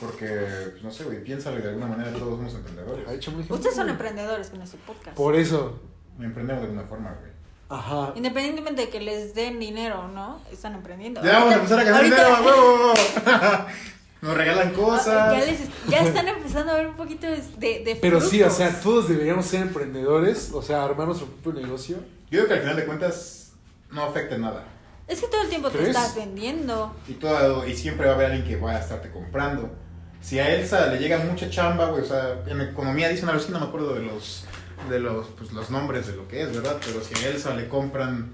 Porque, 0.00 0.26
pues, 0.70 0.82
no 0.84 0.92
sé, 0.92 1.02
güey, 1.04 1.24
piénsalo 1.24 1.58
y 1.58 1.62
de 1.62 1.70
alguna 1.70 1.88
manera 1.88 2.12
todos 2.12 2.36
somos 2.36 2.54
emprendedores. 2.54 3.08
Ha 3.08 3.14
hecho 3.14 3.32
muy 3.32 3.40
gente, 3.42 3.54
Ustedes 3.54 3.74
son 3.74 3.88
emprendedores 3.88 4.48
con 4.50 4.62
este 4.62 4.76
podcast. 4.86 5.16
Por 5.16 5.34
eso. 5.34 5.80
Emprendemos 6.20 6.62
de 6.62 6.68
alguna 6.68 6.86
forma, 6.88 7.10
güey. 7.20 7.28
Ajá. 7.70 8.12
Independientemente 8.16 8.82
de 8.82 8.88
que 8.88 9.00
les 9.00 9.34
den 9.34 9.58
dinero 9.60 10.08
no, 10.08 10.40
están 10.50 10.74
emprendiendo. 10.74 11.22
Ya 11.22 11.34
vamos 11.40 11.52
a 11.52 11.56
empezar 11.56 11.78
a 11.80 11.84
ganar 11.84 12.00
Ahorita- 12.02 12.24
dinero, 12.24 12.44
huevo. 12.44 12.94
Nos 14.20 14.36
regalan 14.36 14.72
cosas. 14.72 15.06
Ah, 15.08 15.36
Ya, 15.38 15.44
les, 15.44 15.60
ya 15.88 15.98
están 16.00 16.26
empezando 16.26 16.72
a 16.72 16.76
ver 16.76 16.88
un 16.88 16.96
poquito 16.96 17.26
de, 17.28 17.36
de, 17.58 17.84
de 17.84 17.98
Pero 18.00 18.20
sí, 18.20 18.42
o 18.42 18.50
sea, 18.50 18.80
todos 18.80 19.08
deberíamos 19.08 19.46
ser 19.46 19.62
emprendedores, 19.62 20.50
o 20.52 20.60
sea, 20.60 20.82
armar 20.84 21.06
nuestro 21.06 21.28
propio 21.28 21.62
negocio. 21.62 21.98
Yo 22.30 22.40
creo 22.40 22.48
que 22.48 22.54
al 22.54 22.60
final 22.60 22.76
de 22.76 22.84
cuentas 22.86 23.52
no 23.92 24.02
afecta 24.02 24.36
nada. 24.36 24.64
Es 25.06 25.20
que 25.20 25.28
todo 25.28 25.42
el 25.42 25.48
tiempo 25.48 25.70
te 25.70 25.78
¿Crees? 25.78 25.90
estás 25.96 26.16
vendiendo. 26.16 26.94
Y, 27.06 27.12
todo, 27.14 27.66
y 27.66 27.76
siempre 27.76 28.06
va 28.06 28.12
a 28.12 28.14
haber 28.16 28.32
alguien 28.32 28.46
que 28.48 28.56
va 28.56 28.72
a 28.72 28.80
estarte 28.80 29.10
comprando. 29.10 29.70
Si 30.20 30.38
a 30.40 30.52
Elsa 30.52 30.86
le 30.88 30.98
llega 30.98 31.18
mucha 31.18 31.48
chamba, 31.48 31.86
güey, 31.90 32.02
o 32.02 32.06
sea, 32.06 32.42
en 32.48 32.60
economía 32.60 33.08
dicen 33.08 33.28
algo 33.28 33.40
así, 33.40 33.52
no 33.52 33.60
me 33.60 33.66
acuerdo 33.66 33.94
de 33.94 34.00
los, 34.02 34.44
de 34.88 35.00
los, 35.00 35.26
pues, 35.28 35.52
los 35.52 35.70
nombres 35.70 36.06
de 36.06 36.16
lo 36.16 36.26
que 36.28 36.42
es, 36.42 36.54
¿verdad? 36.54 36.76
Pero 36.84 37.00
si 37.02 37.14
a 37.24 37.28
Elsa 37.28 37.54
le 37.54 37.68
compran, 37.68 38.32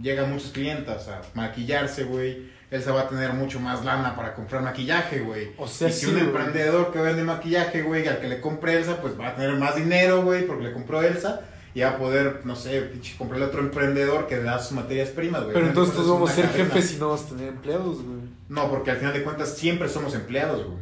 llegan 0.00 0.30
muchos 0.32 0.50
clientes 0.50 1.08
a 1.08 1.20
maquillarse, 1.34 2.04
güey, 2.04 2.52
Elsa 2.70 2.92
va 2.92 3.02
a 3.02 3.08
tener 3.08 3.32
mucho 3.32 3.60
más 3.60 3.84
lana 3.84 4.16
para 4.16 4.34
comprar 4.34 4.62
maquillaje, 4.62 5.20
güey. 5.20 5.52
O 5.58 5.66
sea, 5.68 5.88
y 5.88 5.92
si 5.92 6.06
sí, 6.06 6.12
un 6.12 6.18
emprendedor 6.18 6.92
que 6.92 6.98
vende 7.00 7.22
maquillaje, 7.22 7.82
güey, 7.82 8.06
al 8.08 8.18
que 8.20 8.28
le 8.28 8.40
compre 8.40 8.76
Elsa, 8.78 9.00
pues 9.00 9.18
va 9.18 9.28
a 9.28 9.36
tener 9.36 9.54
más 9.56 9.76
dinero, 9.76 10.22
güey, 10.22 10.46
porque 10.46 10.64
le 10.64 10.72
compró 10.72 11.02
Elsa. 11.02 11.42
Y 11.76 11.80
va 11.80 11.90
a 11.90 11.98
poder, 11.98 12.42
no 12.44 12.54
sé, 12.54 12.92
comprarle 13.18 13.46
a 13.46 13.48
otro 13.48 13.58
emprendedor 13.58 14.28
que 14.28 14.36
le 14.36 14.44
da 14.44 14.60
sus 14.60 14.72
materias 14.76 15.08
primas, 15.08 15.42
güey. 15.42 15.54
Pero 15.54 15.66
entonces 15.66 15.92
todos 15.96 16.08
vamos 16.08 16.30
a 16.30 16.32
es 16.32 16.36
ser 16.36 16.46
cadena. 16.50 16.64
jefes 16.72 16.92
y 16.92 16.96
no 16.98 17.08
vamos 17.08 17.22
a 17.24 17.28
tener 17.30 17.48
empleados, 17.48 17.96
güey. 17.96 18.18
No, 18.48 18.70
porque 18.70 18.92
al 18.92 18.96
final 18.98 19.12
de 19.12 19.24
cuentas 19.24 19.56
siempre 19.56 19.88
somos 19.88 20.14
empleados, 20.14 20.64
güey. 20.64 20.78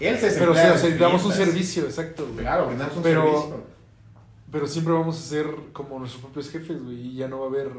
Él 0.00 0.18
se 0.18 0.30
Pero 0.30 0.52
o 0.52 0.54
sea, 0.54 0.72
o 0.72 0.78
sea, 0.78 0.96
damos 0.96 1.22
un 1.26 1.32
servicio, 1.34 1.84
exacto, 1.84 2.24
güey. 2.24 2.38
Claro, 2.38 2.66
brindamos 2.66 2.96
un 2.96 3.02
Pero- 3.02 3.22
servicio. 3.24 3.71
Pero 4.52 4.66
siempre 4.68 4.92
vamos 4.92 5.18
a 5.18 5.22
ser 5.22 5.46
como 5.72 5.98
nuestros 5.98 6.22
propios 6.22 6.50
jefes, 6.50 6.82
güey. 6.84 7.08
Y 7.08 7.14
ya 7.16 7.26
no 7.26 7.40
va 7.40 7.46
a 7.46 7.48
haber 7.48 7.70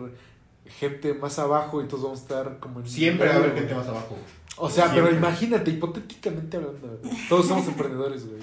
gente 0.66 1.14
más 1.14 1.38
abajo 1.40 1.82
y 1.82 1.88
todos 1.88 2.04
vamos 2.04 2.20
a 2.20 2.24
estar 2.24 2.60
como 2.60 2.80
en... 2.80 2.88
Siempre 2.90 3.28
va 3.30 3.36
a 3.36 3.38
haber 3.38 3.54
gente 3.54 3.76
más 3.76 3.88
abajo. 3.88 4.18
O 4.58 4.70
sea, 4.70 4.86
Siempre. 4.86 5.04
pero 5.04 5.16
imagínate, 5.18 5.72
hipotéticamente 5.72 6.58
hablando, 6.58 7.00
güey. 7.04 7.14
Todos 7.30 7.48
somos 7.48 7.68
emprendedores, 7.68 8.26
güey. 8.28 8.42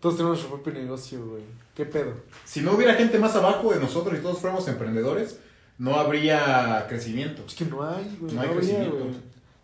Todos 0.00 0.16
tenemos 0.16 0.38
nuestro 0.38 0.56
propio 0.60 0.80
negocio, 0.82 1.24
güey. 1.26 1.42
¿Qué 1.74 1.84
pedo? 1.84 2.14
Si 2.44 2.60
no 2.62 2.72
hubiera 2.72 2.94
gente 2.94 3.18
más 3.18 3.36
abajo 3.36 3.72
de 3.72 3.80
nosotros 3.80 4.18
y 4.18 4.22
todos 4.22 4.38
fuéramos 4.38 4.66
emprendedores, 4.68 5.38
no 5.78 5.94
habría 5.96 6.86
crecimiento. 6.88 7.42
Es 7.46 7.54
que 7.54 7.64
no 7.66 7.82
hay, 7.82 8.16
güey. 8.20 8.34
No 8.34 8.40
hay 8.40 8.48
habría, 8.48 8.60
crecimiento. 8.60 8.96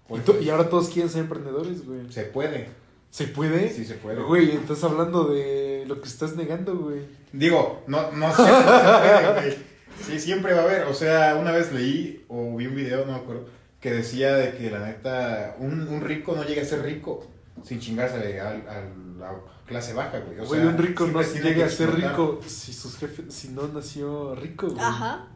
güey. 0.09 0.21
Y, 0.21 0.25
to- 0.25 0.41
y 0.41 0.51
ahora 0.51 0.69
todos 0.69 0.89
quieren 0.89 1.11
ser 1.11 1.23
emprendedores, 1.23 1.85
güey. 1.87 2.11
Se 2.13 2.25
puede. 2.25 2.69
¿Se 3.11 3.29
puede? 3.29 3.71
Sí, 3.73 3.85
se 3.85 3.95
puede. 3.95 4.23
Güey, 4.23 4.51
estás 4.53 4.83
hablando 4.85 5.25
de 5.25 5.76
lo 5.87 6.01
que 6.01 6.09
estás 6.09 6.37
negando, 6.37 6.77
güey. 6.77 7.01
Digo, 7.33 7.83
no, 7.87 8.11
no 8.13 8.35
siempre 8.35 8.55
se 8.57 8.63
puede, 8.63 9.33
güey. 9.41 9.59
Sí, 10.05 10.21
siempre 10.21 10.53
va 10.55 10.61
a 10.61 10.65
haber. 10.65 10.83
O 10.85 10.95
sea, 10.95 11.37
una 11.37 11.53
vez 11.53 11.73
leí 11.73 12.25
o 12.29 12.57
vi 12.57 12.67
un 12.67 12.75
video, 12.77 13.07
no 13.07 13.13
me 13.13 13.19
acuerdo, 13.19 13.47
que 13.81 13.91
decía 13.93 14.35
de 14.35 14.57
que 14.57 14.71
la 14.71 14.81
neta, 14.81 15.57
un, 15.59 15.87
un 15.89 16.01
rico 16.03 16.35
no 16.37 16.45
llega 16.45 16.63
a 16.63 16.67
ser 16.67 16.83
rico 16.83 17.27
sin 17.63 17.81
chingarse 17.81 18.41
a, 18.41 18.51
a 18.51 18.83
la 19.19 19.33
clase 19.67 19.95
baja, 19.95 20.19
güey. 20.19 20.39
O 20.41 20.47
Güey, 20.47 20.61
sea, 20.61 20.71
un 20.71 20.79
rico 20.79 21.07
no 21.07 21.23
llega 21.23 21.67
a 21.67 21.69
ser 21.71 21.95
rico 21.95 22.41
si 22.47 22.73
sus 22.73 22.97
jefes, 22.99 23.33
si 23.35 23.49
no 23.49 23.67
nació 23.69 24.35
rico, 24.35 24.69
güey. 24.69 24.85
Ajá. 24.85 25.27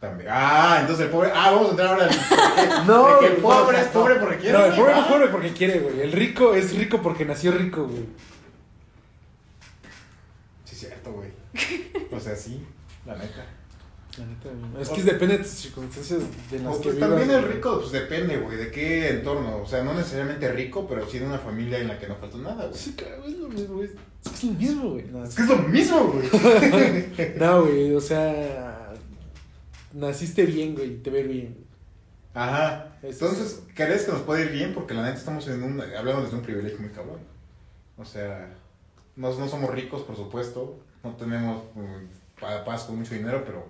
También. 0.00 0.30
Ah, 0.32 0.78
entonces 0.80 1.06
el 1.06 1.10
pobre. 1.12 1.30
Ah, 1.34 1.50
vamos 1.50 1.68
a 1.68 1.70
entrar 1.72 1.88
ahora 1.88 2.08
al. 2.08 2.86
No, 2.86 3.06
de 3.06 3.18
que 3.20 3.26
el 3.34 3.40
güey, 3.42 3.42
pobre 3.42 3.76
no, 3.78 3.82
es 3.84 3.88
pobre 3.90 4.14
porque 4.16 4.36
quiere. 4.38 4.58
No, 4.58 4.64
el 4.64 4.74
pobre 4.74 4.92
no 4.94 5.00
es 5.00 5.06
pobre 5.06 5.28
porque 5.28 5.52
quiere, 5.52 5.78
güey. 5.80 6.00
El 6.00 6.12
rico 6.12 6.54
es 6.54 6.74
rico 6.74 7.00
porque 7.02 7.24
nació 7.26 7.52
rico, 7.52 7.84
güey. 7.84 8.06
Sí, 10.64 10.76
cierto, 10.76 11.12
güey. 11.12 11.28
O 12.20 12.22
sea, 12.22 12.36
sí, 12.36 12.62
la 13.06 13.16
neta. 13.16 13.46
La 14.18 14.26
neta. 14.26 14.80
Es 14.80 14.88
que 14.90 15.02
depende 15.02 15.38
de 15.38 15.44
tus 15.44 15.52
circunstancias 15.52 16.20
de 16.50 16.58
las 16.58 16.74
O, 16.74 16.78
que 16.78 16.82
pues, 16.84 16.94
vivas. 16.96 17.10
también 17.10 17.30
el 17.30 17.52
rico, 17.52 17.78
pues 17.80 17.92
depende, 17.92 18.36
güey, 18.36 18.58
de 18.58 18.70
qué 18.70 19.08
entorno. 19.08 19.62
O 19.62 19.66
sea, 19.66 19.82
no 19.82 19.94
necesariamente 19.94 20.52
rico, 20.52 20.86
pero 20.86 21.08
sí 21.08 21.18
de 21.18 21.26
una 21.26 21.38
familia 21.38 21.78
en 21.78 21.88
la 21.88 21.98
que 21.98 22.08
no 22.08 22.16
falta 22.16 22.36
nada, 22.38 22.66
güey. 22.66 22.78
Sí, 22.78 22.92
claro, 22.92 23.24
es 23.24 23.38
lo 23.38 23.48
mismo, 23.48 23.76
güey. 23.76 23.88
Es 23.88 24.30
que 24.30 24.36
es 24.36 24.44
lo 24.44 24.52
mismo, 24.52 24.90
güey. 24.90 25.04
No, 25.06 25.24
Es 25.24 25.34
que 25.34 25.42
es 25.42 25.48
lo 25.48 25.58
mismo, 25.58 26.12
güey. 26.12 27.34
no, 27.38 27.62
güey, 27.62 27.94
o 27.94 28.00
sea. 28.00 28.92
Naciste 29.94 30.44
bien, 30.44 30.74
güey, 30.74 31.02
te 31.02 31.10
ves 31.10 31.26
bien. 31.26 31.64
Ajá. 32.34 32.98
Entonces, 33.02 33.62
¿crees 33.74 34.02
que 34.04 34.12
nos 34.12 34.22
puede 34.22 34.44
ir 34.44 34.50
bien? 34.52 34.74
Porque 34.74 34.92
la 34.92 35.02
neta 35.02 35.16
estamos 35.16 35.48
en 35.48 35.62
un. 35.62 35.80
Hablando 35.80 36.22
desde 36.22 36.36
un 36.36 36.42
privilegio 36.42 36.78
muy 36.80 36.90
cabrón. 36.90 37.20
O 37.96 38.04
sea, 38.04 38.54
no, 39.16 39.36
no 39.36 39.48
somos 39.48 39.70
ricos, 39.70 40.02
por 40.02 40.16
supuesto. 40.16 40.80
No 41.02 41.10
tenemos 41.16 41.64
um, 41.74 41.86
pa- 42.40 42.64
paz 42.64 42.84
con 42.84 42.98
mucho 42.98 43.14
dinero, 43.14 43.42
pero 43.46 43.66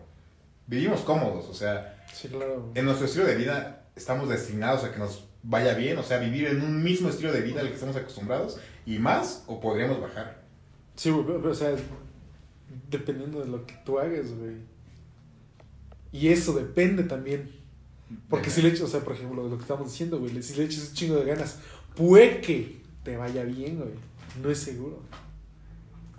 vivimos 0.66 1.00
cómodos. 1.02 1.46
O 1.48 1.54
sea, 1.54 2.04
Sí, 2.12 2.28
claro. 2.28 2.70
en 2.74 2.84
nuestro 2.84 3.06
estilo 3.06 3.24
de 3.26 3.36
vida 3.36 3.86
estamos 3.96 4.28
destinados 4.28 4.84
a 4.84 4.92
que 4.92 4.98
nos 4.98 5.24
vaya 5.42 5.74
bien. 5.74 5.98
O 5.98 6.02
sea, 6.02 6.18
vivir 6.18 6.46
en 6.48 6.62
un 6.62 6.82
mismo 6.82 7.08
estilo 7.08 7.32
de 7.32 7.40
vida 7.42 7.60
al 7.60 7.68
que 7.68 7.74
estamos 7.74 7.96
acostumbrados. 7.96 8.58
Y 8.86 8.98
más, 8.98 9.44
o 9.46 9.60
podríamos 9.60 10.00
bajar. 10.00 10.40
Sí, 10.96 11.10
güey, 11.10 11.24
pero, 11.24 11.50
o 11.50 11.54
sea, 11.54 11.74
dependiendo 12.90 13.40
de 13.40 13.46
lo 13.48 13.64
que 13.66 13.74
tú 13.84 13.98
hagas, 13.98 14.32
güey. 14.32 14.56
Y 16.12 16.28
eso 16.28 16.52
depende 16.52 17.04
también. 17.04 17.50
Porque 18.28 18.50
si 18.50 18.60
le 18.62 18.68
echas, 18.70 18.80
o 18.82 18.86
sea, 18.88 19.00
por 19.00 19.12
ejemplo, 19.14 19.46
lo 19.48 19.56
que 19.56 19.62
estamos 19.62 19.86
diciendo, 19.88 20.18
güey, 20.18 20.42
si 20.42 20.54
le 20.56 20.64
echas 20.64 20.88
un 20.88 20.94
chingo 20.94 21.16
de 21.16 21.24
ganas, 21.26 21.58
puede 21.94 22.40
que 22.40 22.80
te 23.04 23.16
vaya 23.16 23.44
bien, 23.44 23.76
güey. 23.78 23.90
No 24.42 24.50
es 24.50 24.58
seguro. 24.58 25.00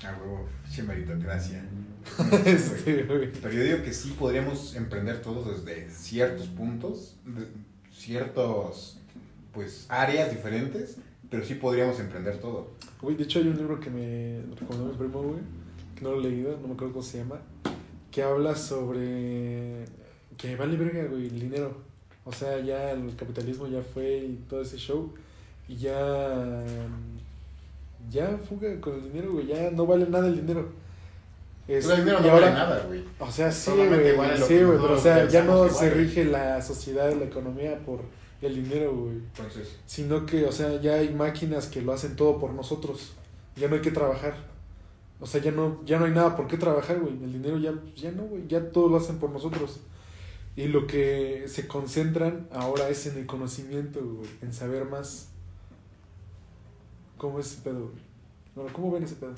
Ah, 0.03 0.17
huevo, 0.19 0.47
che 0.69 0.83
meritocracia. 0.83 1.63
Este. 2.45 3.03
Pero 3.03 3.51
yo 3.51 3.63
digo 3.63 3.83
que 3.83 3.93
sí 3.93 4.15
podríamos 4.17 4.75
emprender 4.75 5.21
todos 5.21 5.65
desde 5.65 5.89
ciertos 5.89 6.47
puntos, 6.47 7.15
de 7.25 7.47
ciertos, 7.91 8.97
pues, 9.53 9.85
áreas 9.89 10.31
diferentes, 10.31 10.97
pero 11.29 11.45
sí 11.45 11.55
podríamos 11.55 11.99
emprender 11.99 12.39
todo. 12.39 12.71
Güey, 13.01 13.15
de 13.15 13.23
hecho 13.23 13.39
hay 13.39 13.47
un 13.47 13.57
libro 13.57 13.79
que 13.79 13.89
me 13.89 14.41
recomendó 14.59 14.91
mi 14.91 14.97
primo, 14.97 15.21
güey, 15.21 15.41
que 15.95 16.01
no 16.03 16.11
lo 16.11 16.19
he 16.19 16.29
leído, 16.29 16.57
no 16.61 16.67
me 16.67 16.73
acuerdo 16.73 16.93
cómo 16.93 17.05
se 17.05 17.19
llama, 17.19 17.39
que 18.09 18.23
habla 18.23 18.55
sobre 18.55 19.85
que 20.37 20.55
vale 20.55 20.75
verga, 20.75 21.05
güey, 21.05 21.27
el 21.27 21.39
dinero. 21.39 21.77
O 22.25 22.31
sea, 22.31 22.59
ya 22.59 22.91
el 22.91 23.15
capitalismo 23.15 23.67
ya 23.67 23.81
fue 23.81 24.17
y 24.17 24.45
todo 24.49 24.61
ese 24.61 24.77
show, 24.77 25.13
y 25.67 25.75
ya, 25.77 26.63
ya 28.09 28.37
fuga 28.47 28.79
con 28.81 28.95
el 28.95 29.03
dinero, 29.03 29.33
güey, 29.33 29.47
ya 29.47 29.71
no 29.71 29.85
vale 29.85 30.07
nada 30.09 30.27
el 30.27 30.35
dinero. 30.37 30.69
Es- 31.67 31.85
Pero 31.85 31.95
el 31.97 32.01
dinero 32.05 32.19
no 32.21 32.29
ahora- 32.31 32.45
vale 32.47 32.51
nada, 32.57 32.83
güey. 32.87 33.03
O 33.19 33.31
sea, 33.31 33.51
sí, 33.51 33.71
güey, 33.71 34.15
vale 34.17 34.37
sí, 34.37 34.63
güey, 34.63 34.77
pero 34.81 34.93
o 34.93 34.97
sea, 34.97 35.27
ya 35.27 35.43
no 35.43 35.69
se 35.69 35.89
vale. 35.89 36.01
rige 36.03 36.25
la 36.25 36.61
sociedad 36.61 37.13
la 37.13 37.25
economía 37.25 37.77
por 37.85 38.01
el 38.41 38.55
dinero, 38.55 38.93
güey 38.95 39.17
Entonces, 39.17 39.77
sino 39.85 40.25
que, 40.25 40.45
o 40.45 40.51
sea, 40.51 40.81
ya 40.81 40.95
hay 40.95 41.13
máquinas 41.13 41.67
que 41.67 41.81
lo 41.81 41.93
hacen 41.93 42.15
todo 42.15 42.39
por 42.39 42.51
nosotros. 42.53 43.13
Ya 43.55 43.67
no 43.67 43.75
hay 43.75 43.81
que 43.81 43.91
trabajar. 43.91 44.35
O 45.19 45.27
sea, 45.27 45.39
ya 45.39 45.51
no, 45.51 45.81
ya 45.85 45.99
no 45.99 46.05
hay 46.05 46.11
nada 46.11 46.35
por 46.35 46.47
qué 46.47 46.57
trabajar, 46.57 46.99
güey. 46.99 47.13
El 47.23 47.31
dinero 47.33 47.57
ya, 47.59 47.73
ya 47.95 48.11
no, 48.11 48.23
güey. 48.23 48.47
Ya 48.47 48.71
todo 48.71 48.89
lo 48.89 48.97
hacen 48.97 49.19
por 49.19 49.29
nosotros. 49.29 49.81
Y 50.55 50.67
lo 50.67 50.87
que 50.87 51.43
se 51.47 51.67
concentran 51.67 52.47
ahora 52.51 52.89
es 52.89 53.05
en 53.05 53.17
el 53.19 53.25
conocimiento, 53.27 53.99
güey. 54.03 54.29
En 54.41 54.51
saber 54.51 54.85
más. 54.85 55.29
¿Cómo 57.21 57.39
es 57.39 57.51
ese 57.53 57.61
pedo? 57.61 57.91
Bueno, 58.55 58.73
¿cómo 58.73 58.89
ven 58.91 59.03
ese 59.03 59.13
pedo? 59.13 59.35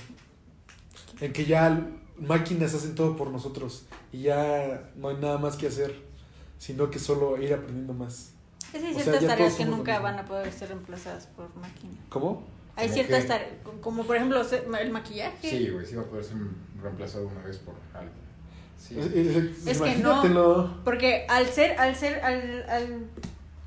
En 1.19 1.33
que 1.33 1.43
ya 1.43 1.85
máquinas 2.17 2.73
hacen 2.73 2.95
todo 2.95 3.17
por 3.17 3.29
nosotros 3.29 3.83
y 4.13 4.21
ya 4.21 4.89
no 4.95 5.09
hay 5.09 5.17
nada 5.17 5.37
más 5.37 5.57
que 5.57 5.67
hacer, 5.67 5.93
sino 6.57 6.89
que 6.89 6.97
solo 6.97 7.37
ir 7.41 7.53
aprendiendo 7.53 7.93
más. 7.93 8.31
Es 8.73 8.79
que 8.81 8.87
hay 8.87 8.93
O 8.93 8.99
sea, 8.99 9.03
ciertas 9.03 9.27
tareas 9.27 9.55
que 9.55 9.65
nunca 9.65 9.99
van 9.99 10.17
a 10.17 10.23
poder 10.23 10.49
ser 10.53 10.69
reemplazadas 10.69 11.27
por 11.27 11.53
máquina. 11.57 11.91
¿Cómo? 12.07 12.47
Hay 12.77 12.87
¿Cómo 12.87 12.93
ciertas 12.93 13.27
tareas, 13.27 13.51
como 13.81 14.03
por 14.05 14.15
ejemplo 14.15 14.41
el 14.79 14.91
maquillaje. 14.91 15.49
Sí, 15.49 15.69
güey, 15.69 15.85
sí 15.85 15.95
va 15.95 16.03
a 16.03 16.05
poder 16.05 16.23
ser 16.23 16.37
reemplazado 16.81 17.27
una 17.27 17.41
vez 17.43 17.57
por 17.57 17.75
algo. 17.93 18.13
Sí. 18.79 18.97
Es, 18.97 19.07
es- 19.07 19.67
Es 19.67 19.81
que 19.81 19.89
imagínatelo. 19.89 20.77
Porque 20.85 21.25
al 21.27 21.47
ser, 21.47 21.77
al 21.77 21.97
ser, 21.97 22.23
al, 22.23 22.63
al 22.69 23.07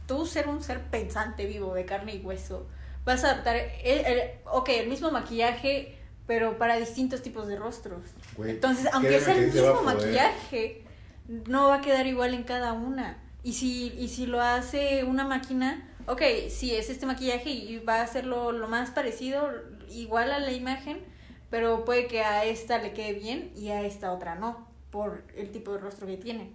tú 0.06 0.24
ser 0.24 0.48
un 0.48 0.62
ser 0.62 0.80
pensante 0.84 1.44
vivo 1.44 1.74
de 1.74 1.84
carne 1.84 2.14
y 2.14 2.20
hueso, 2.24 2.64
vas 3.06 3.24
a 3.24 3.30
adaptar, 3.30 3.56
el, 3.56 4.04
el- 4.06 4.30
ok, 4.52 4.68
el 4.70 4.88
mismo 4.88 5.10
maquillaje, 5.10 5.96
pero 6.26 6.58
para 6.58 6.76
distintos 6.76 7.22
tipos 7.22 7.46
de 7.48 7.56
rostros. 7.56 8.02
Güey, 8.36 8.50
Entonces, 8.50 8.88
aunque 8.92 9.20
sea 9.20 9.34
el 9.36 9.46
mismo 9.52 9.82
maquillaje, 9.84 10.82
no 11.28 11.68
va 11.68 11.76
a 11.76 11.80
quedar 11.80 12.06
igual 12.06 12.34
en 12.34 12.42
cada 12.44 12.72
una. 12.74 13.18
Y 13.44 13.54
si, 13.54 13.94
y 13.96 14.08
si 14.08 14.26
lo 14.26 14.40
hace 14.42 15.04
una 15.04 15.24
máquina, 15.24 15.88
ok, 16.06 16.22
sí, 16.50 16.74
es 16.74 16.90
este 16.90 17.06
maquillaje 17.06 17.50
y 17.50 17.78
va 17.78 17.96
a 17.96 18.02
hacerlo 18.02 18.52
lo 18.52 18.68
más 18.68 18.90
parecido, 18.90 19.50
igual 19.88 20.32
a 20.32 20.40
la 20.40 20.52
imagen, 20.52 20.98
pero 21.50 21.84
puede 21.84 22.08
que 22.08 22.22
a 22.22 22.44
esta 22.44 22.78
le 22.78 22.92
quede 22.92 23.12
bien 23.14 23.52
y 23.56 23.68
a 23.70 23.82
esta 23.82 24.12
otra 24.12 24.34
no, 24.34 24.68
por 24.90 25.22
el 25.36 25.50
tipo 25.52 25.72
de 25.72 25.78
rostro 25.78 26.06
que 26.08 26.16
tiene. 26.16 26.52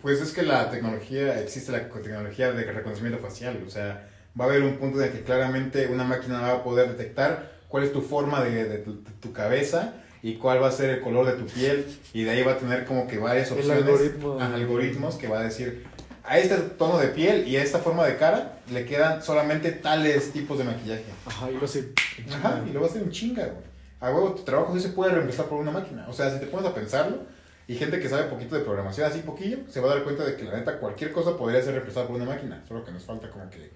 Pues 0.00 0.20
es 0.20 0.32
que 0.32 0.42
la 0.42 0.70
tecnología, 0.70 1.38
existe 1.40 1.70
la 1.72 1.88
tecnología 1.90 2.52
de 2.52 2.72
reconocimiento 2.72 3.18
facial, 3.18 3.62
o 3.66 3.70
sea, 3.70 4.08
va 4.38 4.44
a 4.44 4.48
haber 4.48 4.62
un 4.62 4.76
punto 4.76 4.98
en 5.00 5.06
el 5.06 5.12
que 5.12 5.22
claramente 5.22 5.86
una 5.86 6.04
máquina 6.04 6.40
va 6.40 6.52
a 6.52 6.64
poder 6.64 6.88
detectar 6.88 7.52
cuál 7.68 7.84
es 7.84 7.92
tu 7.92 8.02
forma 8.02 8.42
de, 8.42 8.64
de 8.64 8.78
tu, 8.78 9.02
de 9.02 9.10
tu 9.20 9.32
cabeza 9.32 9.94
y 10.22 10.34
cuál 10.36 10.62
va 10.62 10.68
a 10.68 10.72
ser 10.72 10.90
el 10.90 11.00
color 11.00 11.26
de 11.26 11.32
tu 11.32 11.46
piel 11.46 11.86
y 12.12 12.24
de 12.24 12.30
ahí 12.30 12.42
va 12.42 12.52
a 12.52 12.58
tener 12.58 12.84
como 12.84 13.06
que 13.06 13.18
varias 13.18 13.50
opciones, 13.50 13.84
algoritmo. 13.84 14.40
algoritmos 14.40 15.16
que 15.16 15.28
va 15.28 15.40
a 15.40 15.42
decir 15.44 15.84
a 16.24 16.38
este 16.38 16.56
tono 16.56 16.98
de 16.98 17.08
piel 17.08 17.46
y 17.46 17.56
a 17.56 17.62
esta 17.62 17.78
forma 17.78 18.06
de 18.06 18.16
cara 18.16 18.58
le 18.72 18.86
quedan 18.86 19.22
solamente 19.22 19.72
tales 19.72 20.32
tipos 20.32 20.58
de 20.58 20.64
maquillaje. 20.64 21.04
Ajá, 21.26 21.50
y 21.50 21.58
lo 21.58 21.66
sé. 21.68 21.90
Ajá, 22.32 22.62
y 22.66 22.72
lo 22.72 22.80
va 22.80 22.86
a 22.86 22.90
hacer 22.90 23.02
un 23.02 23.10
chinga, 23.10 23.44
güey. 23.44 23.74
A 24.00 24.10
huevo, 24.10 24.34
tu 24.34 24.42
trabajo 24.42 24.74
sí 24.74 24.80
se 24.80 24.88
puede 24.88 25.12
reemplazar 25.12 25.46
por 25.46 25.60
una 25.60 25.70
máquina. 25.70 26.06
O 26.08 26.12
sea, 26.12 26.30
si 26.30 26.40
te 26.40 26.46
pones 26.46 26.70
a 26.70 26.74
pensarlo, 26.74 27.18
y 27.66 27.76
gente 27.76 27.98
que 27.98 28.08
sabe 28.08 28.24
poquito 28.24 28.54
de 28.54 28.62
programación, 28.62 29.06
así 29.06 29.20
poquillo, 29.20 29.58
se 29.68 29.80
va 29.80 29.90
a 29.90 29.94
dar 29.94 30.04
cuenta 30.04 30.24
de 30.24 30.36
que 30.36 30.44
la 30.44 30.56
neta 30.56 30.78
cualquier 30.78 31.12
cosa 31.12 31.36
podría 31.36 31.62
ser 31.62 31.72
reemplazada 31.72 32.06
por 32.06 32.16
una 32.16 32.26
máquina. 32.26 32.62
Solo 32.68 32.84
que 32.84 32.92
nos 32.92 33.04
falta 33.04 33.30
como 33.30 33.48
que. 33.50 33.70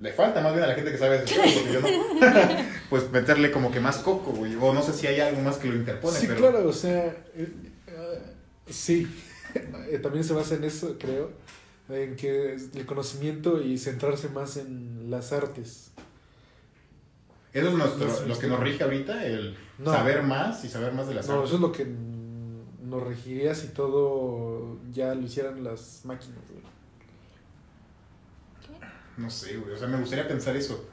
Le 0.00 0.12
falta 0.12 0.40
más 0.40 0.52
bien 0.52 0.64
a 0.64 0.68
la 0.68 0.74
gente 0.74 0.92
que 0.92 0.98
sabe 0.98 1.18
hacer 1.18 1.36
porque 1.38 1.72
yo 1.72 1.80
no. 1.80 1.88
pues 2.90 3.10
meterle 3.10 3.50
como 3.50 3.70
que 3.72 3.80
más 3.80 3.98
coco, 3.98 4.30
güey. 4.32 4.54
O 4.60 4.72
no 4.72 4.80
sé 4.82 4.92
si 4.92 5.06
hay 5.08 5.18
algo 5.20 5.40
más 5.42 5.56
que 5.56 5.68
lo 5.68 5.74
interpone, 5.74 6.16
Sí, 6.16 6.26
pero. 6.28 6.40
claro, 6.40 6.68
o 6.68 6.72
sea, 6.72 7.06
eh, 7.34 7.48
eh, 7.86 8.18
sí, 8.68 9.06
Eh, 9.90 9.98
también 9.98 10.22
se 10.24 10.34
basa 10.34 10.54
en 10.56 10.64
eso, 10.64 10.96
creo, 11.00 11.30
en 11.88 12.16
que 12.16 12.52
el 12.74 12.84
conocimiento 12.86 13.62
y 13.62 13.78
centrarse 13.78 14.28
más 14.28 14.58
en 14.58 15.10
las 15.10 15.32
artes. 15.32 15.90
Eso 17.54 17.68
es 17.68 17.74
nuestro, 17.74 18.06
No 18.06 18.26
lo 18.26 18.38
que 18.38 18.46
nos 18.46 18.60
rige 18.60 18.84
ahorita, 18.84 19.24
el 19.26 19.56
No. 19.78 19.90
saber 19.92 20.22
más 20.22 20.62
y 20.64 20.68
saber 20.68 20.92
más 20.92 21.08
de 21.08 21.14
las 21.14 21.26
No, 21.26 21.34
artes. 21.36 21.48
eso 21.48 21.56
es 21.56 21.60
lo 21.62 21.72
que 21.72 21.86
nos 22.84 23.02
regiría 23.02 23.54
si 23.54 23.68
todo 23.68 24.76
ya 24.92 25.14
lo 25.14 25.22
hicieran 25.22 25.64
las 25.64 26.02
máquinas, 26.04 26.36
güey. 26.50 26.57
No 29.18 29.28
sé, 29.30 29.56
güey. 29.58 29.74
O 29.74 29.78
sea, 29.78 29.88
me 29.88 29.98
gustaría 29.98 30.26
pensar 30.26 30.56
eso. 30.56 30.84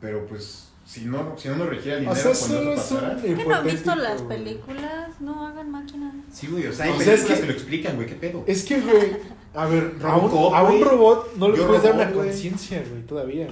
Pero 0.00 0.26
pues, 0.26 0.68
si 0.84 1.04
no, 1.04 1.34
si 1.38 1.48
no 1.48 1.56
nos 1.56 1.68
regiera 1.68 1.98
el 1.98 2.08
O 2.08 2.14
dinero 2.14 2.34
sea, 2.34 2.48
cuando 2.48 2.58
solo 2.58 2.72
eso 2.74 2.94
pasara. 2.96 3.22
¿Qué 3.22 3.44
no 3.44 3.54
han 3.54 3.64
visto 3.64 3.94
las 3.96 4.22
películas? 4.22 5.20
No 5.20 5.46
hagan 5.46 5.70
máquinas. 5.70 6.14
Sí, 6.32 6.48
güey, 6.48 6.66
o 6.66 6.72
sea, 6.72 6.86
hay 6.86 6.90
O 6.92 6.96
sea, 6.96 7.04
películas 7.06 7.30
es 7.30 7.36
que- 7.36 7.40
que... 7.40 7.46
lo 7.46 7.52
explican, 7.52 7.96
güey, 7.96 8.06
qué 8.08 8.14
pedo. 8.16 8.44
Es 8.46 8.64
que, 8.64 8.80
güey, 8.80 9.16
a 9.54 9.66
ver, 9.66 9.94
a 10.02 10.16
un, 10.16 10.54
a 10.54 10.62
un 10.64 10.82
robot 10.82 11.36
no 11.36 11.48
le 11.48 11.56
Yo 11.58 11.66
puedes 11.66 11.82
dar 11.82 11.94
una 11.94 12.10
conciencia, 12.12 12.84
güey, 12.88 13.02
todavía. 13.06 13.48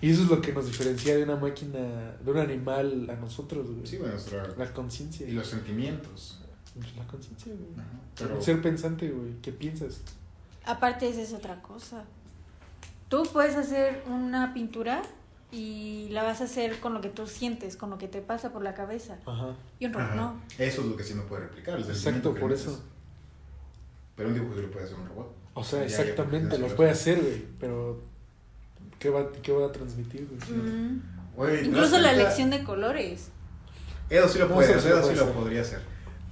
Y 0.00 0.10
eso 0.10 0.22
es 0.22 0.28
lo 0.28 0.40
que 0.40 0.52
nos 0.52 0.66
diferencia 0.66 1.16
de 1.16 1.24
una 1.24 1.36
máquina, 1.36 1.78
de 2.24 2.30
un 2.30 2.38
animal 2.38 3.08
a 3.10 3.16
nosotros, 3.16 3.68
güey. 3.68 3.84
Sí, 3.86 3.96
güey, 3.96 4.10
nuestra... 4.10 4.46
La 4.56 4.72
conciencia. 4.72 5.26
Y 5.26 5.32
los 5.32 5.46
sentimientos. 5.48 6.40
Pues 6.74 6.94
La 6.96 7.04
conciencia, 7.06 7.52
güey. 7.52 7.86
Pero... 8.16 8.36
Un 8.36 8.42
ser 8.42 8.62
pensante, 8.62 9.10
güey. 9.10 9.32
¿Qué 9.42 9.50
piensas? 9.50 10.00
Aparte, 10.64 11.08
esa 11.08 11.22
es 11.22 11.32
otra 11.32 11.60
cosa. 11.62 12.04
Tú 13.08 13.22
puedes 13.32 13.56
hacer 13.56 14.02
una 14.06 14.52
pintura 14.54 15.02
y 15.50 16.08
la 16.10 16.22
vas 16.22 16.40
a 16.42 16.44
hacer 16.44 16.78
con 16.80 16.92
lo 16.94 17.00
que 17.00 17.08
tú 17.08 17.26
sientes, 17.26 17.76
con 17.76 17.88
lo 17.90 17.96
que 17.98 18.06
te 18.08 18.20
pasa 18.20 18.52
por 18.52 18.62
la 18.62 18.74
cabeza. 18.74 19.16
Ajá. 19.26 19.56
Y 19.78 19.86
un 19.86 19.92
robot 19.94 20.06
Ajá. 20.08 20.16
no. 20.16 20.42
Eso 20.58 20.82
es 20.82 20.86
lo 20.88 20.96
que 20.96 21.04
sí 21.04 21.14
no 21.14 21.22
puede 21.24 21.42
replicar. 21.44 21.78
el 21.78 21.84
Exacto, 21.84 22.34
por 22.34 22.52
eso. 22.52 22.82
Pero 24.14 24.28
un 24.28 24.34
dibujo 24.34 24.54
sí 24.56 24.62
lo 24.62 24.70
puede 24.70 24.84
hacer 24.84 24.98
un 24.98 25.08
robot. 25.08 25.32
O 25.54 25.64
sea, 25.64 25.80
ya, 25.80 25.86
exactamente, 25.86 26.56
ya, 26.56 26.68
lo 26.68 26.76
puede 26.76 26.90
hacer, 26.90 27.20
güey. 27.20 27.44
Pero, 27.58 28.00
¿qué 28.98 29.10
va, 29.10 29.32
qué 29.42 29.52
va 29.52 29.66
a 29.66 29.72
transmitir, 29.72 30.28
güey? 30.28 30.58
Mm. 30.60 31.02
Güey, 31.34 31.50
¿te 31.50 31.56
das 31.58 31.66
Incluso 31.68 31.98
la 31.98 32.12
elección 32.12 32.50
de 32.50 32.64
colores. 32.64 33.30
Eso 34.10 34.28
sí 34.28 34.38
lo 34.38 34.48
No, 34.48 34.54
puede 34.54 34.70
eso 34.72 34.80
sí 34.80 34.88
hacer, 34.88 34.92
lo 34.92 34.98
eso 35.00 35.10
sí 35.10 35.16
lo 35.16 35.22
hacer. 35.22 35.34
podría 35.34 35.60
hacer. 35.62 35.80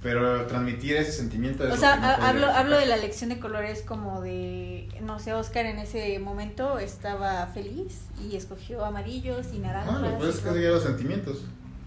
Pero 0.07 0.45
transmitir 0.45 0.95
ese 0.95 1.11
sentimiento 1.11 1.65
es 1.65 1.69
O 1.71 1.75
lo 1.75 1.77
sea, 1.81 1.97
no 1.97 2.07
hablo, 2.25 2.47
hablo 2.47 2.77
de 2.77 2.85
la 2.85 2.95
elección 2.95 3.29
de 3.29 3.39
colores 3.39 3.81
como 3.81 4.21
de, 4.21 4.87
no 5.01 5.19
sé, 5.19 5.33
Oscar 5.33 5.65
en 5.65 5.79
ese 5.79 6.17
momento 6.19 6.79
estaba 6.79 7.45
feliz 7.47 8.05
y 8.23 8.37
escogió 8.37 8.85
amarillos 8.85 9.47
y 9.53 9.59
naranjas. 9.59 9.95
Ah, 9.97 9.99
lo 9.99 10.07
que 10.11 10.13
pasa 10.15 10.29
es 10.29 10.35
y 10.35 10.37
que 10.39 10.43
rojo. 10.45 10.53
serían 10.55 10.73
los 10.73 10.83
sentimientos. 10.83 11.37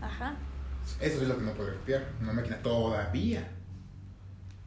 Ajá. 0.03 0.35
Eso 1.01 1.23
es 1.23 1.29
lo 1.29 1.39
que 1.39 1.45
no 1.45 1.53
puede 1.55 1.71
replicar. 1.71 2.09
Una 2.21 2.35
máquina 2.35 2.59
todavía. 2.63 3.49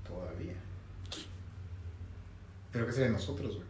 Todavía. 0.08 0.54
Pero 2.72 2.88
¿qué 2.88 2.91
sería 2.91 3.08
de 3.10 3.14
nosotros, 3.14 3.56
güey? 3.58 3.68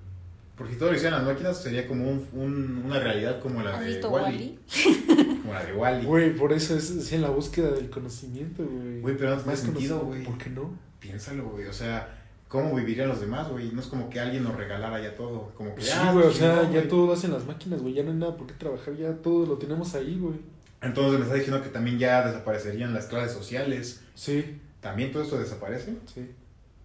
Porque 0.56 0.74
si 0.74 0.80
todo 0.80 0.92
lo 0.92 0.96
hicieran 0.96 1.20
las 1.20 1.28
máquinas 1.34 1.62
sería 1.62 1.88
como 1.88 2.08
un, 2.10 2.26
un- 2.32 2.84
una 2.86 3.00
realidad 3.00 3.42
como 3.42 3.62
la 3.62 3.74
¿Has 3.74 3.80
de 3.82 3.88
visto 3.88 4.10
Wally. 4.10 4.60
Wally? 4.78 5.08
Como 5.26 5.54
la 5.54 5.64
de 5.66 5.74
Wally. 5.74 6.06
Güey, 6.06 6.36
por 6.36 6.54
eso 6.54 6.76
es, 6.76 6.90
es 6.90 7.12
en 7.14 7.22
la 7.22 7.30
búsqueda 7.30 7.72
del 7.72 7.90
conocimiento, 7.90 8.64
güey. 8.64 9.02
Güey, 9.02 9.18
pero 9.18 9.36
Más 9.46 9.60
sentido, 9.60 10.00
güey. 10.00 10.24
¿Por 10.24 10.38
qué 10.38 10.50
no? 10.50 10.72
Piénsalo, 11.00 11.46
güey. 11.50 11.68
O 11.68 11.74
sea, 11.74 12.22
¿cómo 12.48 12.76
vivirían 12.76 13.10
los 13.10 13.20
demás, 13.22 13.50
güey? 13.50 13.72
No 13.72 13.82
es 13.82 13.88
como 13.88 14.10
que 14.10 14.20
alguien 14.20 14.44
nos 14.44 14.56
regalara 14.56 15.02
ya 15.02 15.16
todo. 15.16 15.52
Como 15.56 15.76
que 15.76 15.82
Sí, 15.82 15.92
ah, 15.94 16.12
güey, 16.14 16.26
o 16.26 16.28
pues, 16.28 16.38
sea, 16.38 16.70
ya 16.72 16.88
todo 16.88 17.08
lo 17.08 17.14
hacen 17.14 17.32
las 17.32 17.46
máquinas, 17.46 17.82
güey. 17.82 17.94
Ya 17.94 18.04
no 18.04 18.12
hay 18.12 18.18
nada 18.18 18.38
por 18.38 18.48
qué 18.48 18.54
trabajar, 18.54 18.96
ya 18.96 19.14
todo 19.14 19.46
lo 19.46 19.58
tenemos 19.58 19.96
ahí, 19.96 20.18
güey. 20.20 20.36
Entonces 20.82 21.20
me 21.20 21.26
está 21.26 21.36
diciendo 21.36 21.64
que 21.64 21.70
también 21.70 21.98
ya 21.98 22.26
desaparecerían 22.28 22.94
las 22.94 23.06
clases 23.06 23.32
sociales. 23.32 24.02
Sí, 24.16 24.60
¿También 24.82 25.14
todo 25.14 25.24
esto 25.24 25.40
desaparece? 25.40 25.96
sí. 26.14 26.30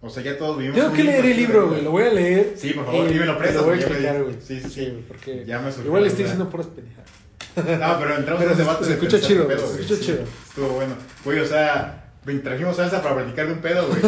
O 0.01 0.09
sea, 0.09 0.23
ya 0.23 0.37
todos 0.37 0.57
vivimos. 0.57 0.79
Tengo 0.79 0.93
que 0.93 1.03
leer 1.03 1.25
el 1.25 1.35
libro, 1.37 1.67
güey. 1.67 1.81
Lo 1.81 1.91
voy 1.91 2.03
a 2.03 2.13
leer. 2.13 2.53
Sí, 2.55 2.71
por 2.71 2.85
favor, 2.85 3.11
y 3.11 3.15
me 3.15 3.25
lo 3.25 3.35
voy 3.37 3.45
a 3.45 3.75
explicar, 3.75 4.23
güey. 4.23 4.35
sí, 4.39 4.61
sí, 4.61 4.69
sí. 4.69 5.03
porque 5.07 5.43
Ya 5.45 5.59
me 5.59 5.69
igual 5.69 6.03
la 6.03 6.07
estoy 6.07 6.23
diciendo 6.23 6.49
puras 6.49 6.67
pendejadas. 6.67 7.09
No, 7.55 7.99
pero 7.99 8.15
entramos 8.17 8.39
Pero 8.43 8.51
en 8.51 8.57
debate 8.57 8.85
se 8.85 8.93
escucha 8.93 9.19
chido, 9.21 9.47
pedo, 9.47 9.59
se 9.59 9.65
güey. 9.65 9.79
escucha 9.81 9.99
Sí, 9.99 10.05
chido. 10.05 10.23
Estuvo 10.47 10.67
bueno. 10.69 10.95
Güey, 11.25 11.39
o 11.39 11.45
sea, 11.45 12.05
me 12.25 12.33
trajimos 12.35 12.75
salsa 12.77 13.01
para 13.01 13.15
platicar 13.15 13.47
de 13.47 13.53
un 13.53 13.59
pedo, 13.59 13.87
güey. 13.87 14.01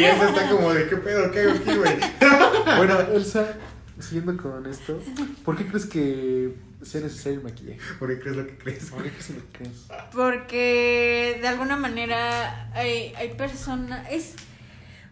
Y 0.00 0.04
esa 0.04 0.28
está 0.28 0.50
como 0.50 0.72
de 0.74 0.88
qué 0.88 0.96
pedo, 0.96 1.30
qué 1.30 1.40
hago 1.40 1.50
aquí, 1.52 1.76
güey. 1.76 1.96
Bueno, 2.76 2.98
Elsa, 3.12 3.54
siguiendo 4.00 4.36
con 4.42 4.66
esto, 4.66 4.98
¿por 5.44 5.56
qué 5.56 5.66
crees 5.66 5.86
que 5.86 6.54
sea 6.82 7.00
necesario 7.00 7.38
el 7.38 7.44
maquillaje? 7.44 7.78
¿Por 7.98 8.08
qué 8.08 8.18
crees 8.20 8.36
lo 8.36 8.46
que 8.46 8.56
crees? 8.58 8.84
¿Por 8.90 9.02
qué 9.02 9.10
crees 9.10 9.30
lo 9.30 9.36
que 9.52 9.58
crees? 9.58 9.86
Porque 10.12 11.38
de 11.40 11.48
alguna 11.48 11.76
manera 11.76 12.70
hay, 12.74 13.12
hay 13.16 13.34
personas. 13.34 14.06
Es. 14.10 14.34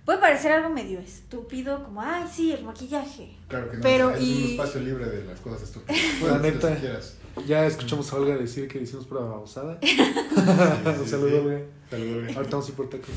Puede 0.05 0.19
parecer 0.19 0.51
algo 0.53 0.71
medio 0.71 0.99
estúpido, 0.99 1.85
como, 1.85 2.01
ay, 2.01 2.25
sí, 2.35 2.53
el 2.53 2.65
maquillaje. 2.65 3.37
Claro 3.49 3.71
que 3.71 3.77
no. 3.77 3.83
Pero, 3.83 4.11
es 4.15 4.23
y- 4.23 4.45
un 4.45 4.51
espacio 4.53 4.81
libre 4.81 5.05
de 5.07 5.25
las 5.25 5.39
cosas 5.41 5.63
estúpidas. 5.63 6.01
La 6.15 6.19
Puedes 6.21 6.43
decir 6.43 6.55
neta. 6.71 6.81
quieras. 6.81 7.17
Ya 7.47 7.67
escuchamos 7.67 8.13
a 8.13 8.17
Olga 8.17 8.37
decir 8.37 8.69
que 8.69 8.79
decimos 8.79 9.07
pura 9.07 9.23
babosada. 9.23 9.79
Sí, 9.91 9.97
Un 10.99 11.05
sí, 11.05 11.11
saludo, 11.11 11.31
sí. 11.39 11.39
güey. 11.45 11.63
Saludos. 11.91 12.37
Ahorita 12.37 12.51
vamos 12.53 12.67
a 12.67 12.71
ir 12.71 12.77
por 12.77 12.89
tacos. 12.91 13.11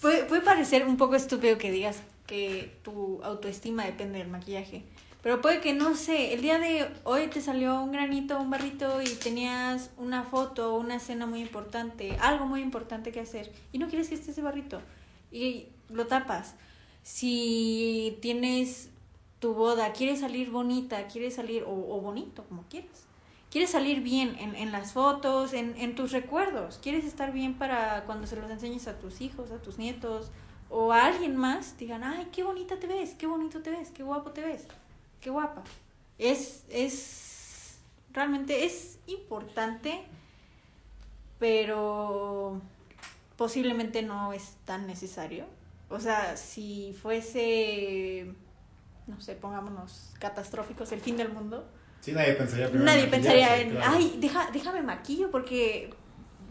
Puede, 0.00 0.24
puede 0.24 0.42
parecer 0.42 0.86
un 0.86 0.96
poco 0.96 1.14
estúpido 1.16 1.58
que 1.58 1.70
digas 1.70 2.02
que 2.26 2.72
tu 2.82 3.20
autoestima 3.22 3.84
depende 3.84 4.18
del 4.18 4.28
maquillaje. 4.28 4.84
Pero 5.22 5.40
puede 5.40 5.60
que, 5.60 5.72
no 5.72 5.94
sé, 5.94 6.34
el 6.34 6.42
día 6.42 6.58
de 6.58 6.88
hoy 7.04 7.28
te 7.28 7.40
salió 7.40 7.80
un 7.80 7.92
granito, 7.92 8.38
un 8.40 8.50
barrito 8.50 9.00
y 9.02 9.06
tenías 9.06 9.90
una 9.96 10.24
foto, 10.24 10.74
una 10.74 10.96
escena 10.96 11.26
muy 11.26 11.40
importante, 11.40 12.16
algo 12.20 12.46
muy 12.46 12.60
importante 12.60 13.12
que 13.12 13.20
hacer 13.20 13.50
y 13.72 13.78
no 13.78 13.88
quieres 13.88 14.08
que 14.08 14.16
esté 14.16 14.32
ese 14.32 14.42
barrito 14.42 14.80
y 15.30 15.66
lo 15.90 16.06
tapas. 16.06 16.54
Si 17.02 18.18
tienes 18.20 18.88
tu 19.38 19.54
boda, 19.54 19.92
quieres 19.92 20.20
salir 20.20 20.50
bonita, 20.50 21.06
quieres 21.06 21.34
salir, 21.34 21.64
o, 21.64 21.70
o 21.70 22.00
bonito, 22.00 22.44
como 22.48 22.64
quieras. 22.68 23.04
Quieres 23.52 23.68
salir 23.68 24.00
bien 24.00 24.34
en, 24.38 24.56
en 24.56 24.72
las 24.72 24.94
fotos, 24.94 25.52
en, 25.52 25.76
en 25.76 25.94
tus 25.94 26.10
recuerdos. 26.10 26.78
Quieres 26.82 27.04
estar 27.04 27.34
bien 27.34 27.52
para 27.58 28.04
cuando 28.06 28.26
se 28.26 28.34
los 28.34 28.50
enseñes 28.50 28.88
a 28.88 28.98
tus 28.98 29.20
hijos, 29.20 29.50
a 29.50 29.58
tus 29.58 29.76
nietos 29.76 30.30
o 30.70 30.90
a 30.90 31.04
alguien 31.04 31.36
más. 31.36 31.76
Digan, 31.76 32.02
ay, 32.02 32.28
qué 32.32 32.44
bonita 32.44 32.80
te 32.80 32.86
ves, 32.86 33.12
qué 33.12 33.26
bonito 33.26 33.60
te 33.60 33.70
ves, 33.70 33.90
qué 33.90 34.04
guapo 34.04 34.30
te 34.30 34.40
ves, 34.40 34.66
qué 35.20 35.28
guapa. 35.28 35.62
Es, 36.16 36.64
es, 36.70 37.76
realmente 38.14 38.64
es 38.64 38.98
importante, 39.06 40.02
pero 41.38 42.58
posiblemente 43.36 44.00
no 44.00 44.32
es 44.32 44.56
tan 44.64 44.86
necesario. 44.86 45.44
O 45.90 46.00
sea, 46.00 46.38
si 46.38 46.96
fuese, 47.02 48.32
no 49.06 49.20
sé, 49.20 49.34
pongámonos 49.34 50.14
catastróficos, 50.18 50.90
el 50.92 51.02
fin 51.02 51.18
del 51.18 51.30
mundo, 51.30 51.68
Sí, 52.02 52.12
nadie 52.12 52.34
pensaría 52.34 52.66
primero 52.68 52.84
nadie 52.84 53.04
en 53.04 53.10
pensaría 53.10 53.56
en, 53.62 53.70
claro. 53.70 53.92
ay, 53.96 54.16
deja, 54.20 54.50
déjame 54.52 54.82
maquillo 54.82 55.30
porque 55.30 55.94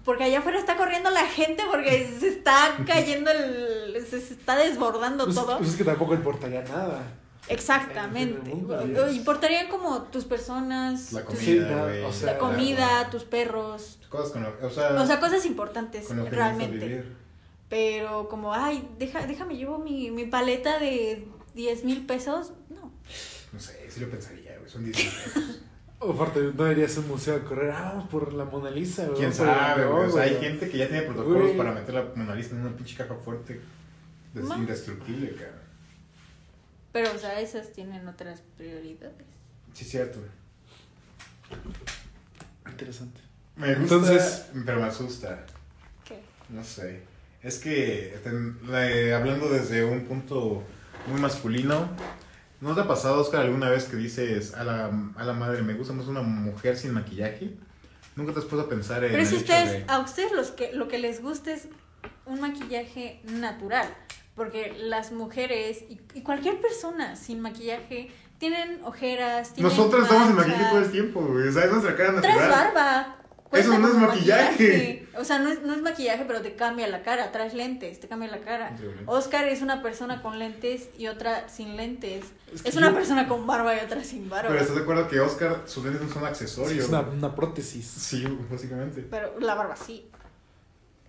porque 0.03 0.23
allá 0.23 0.39
afuera 0.39 0.57
está 0.57 0.77
corriendo 0.77 1.11
la 1.11 1.25
gente 1.27 1.61
porque 1.71 2.09
se 2.19 2.29
está 2.29 2.75
cayendo 2.87 3.29
el 3.29 4.03
se 4.09 4.19
se 4.19 4.33
está 4.33 4.55
desbordando 4.57 5.25
Pues, 5.25 5.35
todo. 5.35 5.57
pues 5.59 5.69
es 5.71 5.75
que 5.75 5.83
tampoco 5.83 6.15
importaría 6.15 6.63
nada. 6.63 7.03
Exactamente. 7.49 8.49
Mundo. 8.49 9.11
Importarían 9.11 9.67
como 9.67 10.03
tus 10.03 10.25
personas, 10.25 11.11
La 11.13 11.23
tus- 11.25 11.35
comida, 11.39 12.07
o 12.07 12.13
sea, 12.13 12.33
la 12.33 12.37
comida, 12.39 13.09
tus 13.09 13.23
perros, 13.23 13.99
Cosas 14.09 14.31
con 14.31 14.43
lo, 14.43 14.49
o 14.65 14.69
sea, 14.69 14.93
o 15.01 15.05
sea, 15.05 15.19
cosas 15.19 15.45
importantes 15.45 16.07
con 16.07 16.17
lo 16.17 16.25
que 16.25 16.31
realmente. 16.31 16.77
vivir. 16.77 17.15
Pero 17.69 18.27
como, 18.29 18.53
ay, 18.53 18.87
deja, 18.99 19.25
déjame 19.25 19.55
llevo 19.55 19.77
mi, 19.79 20.11
mi 20.11 20.25
paleta 20.25 20.79
de 20.79 21.27
10 21.55 21.83
mil 21.85 22.05
pesos. 22.05 22.51
No. 22.69 22.91
No 23.53 23.59
sé, 23.59 23.89
sí 23.89 23.99
lo 24.01 24.09
pensaría. 24.09 24.50
Son 24.71 24.83
10 24.83 24.95
mil 24.97 25.05
pesos. 25.05 25.59
O 25.99 26.13
aparte, 26.13 26.39
no 26.55 26.71
irías 26.71 26.97
a 26.97 27.01
un 27.01 27.09
museo 27.09 27.35
a 27.35 27.39
correr, 27.43 27.71
ah, 27.71 28.07
por 28.09 28.33
la 28.33 28.45
Mona 28.45 28.71
Lisa, 28.71 29.05
güey. 29.05 29.17
¿Quién 29.19 29.33
sabe, 29.33 29.85
güey? 29.85 30.07
O 30.07 30.11
sea, 30.11 30.23
hay 30.23 30.35
gente 30.39 30.67
que 30.69 30.77
ya 30.79 30.87
tiene 30.87 31.03
protocolos 31.03 31.51
para 31.51 31.73
meter 31.73 31.93
la 31.93 32.05
Mona 32.15 32.33
Lisa 32.33 32.55
en 32.55 32.61
una 32.61 32.75
pinche 32.75 32.95
caja 32.95 33.13
fuerte. 33.15 33.61
Es 34.33 34.43
Ma. 34.43 34.55
indestructible, 34.57 35.29
cabrón. 35.35 35.59
Pero, 36.91 37.11
o 37.13 37.17
sea, 37.19 37.39
esas 37.39 37.71
tienen 37.73 38.07
otras 38.07 38.41
prioridades. 38.57 39.13
Sí, 39.73 39.85
cierto. 39.85 40.19
Interesante. 42.69 43.19
Me 43.55 43.75
gusta, 43.75 43.95
Entonces- 43.95 44.45
pero 44.65 44.79
me 44.79 44.87
asusta. 44.87 45.45
¿Qué? 46.05 46.19
No 46.49 46.63
sé. 46.63 47.01
Es 47.43 47.59
que, 47.59 48.17
ten- 48.23 48.57
la- 48.67 49.17
hablando 49.17 49.49
desde 49.49 49.83
un 49.83 50.05
punto 50.05 50.63
muy 51.07 51.19
masculino, 51.19 51.89
¿no 52.61 52.73
te 52.75 52.81
ha 52.81 52.87
pasado, 52.87 53.19
Oscar, 53.21 53.41
alguna 53.41 53.69
vez 53.69 53.85
que 53.85 53.95
dices 53.97 54.53
a 54.53 54.63
la, 54.63 54.91
a 55.15 55.23
la 55.23 55.33
madre, 55.33 55.61
me 55.63 55.73
gusta 55.73 55.93
más 55.93 56.07
una 56.07 56.21
mujer 56.21 56.77
sin 56.77 56.93
maquillaje? 56.93 57.53
¿Nunca 58.15 58.33
te 58.33 58.39
has 58.39 58.45
puesto 58.45 58.65
a 58.65 58.69
pensar 58.69 59.03
en 59.03 59.11
Pero 59.11 59.25
si 59.25 59.35
ustedes, 59.37 59.71
de- 59.71 59.85
a 59.91 59.99
ustedes 59.99 60.31
los 60.31 60.51
que, 60.51 60.71
lo 60.73 60.87
que 60.87 60.99
les 60.99 61.21
gusta 61.21 61.51
es 61.53 61.67
un 62.25 62.39
maquillaje 62.41 63.21
natural. 63.25 63.87
Porque 64.35 64.73
las 64.79 65.11
mujeres 65.11 65.83
y, 65.89 65.99
y 66.13 66.21
cualquier 66.21 66.61
persona 66.61 67.15
sin 67.17 67.41
maquillaje 67.41 68.09
tienen 68.37 68.79
ojeras, 68.85 69.53
tienen 69.53 69.69
Nosotros 69.75 70.03
estamos 70.03 70.29
en 70.29 70.35
maquillaje 70.37 70.65
todo 70.69 70.79
el 70.79 70.91
tiempo, 70.91 71.21
güey. 71.21 71.47
O 71.49 71.51
sea, 71.51 71.65
es 71.65 71.71
nuestra 71.71 71.95
cara 71.95 72.21
Traes 72.21 72.35
natural. 72.37 72.49
barba. 72.73 73.17
Eso 73.51 73.77
no 73.77 73.87
es 73.87 73.93
maquillaje. 73.95 75.07
O 75.17 75.25
sea, 75.25 75.39
no 75.39 75.49
es, 75.49 75.61
no 75.61 75.73
es 75.73 75.81
maquillaje, 75.81 76.23
pero 76.25 76.41
te 76.41 76.55
cambia 76.55 76.87
la 76.87 77.03
cara. 77.03 77.31
Traes 77.33 77.53
lentes, 77.53 77.99
te 77.99 78.07
cambia 78.07 78.29
la 78.29 78.39
cara. 78.39 78.75
Oscar 79.05 79.45
es 79.47 79.61
una 79.61 79.81
persona 79.81 80.21
con 80.21 80.39
lentes 80.39 80.89
y 80.97 81.07
otra 81.07 81.49
sin 81.49 81.75
lentes. 81.75 82.25
Es 82.63 82.75
una 82.75 82.89
yo- 82.89 82.95
persona 82.95 83.27
con 83.27 83.45
barba 83.45 83.75
y 83.75 83.79
otra 83.79 84.03
sin 84.03 84.29
barba. 84.29 84.49
Pero 84.49 84.61
estás 84.61 84.75
de 84.77 84.81
acuerdo 84.83 85.07
que 85.09 85.19
Oscar, 85.19 85.63
sus 85.65 85.83
lentes 85.83 86.01
no 86.01 86.09
son 86.13 86.25
accesorios. 86.25 86.83
Es 86.85 86.89
una, 86.89 87.01
una 87.01 87.35
prótesis. 87.35 87.85
Sí, 87.85 88.25
básicamente. 88.49 89.05
Pero 89.09 89.37
la 89.39 89.55
barba 89.55 89.75
sí. 89.75 90.07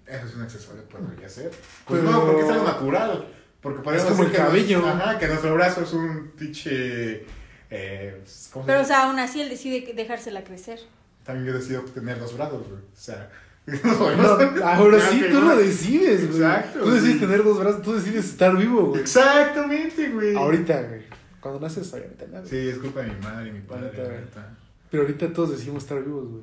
Eso 0.06 0.26
es 0.26 0.34
un 0.34 0.42
accesorio, 0.42 0.82
podría 0.88 1.28
ser. 1.28 1.50
Pues 1.86 2.00
Pero- 2.00 2.10
no, 2.12 2.26
porque 2.26 2.42
es 2.42 2.50
algo 2.50 2.64
natural. 2.64 3.28
Porque 3.60 3.80
podríamos 3.82 4.10
como 4.10 4.24
decir 4.24 4.40
el 4.40 4.42
que 4.42 4.48
cabello. 4.48 4.80
nos- 4.80 5.00
ajá, 5.00 5.18
que 5.20 5.28
nuestro 5.28 5.54
brazo 5.54 5.82
es 5.82 5.92
un 5.92 6.32
pinche. 6.36 7.24
Eh, 7.70 8.22
¿cómo 8.52 8.64
se 8.64 8.66
Pero, 8.72 8.80
o 8.82 8.84
sea, 8.84 9.04
aún 9.04 9.18
así 9.20 9.40
él 9.40 9.48
decide 9.48 9.92
dejársela 9.94 10.42
crecer. 10.42 10.80
También 11.24 11.46
yo 11.46 11.54
decido 11.58 11.82
tener 11.82 12.18
dos 12.18 12.34
brazos, 12.36 12.62
güey. 12.68 12.80
O 12.80 12.96
sea. 12.96 13.30
No, 13.64 14.64
ahora 14.66 14.98
sí, 15.08 15.20
Ya, 15.20 15.30
tú 15.30 15.40
lo 15.40 15.56
decides, 15.56 16.28
güey. 16.32 16.42
Exacto, 16.42 16.80
Tú 16.80 16.90
decides 16.90 17.18
güey. 17.18 17.30
tener 17.30 17.44
dos 17.44 17.60
brazos, 17.60 17.82
tú 17.82 17.94
decides 17.94 18.24
estar 18.24 18.56
vivo, 18.56 18.86
güey. 18.86 19.00
Exactamente, 19.02 20.08
güey. 20.10 20.34
Ahorita, 20.34 20.82
güey. 20.82 21.02
Cuando 21.40 21.60
naces, 21.60 21.92
obviamente 21.92 22.26
nada. 22.26 22.44
Sí, 22.44 22.56
es 22.56 22.78
culpa 22.78 23.02
de 23.02 23.12
mi 23.12 23.20
madre 23.20 23.48
y 23.50 23.52
mi 23.52 23.60
padre. 23.60 23.90
Ahorita. 23.96 24.56
Pero 24.90 25.04
ahorita 25.04 25.32
todos 25.32 25.52
decimos 25.52 25.84
estar 25.84 26.02
vivos, 26.04 26.28
güey. 26.28 26.42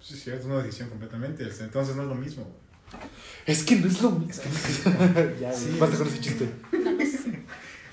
Sí, 0.00 0.16
sí, 0.16 0.30
es 0.30 0.44
una 0.44 0.62
decisión 0.62 0.88
completamente. 0.88 1.42
Entonces 1.60 1.96
no 1.96 2.02
es 2.02 2.08
lo 2.08 2.14
mismo, 2.14 2.44
güey. 2.44 3.02
Es 3.46 3.64
que 3.64 3.76
no 3.76 3.86
es 3.88 4.00
lo 4.00 4.10
mismo. 4.12 4.44
ya, 5.40 5.48
güey. 5.50 5.60
Sí, 5.60 5.76
basta 5.80 5.94
es- 5.96 5.98
con 6.00 6.08
ese 6.08 6.20
chiste. 6.20 6.48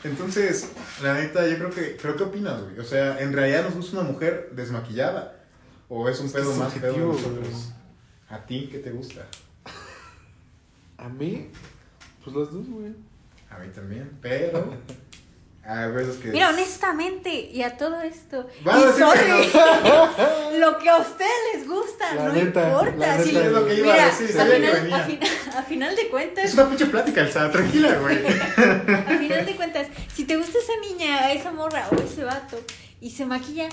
Entonces, 0.04 0.70
la 1.04 1.16
neta, 1.16 1.48
yo 1.48 1.58
creo 1.58 1.70
que. 1.72 1.98
¿Pero 2.02 2.16
qué 2.16 2.24
opinas, 2.24 2.62
güey? 2.64 2.80
O 2.80 2.84
sea, 2.84 3.20
¿en 3.20 3.34
realidad 3.34 3.64
nos 3.66 3.76
gusta 3.76 4.00
una 4.00 4.10
mujer 4.10 4.52
desmaquillada? 4.56 5.39
¿O 5.90 6.08
es 6.08 6.20
un 6.20 6.32
pedo 6.32 6.54
más 6.56 6.74
pedo 6.74 6.94
de 6.94 7.00
nosotros? 7.00 7.72
¿A 8.30 8.38
ti 8.46 8.70
qué 8.72 8.78
te 8.80 8.92
gusta? 8.92 9.26
A 10.98 11.10
mí, 11.10 11.50
pues 12.24 12.36
las 12.36 12.52
dos, 12.54 12.68
güey. 12.70 12.94
A 13.50 13.58
mí 13.58 13.70
también, 13.74 14.12
pero. 14.22 14.74
Hay 15.64 15.92
veces 15.92 16.16
que. 16.18 16.30
Mira, 16.30 16.50
honestamente, 16.50 17.32
y 17.52 17.62
a 17.64 17.78
todo 17.78 18.02
esto. 18.02 18.48
A 18.66 18.80
y 18.80 18.84
sorry, 19.00 19.52
lo 20.60 20.78
que 20.80 20.90
a 20.90 20.98
ustedes 20.98 21.32
les 21.54 21.68
gusta, 21.68 22.16
La 22.16 22.24
no 22.26 22.34
neta, 22.34 22.64
importa. 22.70 22.96
la 22.98 23.24
si 23.24 23.28
neta, 23.34 23.40
le- 23.40 23.46
es 23.46 23.52
lo 23.52 23.66
que 23.68 23.74
iba 23.76 23.88
a 23.88 23.94
mira, 23.94 24.06
decir, 24.08 24.40
a 24.40 24.46
final, 24.46 24.94
a, 24.94 25.04
final, 25.06 25.30
a 25.58 25.64
final 25.64 25.96
de 25.96 26.10
cuentas, 26.10 26.46
Es 26.46 26.54
una 26.56 26.70
pinche 26.70 26.86
plática, 26.88 27.22
Elsa, 27.22 27.52
tranquila, 27.52 28.00
güey. 28.00 28.18
a 28.26 29.18
final 29.20 29.46
de 29.46 29.56
cuentas, 29.56 29.88
si 30.14 30.24
te 30.26 30.38
gusta 30.38 30.58
esa 30.58 30.74
niña, 30.82 31.32
esa 31.34 31.52
morra 31.52 31.88
o 31.92 31.96
ese 32.02 32.24
vato 32.24 32.60
y 33.02 33.12
se 33.12 33.26
maquilla, 33.28 33.70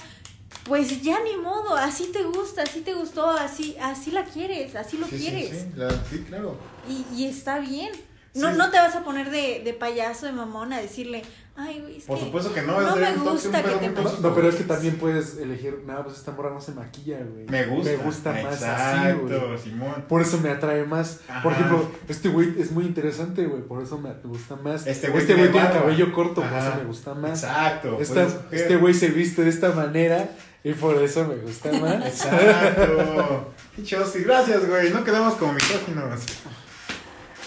pues 0.67 1.03
ya 1.03 1.19
ni 1.23 1.37
modo, 1.37 1.75
así 1.77 2.11
te 2.12 2.23
gusta, 2.25 2.62
así 2.62 2.81
te 2.81 2.95
gustó, 2.95 3.31
así, 3.31 3.77
así 3.81 4.11
la 4.11 4.25
quieres, 4.25 4.75
así 4.77 4.97
lo 4.99 5.07
Sí, 5.07 5.17
quieres. 5.19 5.51
sí, 5.51 5.67
la- 5.77 5.91
sí, 6.11 6.25
claro. 6.29 6.57
Y, 6.89 7.05
y 7.14 7.27
está 7.27 7.59
bien. 7.59 7.91
No, 8.35 8.51
Sí. 8.53 8.59
no 8.59 8.71
te 8.71 8.77
vas 8.77 8.95
a 8.95 9.03
poner 9.03 9.31
de, 9.31 9.62
de 9.64 9.73
payaso, 9.73 10.27
de 10.27 10.33
mamón, 10.33 10.71
a 10.75 10.79
decirle, 10.79 11.23
ay, 11.57 11.81
güey, 11.81 12.01
Por 12.03 12.19
que 12.19 12.25
supuesto 12.27 12.53
que 12.53 12.61
no, 12.61 12.79
es 12.83 12.87
no 12.87 12.97
me 12.97 13.31
gusta 13.31 13.62
que 13.62 13.71
te 13.71 13.89
muy 13.89 14.12
No, 14.21 14.35
pero 14.35 14.49
es 14.51 14.57
que 14.57 14.64
también 14.64 14.99
puedes 14.99 15.39
elegir, 15.39 15.83
no, 15.87 16.05
pues 16.05 16.19
esta 16.19 16.33
morra 16.33 16.51
no 16.51 16.61
se 16.61 16.73
maquilla, 16.73 17.17
güey. 17.21 17.47
Me 17.47 17.64
gusta. 17.64 17.93
Me 17.93 17.97
gusta 17.97 18.33
más 18.33 18.62
así, 18.62 19.12
güey. 19.21 19.33
Exacto, 19.37 19.57
Simón. 19.59 20.05
Por 20.07 20.21
eso 20.21 20.39
me 20.43 20.51
atrae 20.51 20.85
más. 20.85 21.21
Por 21.43 21.53
ejemplo, 21.53 21.91
este 22.09 22.29
güey 22.29 22.61
es 22.61 22.73
muy 22.73 22.85
interesante, 22.85 23.47
güey. 23.47 23.62
Por 23.62 23.83
eso 23.83 23.97
me 23.97 24.12
gusta 24.23 24.57
más. 24.57 24.87
Este 24.87 25.09
güey 25.09 25.23
Este 25.23 25.33
tiene 25.35 25.49
güey 25.49 25.62
tiene 25.62 25.75
cabello 25.75 26.12
corto, 26.12 26.43
por 26.43 26.45
Ajá. 26.45 26.69
eso 26.69 26.77
me 26.77 26.85
gusta 26.85 27.14
más. 27.14 27.43
Exacto. 27.43 27.97
Esta- 28.03 28.29
este 28.51 28.77
güey 28.77 28.93
se 28.93 29.09
viste 29.09 29.45
de 29.45 29.49
esta 29.49 29.71
manera 29.73 30.29
y 30.67 30.73
por 30.73 31.01
eso 31.01 31.25
me 31.29 31.37
gusta 31.37 31.71
más. 31.75 32.05
Exacto. 32.07 33.55
Qué 33.77 33.85
chosi, 33.85 34.25
gracias, 34.25 34.67
güey. 34.69 34.91
No 34.91 35.05
quedamos 35.05 35.35
como 35.35 35.53
misóginos. 35.53 36.23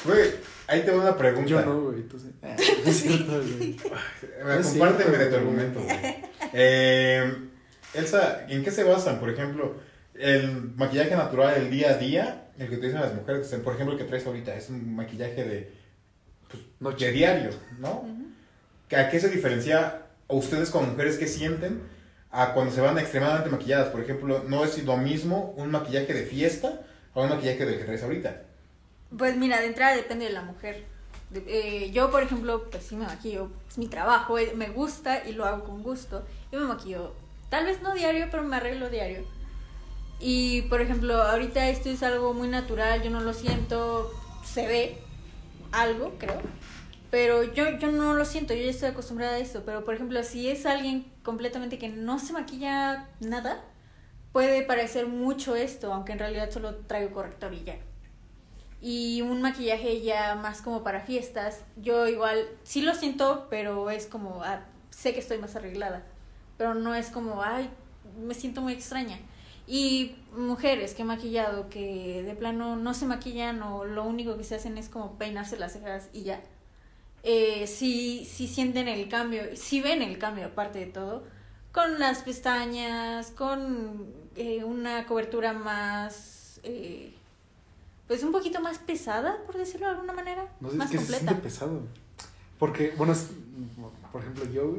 Güey, 0.05 0.35
ahí 0.67 0.83
te 0.83 0.91
doy 0.91 1.01
una 1.01 1.17
pregunta. 1.17 1.49
Yo 1.49 1.61
no, 1.65 1.81
güey. 1.81 1.97
Entonces, 1.97 2.31
ah, 2.41 2.55
no 2.57 2.89
es 2.89 3.01
cierto, 3.01 3.41
güey. 3.57 3.75
Compárteme 3.75 5.17
de 5.17 5.25
tu 5.25 5.35
argumento, 5.35 5.81
güey. 5.81 5.99
Eh, 6.53 7.49
Elsa, 7.93 8.45
¿en 8.47 8.63
qué 8.63 8.71
se 8.71 8.85
basan? 8.85 9.19
Por 9.19 9.29
ejemplo, 9.29 9.75
el 10.13 10.71
maquillaje 10.77 11.13
natural 11.13 11.55
del 11.55 11.69
día 11.69 11.89
a 11.89 11.97
día, 11.97 12.47
el 12.57 12.69
que 12.69 12.75
utilizan 12.75 13.01
las 13.01 13.15
mujeres, 13.15 13.53
por 13.61 13.73
ejemplo, 13.73 13.97
el 13.97 14.01
que 14.01 14.07
traes 14.07 14.25
ahorita, 14.25 14.55
es 14.55 14.69
un 14.69 14.95
maquillaje 14.95 15.43
de, 15.43 15.73
pues, 16.49 16.63
Noche. 16.79 17.07
de 17.07 17.11
diario, 17.11 17.49
¿no? 17.79 18.07
¿A 18.95 19.09
qué 19.09 19.19
se 19.19 19.27
diferencia 19.27 20.03
o 20.27 20.37
ustedes 20.37 20.69
como 20.69 20.87
mujeres 20.87 21.17
qué 21.17 21.27
sienten 21.27 21.98
a 22.31 22.53
cuando 22.53 22.73
se 22.73 22.81
van 22.81 22.97
extremadamente 22.97 23.49
maquilladas? 23.49 23.89
Por 23.89 24.01
ejemplo, 24.01 24.43
no 24.47 24.63
es 24.63 24.83
lo 24.83 24.97
mismo 24.97 25.53
un 25.57 25.71
maquillaje 25.71 26.13
de 26.13 26.23
fiesta 26.23 26.81
o 27.13 27.23
un 27.23 27.29
maquillaje 27.29 27.65
del 27.65 27.77
que 27.77 27.85
traes 27.85 28.03
ahorita. 28.03 28.43
Pues 29.17 29.35
mira, 29.37 29.59
de 29.59 29.67
entrada 29.67 29.95
depende 29.95 30.25
de 30.25 30.31
la 30.31 30.43
mujer. 30.43 30.85
Eh, 31.33 31.91
yo, 31.93 32.09
por 32.09 32.23
ejemplo, 32.23 32.69
pues 32.69 32.83
sí 32.83 32.95
me 32.95 33.05
maquillo, 33.05 33.49
es 33.67 33.77
mi 33.77 33.87
trabajo, 33.87 34.39
eh, 34.39 34.53
me 34.55 34.69
gusta 34.69 35.27
y 35.27 35.33
lo 35.33 35.45
hago 35.45 35.63
con 35.63 35.83
gusto. 35.83 36.25
Yo 36.51 36.59
me 36.59 36.65
maquillo, 36.65 37.13
tal 37.49 37.65
vez 37.65 37.81
no 37.81 37.93
diario, 37.93 38.27
pero 38.31 38.43
me 38.43 38.55
arreglo 38.55 38.89
diario. 38.89 39.23
Y, 40.19 40.63
por 40.63 40.81
ejemplo, 40.81 41.21
ahorita 41.21 41.69
esto 41.69 41.89
es 41.89 42.03
algo 42.03 42.33
muy 42.33 42.47
natural, 42.47 43.03
yo 43.03 43.09
no 43.09 43.21
lo 43.21 43.33
siento, 43.33 44.11
se 44.43 44.67
ve 44.67 44.97
algo, 45.71 46.15
creo. 46.17 46.41
Pero 47.11 47.43
yo, 47.43 47.77
yo 47.77 47.91
no 47.91 48.13
lo 48.13 48.25
siento, 48.25 48.53
yo 48.53 48.63
ya 48.63 48.69
estoy 48.69 48.89
acostumbrada 48.89 49.35
a 49.35 49.39
esto. 49.39 49.63
Pero, 49.65 49.83
por 49.83 49.95
ejemplo, 49.95 50.23
si 50.23 50.49
es 50.49 50.65
alguien 50.65 51.11
completamente 51.23 51.77
que 51.77 51.89
no 51.89 52.19
se 52.19 52.33
maquilla 52.33 53.09
nada, 53.19 53.63
puede 54.31 54.61
parecer 54.61 55.07
mucho 55.07 55.55
esto, 55.55 55.93
aunque 55.93 56.11
en 56.11 56.19
realidad 56.19 56.51
solo 56.51 56.75
traigo 56.75 57.13
corrector 57.13 57.53
y 57.53 57.63
ya 57.63 57.77
y 58.81 59.21
un 59.21 59.41
maquillaje 59.41 60.01
ya 60.01 60.35
más 60.35 60.61
como 60.61 60.83
para 60.83 61.01
fiestas. 61.01 61.63
Yo 61.77 62.07
igual 62.07 62.47
sí 62.63 62.81
lo 62.81 62.93
siento, 62.93 63.47
pero 63.49 63.89
es 63.89 64.05
como, 64.05 64.43
ah, 64.43 64.61
sé 64.89 65.13
que 65.13 65.19
estoy 65.19 65.37
más 65.37 65.55
arreglada, 65.55 66.03
pero 66.57 66.73
no 66.73 66.95
es 66.95 67.09
como, 67.09 67.41
ay, 67.43 67.69
me 68.17 68.33
siento 68.33 68.61
muy 68.61 68.73
extraña. 68.73 69.19
Y 69.67 70.15
mujeres 70.35 70.93
que 70.95 71.03
he 71.03 71.05
maquillado 71.05 71.69
que 71.69 72.23
de 72.23 72.33
plano 72.35 72.75
no 72.75 72.93
se 72.93 73.05
maquillan 73.05 73.61
o 73.61 73.85
lo 73.85 74.03
único 74.03 74.35
que 74.35 74.43
se 74.43 74.55
hacen 74.55 74.77
es 74.77 74.89
como 74.89 75.17
peinarse 75.17 75.59
las 75.59 75.73
cejas 75.73 76.09
y 76.11 76.23
ya. 76.23 76.41
Eh, 77.23 77.67
sí, 77.67 78.27
sí 78.31 78.47
sienten 78.47 78.87
el 78.87 79.09
cambio, 79.09 79.41
sí 79.55 79.81
ven 79.81 80.01
el 80.01 80.17
cambio 80.17 80.45
aparte 80.47 80.79
de 80.79 80.85
todo, 80.87 81.23
con 81.71 81.99
las 81.99 82.19
pestañas, 82.23 83.31
con 83.31 84.05
eh, 84.35 84.63
una 84.63 85.05
cobertura 85.05 85.53
más... 85.53 86.59
eh, 86.63 87.13
pues 88.07 88.23
un 88.23 88.31
poquito 88.31 88.59
más 88.59 88.79
pesada, 88.79 89.37
por 89.45 89.55
decirlo 89.57 89.85
de 89.87 89.93
alguna 89.93 90.13
manera. 90.13 90.47
No 90.61 90.71
sé, 90.71 90.77
más 90.77 90.87
es 90.87 90.91
que 90.91 90.97
se 90.97 91.03
completa. 91.11 91.25
siente 91.31 91.43
pesado. 91.43 91.81
Porque, 92.57 92.93
bueno, 92.97 93.13
es- 93.13 93.27
por 94.11 94.21
ejemplo, 94.21 94.45
yo, 94.51 94.77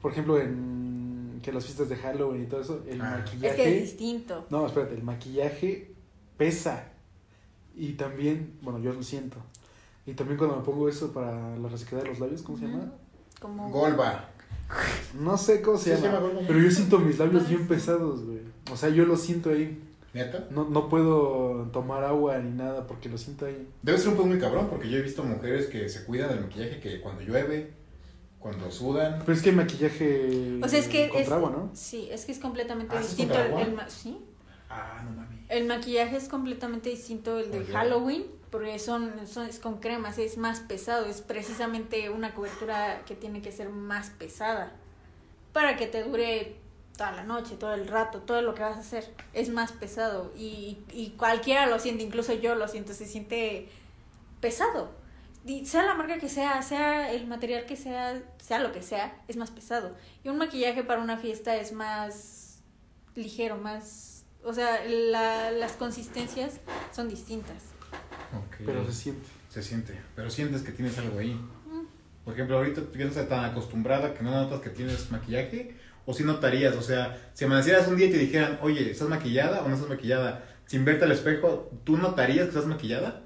por 0.00 0.12
ejemplo, 0.12 0.40
en 0.40 1.40
que 1.42 1.52
las 1.52 1.64
fiestas 1.66 1.90
de 1.90 1.96
Halloween 1.96 2.44
y 2.44 2.46
todo 2.46 2.62
eso, 2.62 2.82
el 2.88 3.00
Ah. 3.02 3.18
maquillaje. 3.18 3.48
es 3.48 3.54
que 3.56 3.76
es 3.76 3.82
distinto. 3.82 4.46
No, 4.48 4.66
espérate, 4.66 4.94
el 4.94 5.02
maquillaje 5.02 5.92
pesa. 6.38 6.84
Y 7.76 7.92
también, 7.94 8.56
bueno, 8.62 8.78
yo 8.78 8.94
lo 8.94 9.02
siento. 9.02 9.36
Y 10.06 10.12
también 10.14 10.36
cuando 10.38 10.56
me 10.56 10.62
pongo 10.62 10.88
eso 10.88 11.12
para 11.12 11.56
la 11.56 11.68
resequedad 11.68 12.02
de 12.02 12.08
los 12.08 12.18
labios, 12.20 12.42
¿cómo 12.42 12.58
se 12.58 12.66
llama? 12.66 12.92
Como 13.40 13.70
Golba. 13.70 14.28
No 15.18 15.36
sé 15.36 15.60
cómo 15.62 15.78
se 15.78 15.94
Sí, 15.96 16.02
se 16.02 16.06
llama. 16.08 16.20
pero 16.46 16.58
yo 16.58 16.70
siento 16.70 16.98
mis 16.98 17.18
labios 17.18 17.48
bien 17.48 17.66
pesados, 17.66 18.24
güey. 18.24 18.40
O 18.72 18.76
sea, 18.76 18.88
yo 18.88 19.04
lo 19.04 19.16
siento 19.16 19.50
ahí. 19.50 19.80
¿Neta? 20.14 20.46
No, 20.50 20.68
no 20.68 20.88
puedo 20.88 21.68
tomar 21.72 22.04
agua 22.04 22.38
ni 22.38 22.50
nada 22.50 22.86
porque 22.86 23.08
lo 23.08 23.18
siento 23.18 23.46
ahí. 23.46 23.68
Debe 23.82 23.98
ser 23.98 24.08
un 24.10 24.14
poco 24.16 24.28
muy 24.28 24.38
cabrón 24.38 24.68
porque 24.70 24.88
yo 24.88 24.98
he 24.98 25.02
visto 25.02 25.24
mujeres 25.24 25.66
que 25.66 25.88
se 25.88 26.04
cuidan 26.04 26.28
del 26.30 26.40
maquillaje 26.42 26.78
que 26.80 27.00
cuando 27.00 27.22
llueve, 27.22 27.72
cuando 28.38 28.70
sudan. 28.70 29.18
Pero 29.20 29.32
es 29.32 29.42
que 29.42 29.50
hay 29.50 29.56
maquillaje 29.56 30.60
O 30.62 30.68
sea, 30.68 30.78
es 30.78 30.86
que 30.88 31.08
contra 31.08 31.20
es- 31.22 31.32
agua, 31.32 31.50
¿no? 31.50 31.70
Sí, 31.74 32.08
es 32.12 32.24
que 32.26 32.32
es 32.32 32.38
completamente 32.38 32.94
Ah, 32.96 33.00
¿sí 33.02 33.06
es 33.06 33.16
distinto. 33.16 33.40
El, 33.58 33.66
el 33.68 33.74
ma- 33.74 33.88
sí, 33.88 34.18
Ah, 34.70 35.02
no 35.04 35.10
mames. 35.16 35.40
el 35.48 35.66
maquillaje 35.66 36.16
es 36.16 36.28
completamente 36.28 36.90
distinto 36.90 37.38
el 37.40 37.50
de. 37.50 37.64
Halloween, 37.66 38.24
porque 38.54 38.78
son, 38.78 39.26
son 39.26 39.48
es 39.48 39.58
con 39.58 39.80
cremas, 39.80 40.16
es 40.18 40.38
más 40.38 40.60
pesado, 40.60 41.06
es 41.06 41.22
precisamente 41.22 42.08
una 42.08 42.36
cobertura 42.36 43.02
que 43.04 43.16
tiene 43.16 43.42
que 43.42 43.50
ser 43.50 43.68
más 43.68 44.10
pesada 44.10 44.70
para 45.52 45.74
que 45.76 45.88
te 45.88 46.04
dure 46.04 46.54
toda 46.96 47.10
la 47.10 47.24
noche, 47.24 47.56
todo 47.56 47.74
el 47.74 47.88
rato, 47.88 48.20
todo 48.20 48.42
lo 48.42 48.54
que 48.54 48.62
vas 48.62 48.76
a 48.76 48.80
hacer 48.80 49.12
es 49.32 49.48
más 49.48 49.72
pesado 49.72 50.32
y, 50.36 50.78
y 50.92 51.10
cualquiera 51.18 51.66
lo 51.66 51.80
siente, 51.80 52.04
incluso 52.04 52.32
yo 52.32 52.54
lo 52.54 52.68
siento, 52.68 52.92
se 52.94 53.06
siente 53.06 53.68
pesado. 54.40 54.92
Sea 55.64 55.82
la 55.82 55.94
marca 55.94 56.18
que 56.18 56.28
sea, 56.28 56.62
sea 56.62 57.10
el 57.12 57.26
material 57.26 57.66
que 57.66 57.74
sea, 57.74 58.22
sea 58.40 58.60
lo 58.60 58.70
que 58.70 58.82
sea, 58.82 59.20
es 59.26 59.36
más 59.36 59.50
pesado. 59.50 59.96
Y 60.22 60.28
un 60.28 60.38
maquillaje 60.38 60.84
para 60.84 61.02
una 61.02 61.16
fiesta 61.18 61.56
es 61.56 61.72
más 61.72 62.60
ligero, 63.16 63.56
más... 63.56 64.24
O 64.44 64.52
sea, 64.52 64.84
la- 64.86 65.50
las 65.50 65.72
consistencias 65.72 66.60
son 66.92 67.08
distintas. 67.08 67.73
Pero 68.64 68.86
se 68.86 68.92
siente. 68.92 69.26
Se 69.48 69.62
siente. 69.62 70.00
Pero 70.16 70.30
sientes 70.30 70.62
que 70.62 70.72
tienes 70.72 70.98
algo 70.98 71.18
ahí. 71.18 71.38
Por 72.24 72.34
ejemplo, 72.34 72.56
ahorita 72.56 72.80
tú 72.80 72.98
ya 72.98 73.04
estás 73.04 73.28
tan 73.28 73.44
acostumbrada 73.44 74.14
que 74.14 74.22
no 74.22 74.30
notas 74.30 74.60
que 74.60 74.70
tienes 74.70 75.10
maquillaje. 75.10 75.74
O 76.06 76.12
si 76.12 76.22
notarías, 76.22 76.74
o 76.76 76.82
sea, 76.82 77.30
si 77.34 77.44
amanecieras 77.44 77.88
un 77.88 77.96
día 77.96 78.06
y 78.06 78.10
te 78.10 78.18
dijeran, 78.18 78.58
oye, 78.62 78.90
¿estás 78.90 79.08
maquillada 79.08 79.62
o 79.62 79.68
no 79.68 79.74
estás 79.74 79.88
maquillada? 79.88 80.44
Sin 80.66 80.84
verte 80.84 81.04
al 81.04 81.12
espejo, 81.12 81.70
¿tú 81.84 81.96
notarías 81.96 82.44
que 82.44 82.50
estás 82.50 82.66
maquillada? 82.66 83.23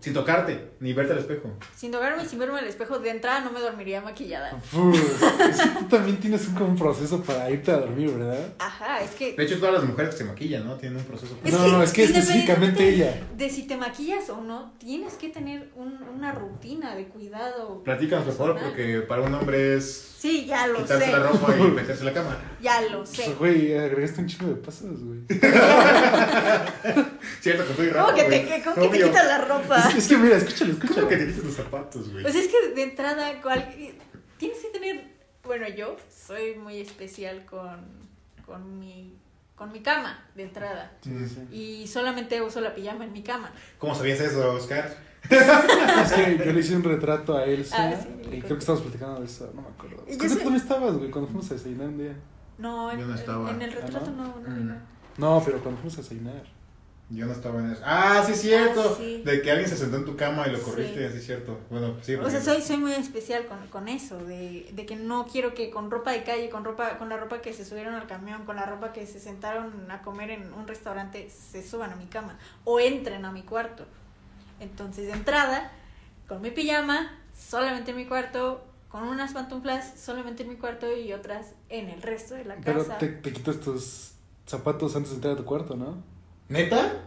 Sin 0.00 0.14
tocarte, 0.14 0.70
ni 0.80 0.92
verte 0.92 1.12
al 1.12 1.18
espejo. 1.18 1.50
Sin 1.76 1.90
tocarme 1.90 2.22
y 2.22 2.26
sin 2.26 2.38
verme 2.38 2.60
al 2.60 2.66
espejo, 2.68 2.98
de 3.00 3.10
entrada 3.10 3.40
no 3.40 3.50
me 3.50 3.58
dormiría 3.60 4.00
maquillada. 4.00 4.54
Uf, 4.72 5.22
es 5.40 5.60
que 5.60 5.68
tú 5.80 5.84
también 5.88 6.18
tienes 6.18 6.46
un, 6.46 6.76
proceso 6.76 7.20
para 7.22 7.50
irte 7.50 7.72
a 7.72 7.78
dormir, 7.78 8.10
¿verdad? 8.12 8.52
Ajá, 8.60 9.00
es 9.02 9.10
que... 9.12 9.32
De 9.34 9.42
hecho, 9.44 9.58
todas 9.58 9.74
las 9.74 9.84
mujeres 9.84 10.12
que 10.12 10.18
se 10.18 10.24
maquillan, 10.24 10.64
¿no? 10.66 10.76
Tienen 10.76 10.98
un 10.98 11.04
proceso. 11.04 11.36
Es 11.44 11.52
no, 11.52 11.66
no, 11.66 11.82
es 11.82 11.92
que 11.92 12.04
específicamente 12.04 12.88
ella. 12.88 13.20
De 13.36 13.50
si 13.50 13.64
te 13.66 13.76
maquillas 13.76 14.30
o 14.30 14.40
no, 14.40 14.72
tienes 14.78 15.14
que 15.14 15.30
tener 15.30 15.70
un- 15.74 16.02
una 16.14 16.30
rutina 16.32 16.94
de 16.94 17.06
cuidado. 17.06 17.82
Platícanos, 17.82 18.24
por 18.26 18.34
favor, 18.34 18.52
personal. 18.54 18.76
porque 18.76 19.00
para 19.00 19.22
un 19.22 19.34
hombre 19.34 19.76
es 19.76 20.04
Sí, 20.18 20.46
ya 20.46 20.66
lo 20.66 20.78
quitarse 20.82 21.06
sé. 21.06 21.12
la 21.12 21.18
ropa 21.20 21.54
y 21.56 21.62
meterse 21.70 22.04
la 22.04 22.12
cama. 22.12 22.36
Ya 22.60 22.80
lo 22.82 23.06
sé. 23.06 23.22
Pues, 23.24 23.38
güey, 23.38 23.76
agregaste 23.78 24.20
un 24.20 24.26
chingo 24.26 24.48
de 24.48 24.56
pasos, 24.56 25.00
güey. 25.02 25.20
Cierto 27.40 27.64
que 27.64 27.70
estoy 27.70 27.88
raro. 27.90 28.06
¿Cómo 28.06 28.16
que 28.16 28.24
te, 28.24 28.62
cómo 28.64 28.74
que 28.74 28.80
te 28.80 28.88
Obvio. 28.88 29.06
quitas 29.06 29.26
la 29.26 29.38
ropa? 29.38 29.87
Es, 29.96 30.08
que 30.08 30.16
mira, 30.16 30.36
escúchalo, 30.36 30.72
¿Cómo 30.72 30.84
escúchalo. 30.84 31.08
que 31.08 31.16
te 31.16 31.26
quitas 31.28 31.44
los 31.44 31.54
zapatos, 31.54 32.10
güey? 32.10 32.22
Pues 32.22 32.34
es 32.34 32.48
que 32.48 32.74
de 32.74 32.82
entrada, 32.82 33.40
cual- 33.42 33.68
tienes 34.38 34.58
que 34.58 34.68
tener. 34.68 35.04
Bueno, 35.44 35.66
yo 35.68 35.96
soy 36.10 36.54
muy 36.56 36.78
especial 36.80 37.44
con, 37.46 37.80
con, 38.44 38.78
mi, 38.78 39.14
con 39.56 39.72
mi 39.72 39.80
cama 39.80 40.24
de 40.34 40.42
entrada. 40.44 40.92
Sí, 41.02 41.10
sí, 41.26 41.34
sí. 41.50 41.56
Y 41.56 41.86
solamente 41.86 42.40
uso 42.42 42.60
la 42.60 42.74
pijama 42.74 43.04
en 43.04 43.12
mi 43.12 43.22
cama. 43.22 43.50
¿Cómo 43.78 43.94
sabías 43.94 44.20
eso, 44.20 44.52
Oscar? 44.52 44.94
Es 45.28 46.12
que 46.12 46.38
yo 46.38 46.52
le 46.52 46.60
hice 46.60 46.76
un 46.76 46.84
retrato 46.84 47.36
a 47.36 47.44
Elsa 47.44 47.76
Ah, 47.90 47.96
sí, 48.00 48.08
y 48.36 48.40
creo 48.40 48.56
que 48.56 48.58
estábamos 48.60 48.82
platicando 48.86 49.20
de 49.20 49.26
eso, 49.26 49.50
no 49.54 49.62
me 49.62 49.68
acuerdo. 49.68 50.04
Y 50.06 50.12
yo 50.12 50.18
Creo 50.18 50.30
que 50.30 50.36
sé- 50.36 50.44
tú 50.44 50.50
no 50.50 50.56
estabas, 50.56 50.94
güey, 50.96 51.10
cuando 51.10 51.28
fuimos 51.28 51.50
a 51.50 51.54
desayunar 51.54 51.88
un 51.88 51.98
día. 51.98 52.16
No, 52.56 52.92
en, 52.92 53.00
Yo 53.00 53.06
no 53.06 53.14
estaba. 53.14 53.50
en 53.50 53.62
el 53.62 53.72
retrato 53.72 54.06
Ah, 54.06 54.10
no, 54.16 54.26
no, 54.26 54.34
vi 54.54 54.60
Mm. 54.62 54.66
nada. 54.68 54.82
No, 55.18 55.42
pero 55.44 55.58
cuando 55.60 55.80
fuimos 55.80 55.98
a 55.98 56.02
desayunar. 56.02 56.42
Yo 57.10 57.24
no 57.24 57.32
estaba 57.32 57.60
en 57.60 57.70
eso. 57.72 57.80
Ah, 57.86 58.22
sí, 58.26 58.32
es 58.32 58.40
cierto. 58.42 58.82
Ah, 58.92 58.94
sí. 58.98 59.22
De 59.24 59.40
que 59.40 59.50
alguien 59.50 59.66
se 59.68 59.78
sentó 59.78 59.96
en 59.96 60.04
tu 60.04 60.14
cama 60.14 60.46
y 60.46 60.52
lo 60.52 60.60
corriste, 60.60 61.06
Sí. 61.06 61.12
sí, 61.12 61.18
es 61.20 61.24
cierto. 61.26 61.58
Bueno, 61.70 61.96
sí. 62.02 62.14
O 62.16 62.28
sea, 62.28 62.42
soy, 62.42 62.60
soy 62.60 62.76
muy 62.76 62.92
especial 62.92 63.46
con, 63.46 63.66
con 63.68 63.88
eso, 63.88 64.18
de, 64.18 64.68
de 64.72 64.84
que 64.84 64.94
no 64.96 65.26
quiero 65.26 65.54
que 65.54 65.70
con 65.70 65.90
ropa 65.90 66.12
de 66.12 66.22
calle, 66.22 66.50
con 66.50 66.64
ropa, 66.64 66.98
con 66.98 67.08
la 67.08 67.16
ropa 67.16 67.40
que 67.40 67.54
se 67.54 67.64
subieron 67.64 67.94
al 67.94 68.06
camión, 68.06 68.44
con 68.44 68.56
la 68.56 68.66
ropa 68.66 68.92
que 68.92 69.06
se 69.06 69.20
sentaron 69.20 69.90
a 69.90 70.02
comer 70.02 70.30
en 70.30 70.52
un 70.52 70.68
restaurante, 70.68 71.30
se 71.30 71.66
suban 71.66 71.92
a 71.92 71.96
mi 71.96 72.04
cama 72.06 72.38
o 72.64 72.78
entren 72.78 73.24
a 73.24 73.32
mi 73.32 73.42
cuarto. 73.42 73.86
Entonces, 74.60 75.06
de 75.06 75.12
entrada, 75.12 75.70
con 76.26 76.42
mi 76.42 76.50
pijama, 76.50 77.18
solamente 77.34 77.92
en 77.92 77.96
mi 77.96 78.04
cuarto, 78.04 78.66
con 78.90 79.04
unas 79.04 79.32
pantuflas, 79.32 79.94
solamente 79.98 80.42
en 80.42 80.50
mi 80.50 80.56
cuarto 80.56 80.94
y 80.94 81.14
otras 81.14 81.54
en 81.70 81.88
el 81.88 82.02
resto 82.02 82.34
de 82.34 82.44
la 82.44 82.56
Pero 82.56 82.80
casa. 82.80 82.98
te, 82.98 83.08
te 83.08 83.32
quitas 83.32 83.60
tus 83.60 84.12
zapatos 84.46 84.94
antes 84.94 85.10
de 85.12 85.16
entrar 85.16 85.32
a 85.32 85.36
tu 85.38 85.46
cuarto, 85.46 85.74
¿no? 85.74 86.02
¿Neta? 86.48 87.04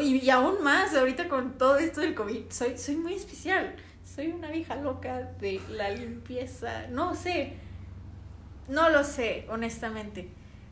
Y 0.00 0.28
aún 0.28 0.62
más, 0.62 0.94
ahorita 0.94 1.28
con 1.28 1.56
todo 1.56 1.78
esto 1.78 2.02
del 2.02 2.14
COVID, 2.14 2.50
soy, 2.50 2.76
soy 2.76 2.96
muy 2.96 3.14
especial. 3.14 3.74
Soy 4.04 4.28
una 4.28 4.50
vieja 4.50 4.76
loca 4.76 5.22
de 5.40 5.60
la 5.70 5.90
limpieza. 5.90 6.86
No 6.88 7.14
sé. 7.14 7.54
No 8.68 8.90
lo 8.90 9.04
sé, 9.04 9.46
honestamente. 9.48 10.28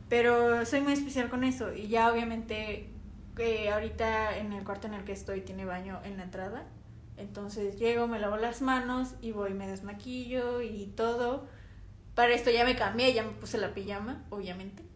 Pero 0.09 0.65
soy 0.65 0.81
muy 0.81 0.93
especial 0.93 1.29
con 1.29 1.43
eso. 1.43 1.73
Y 1.73 1.87
ya 1.87 2.11
obviamente, 2.11 2.89
eh, 3.37 3.69
ahorita 3.69 4.37
en 4.37 4.53
el 4.53 4.63
cuarto 4.63 4.87
en 4.87 4.93
el 4.93 5.03
que 5.03 5.13
estoy 5.13 5.41
tiene 5.41 5.65
baño 5.65 5.99
en 6.03 6.17
la 6.17 6.23
entrada. 6.23 6.65
Entonces 7.17 7.79
llego, 7.79 8.07
me 8.07 8.19
lavo 8.19 8.37
las 8.37 8.61
manos 8.61 9.15
y 9.21 9.31
voy, 9.31 9.53
me 9.53 9.67
desmaquillo 9.67 10.61
y 10.61 10.85
todo. 10.95 11.47
Para 12.13 12.33
esto 12.33 12.51
ya 12.51 12.65
me 12.65 12.75
cambié, 12.75 13.13
ya 13.13 13.23
me 13.23 13.31
puse 13.31 13.57
la 13.57 13.73
pijama, 13.73 14.23
obviamente. 14.29 14.86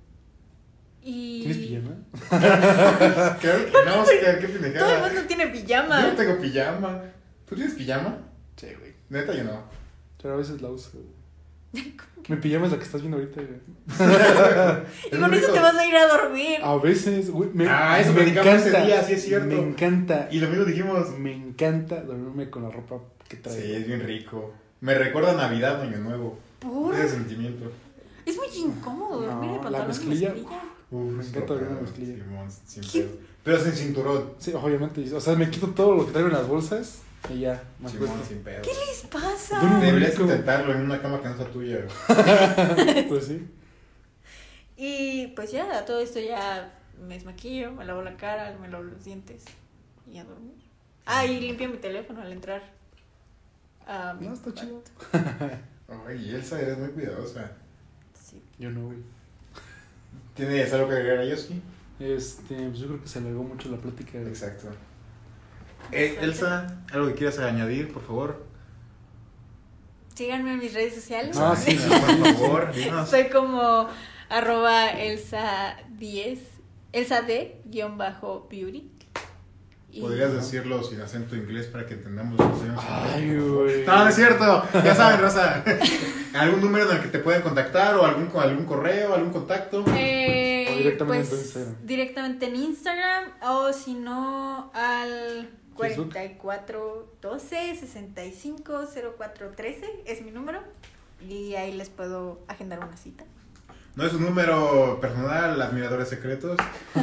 Y... 1.04 1.41
¿Tienes 1.43 1.58
pijama? 1.58 1.95
Claro 3.41 3.66
que 3.66 3.72
no, 3.86 4.02
Oscar, 4.02 4.39
qué 4.39 4.47
Todo 4.47 4.56
el 4.56 4.62
pendejada. 4.62 5.08
mundo 5.08 5.22
tiene 5.28 5.45
Yo 5.45 5.52
pijama. 5.52 6.02
no 6.02 6.14
tengo 6.16 6.39
pijama. 6.39 7.02
¿Tú 7.47 7.56
tienes 7.56 7.74
pijama? 7.74 8.18
Sí, 8.56 8.68
güey. 8.80 8.93
Neta, 9.10 9.34
yo 9.34 9.43
no. 9.43 9.64
Pero 10.22 10.36
a 10.36 10.38
veces 10.38 10.62
la 10.62 10.70
uso. 10.70 10.91
güey. 10.93 11.93
Mi 12.28 12.36
pijama 12.36 12.68
es 12.68 12.72
la 12.72 12.78
que 12.78 12.84
estás 12.84 13.02
viendo 13.02 13.18
ahorita, 13.18 13.41
güey. 13.41 13.60
Y 15.12 15.18
con 15.20 15.34
eso 15.34 15.52
te 15.52 15.60
vas 15.60 15.76
a 15.76 15.86
ir 15.88 15.95
a 15.95 16.08
dormir. 16.08 16.60
A 16.62 16.76
veces, 16.76 17.32
güey. 17.32 17.49
Me, 17.54 17.68
Ah, 17.68 17.99
eso 17.99 18.14
me 18.14 18.22
ese 18.24 18.70
día, 18.82 19.04
sí 19.04 19.14
es 19.14 19.24
cierto. 19.24 19.47
Me 19.47 19.58
encanta. 19.60 20.28
Y 20.32 20.39
lo 20.39 20.47
mismo 20.49 20.66
dijimos. 20.66 21.18
Me 21.18 21.34
encanta 21.34 22.02
dormirme 22.04 22.49
con 22.52 22.64
la 22.64 22.70
ropa 22.70 22.99
que 23.28 23.38
Sí, 23.38 23.41
traigo. 23.41 23.76
es 23.76 23.88
bien 23.88 24.02
rico. 24.06 24.54
Me 24.82 24.93
recuerda 24.95 25.32
a 25.32 25.36
Navidad, 25.36 25.82
Año 25.82 25.97
Nuevo. 25.97 26.38
¿Por? 26.60 26.93
Ese 26.93 27.10
sentimiento. 27.16 27.72
Es 28.26 28.38
muy 28.38 28.47
incómodo 28.56 29.22
dormir 29.22 29.49
No, 29.49 29.56
en 29.56 29.56
la 29.56 29.62
pantalón 29.64 29.86
y 29.86 29.88
mezclilla. 29.89 30.30
mezclilla. 30.30 30.62
Uf, 30.92 31.12
Me 31.12 31.24
encanta 31.26 31.54
en 31.54 31.60
drogado, 31.60 31.82
mezclilla. 31.82 32.16
Simón, 32.24 32.48
sin. 32.66 33.10
Pero 33.44 33.60
sin 33.60 33.72
cinturón. 33.74 34.34
Sí, 34.38 34.54
obviamente. 34.54 35.14
O 35.16 35.22
sea, 35.22 35.36
me 35.36 35.50
quito 35.50 35.68
todo 35.68 35.96
lo 35.96 36.06
que 36.06 36.12
traigo 36.12 36.28
en 36.30 36.36
las 36.36 36.48
bolsas 36.48 37.00
y 37.34 37.39
ya, 37.42 37.64
Simón, 37.78 37.96
acuesto. 38.10 38.28
sin 38.28 38.44
pedo. 38.44 38.62
¿Qué 38.62 38.72
les 38.88 39.02
pasa? 39.10 39.80
Deberías 39.80 40.12
rico. 40.12 40.24
intentarlo 40.24 40.74
en 40.74 40.82
una 40.82 41.02
cama 41.02 41.22
que 41.22 41.30
no 41.30 41.38
sea 41.38 41.48
tuya. 41.52 41.80
Pues 43.08 43.26
sí. 43.26 43.48
Y 44.78 45.28
pues 45.36 45.52
ya, 45.52 45.78
a 45.78 45.86
todo 45.86 46.00
esto 46.02 46.20
ya 46.20 46.74
me 47.00 47.14
desmaquillo, 47.16 47.72
me 47.72 47.86
lavo 47.86 48.02
la 48.02 48.18
cara, 48.18 48.58
me 48.60 48.68
lavo 48.68 48.84
los 48.84 49.04
dientes 49.04 49.46
y 50.12 50.18
a 50.18 50.24
dormir. 50.24 50.56
Ah, 51.06 51.26
y 51.26 51.39
limpio 51.39 51.70
mi 51.70 51.78
teléfono 51.78 52.22
al 52.22 52.32
entrar. 52.32 52.62
No, 54.20 54.34
está 54.34 54.54
chido. 54.54 54.82
Ay, 56.08 56.32
Elsa, 56.34 56.60
eres 56.62 56.78
muy 56.78 56.89
cuidadosa. 56.89 57.52
Sí. 58.14 58.42
Yo 58.58 58.70
no, 58.72 58.86
güey. 58.88 59.00
¿Tienes 60.36 60.72
algo 60.74 60.90
que 60.90 60.96
agregar 60.96 61.20
a 61.20 61.26
Yoski? 61.26 61.62
Este, 62.00 62.56
pues 62.56 62.80
yo 62.80 62.88
creo 62.88 63.02
que 63.02 63.08
se 63.08 63.20
alargó 63.20 63.44
mucho 63.44 63.70
la 63.70 63.78
plática. 63.78 64.14
güey. 64.14 64.30
Exacto. 64.30 64.70
Eh, 65.92 66.18
Elsa, 66.22 66.84
¿algo 66.92 67.08
que 67.08 67.16
quieras 67.16 67.40
añadir, 67.40 67.92
por 67.92 68.04
favor? 68.04 68.46
Síganme 70.16 70.54
en 70.54 70.60
mis 70.60 70.74
redes 70.74 70.96
sociales. 70.96 71.38
Ah, 71.38 71.56
sí, 71.56 71.78
sí. 71.78 71.90
Por 71.90 72.34
favor, 72.34 72.74
dinos. 72.74 73.10
Soy 73.10 73.30
como 73.30 73.88
arroba 74.30 74.90
Elsa 74.90 75.76
10, 75.98 76.40
Elsa 76.94 77.22
D 77.22 77.62
guion 77.66 77.98
bajo 77.98 78.48
beauty. 78.50 78.90
¿Podrías 80.00 80.32
decirlo 80.34 80.82
sin 80.84 81.02
acento 81.02 81.36
inglés 81.36 81.66
para 81.66 81.86
que 81.86 81.96
entendamos 81.96 82.40
lo 82.40 82.50
que 82.50 82.60
estamos 82.62 82.86
Ay, 82.88 83.38
güey. 83.38 83.86
No, 83.86 84.04
no 84.04 84.08
es 84.10 84.16
cierto. 84.16 84.64
Ya 84.74 84.96
saben, 84.96 85.20
Rosa. 85.20 85.64
¿Algún 86.42 86.62
número 86.62 86.89
en 86.89 86.98
el 86.98 87.04
que 87.04 87.10
te 87.10 87.20
pueden 87.20 87.44
contactar 87.44 87.96
o 87.96 88.04
algún, 88.04 88.30
algún 88.39 88.66
correo, 88.66 89.14
algún 89.14 89.32
contacto? 89.32 89.84
Eh, 89.96 90.66
Eh, 90.68 90.78
directamente 90.78 91.28
pues, 91.28 91.32
en 91.32 91.39
Instagram. 91.46 91.76
Directamente 91.86 92.46
en 92.48 92.56
Instagram 92.56 93.24
o 93.44 93.74
si 93.74 93.94
no 93.94 94.72
al 94.74 95.50
Facebook. 95.78 96.12
44 96.12 97.14
12 97.22 97.76
65 97.76 98.88
04 99.18 99.52
13 99.52 99.86
es 100.06 100.22
mi 100.24 100.32
número 100.32 100.62
y 101.28 101.54
ahí 101.56 101.74
les 101.74 101.89
puedo 101.89 102.39
agendar 102.48 102.80
una 102.80 102.98
cita. 102.98 103.24
No 103.94 104.06
es 104.06 104.14
un 104.14 104.24
número 104.24 105.00
personal, 105.02 105.62
admiradores 105.62 106.08
secretos, 106.08 106.58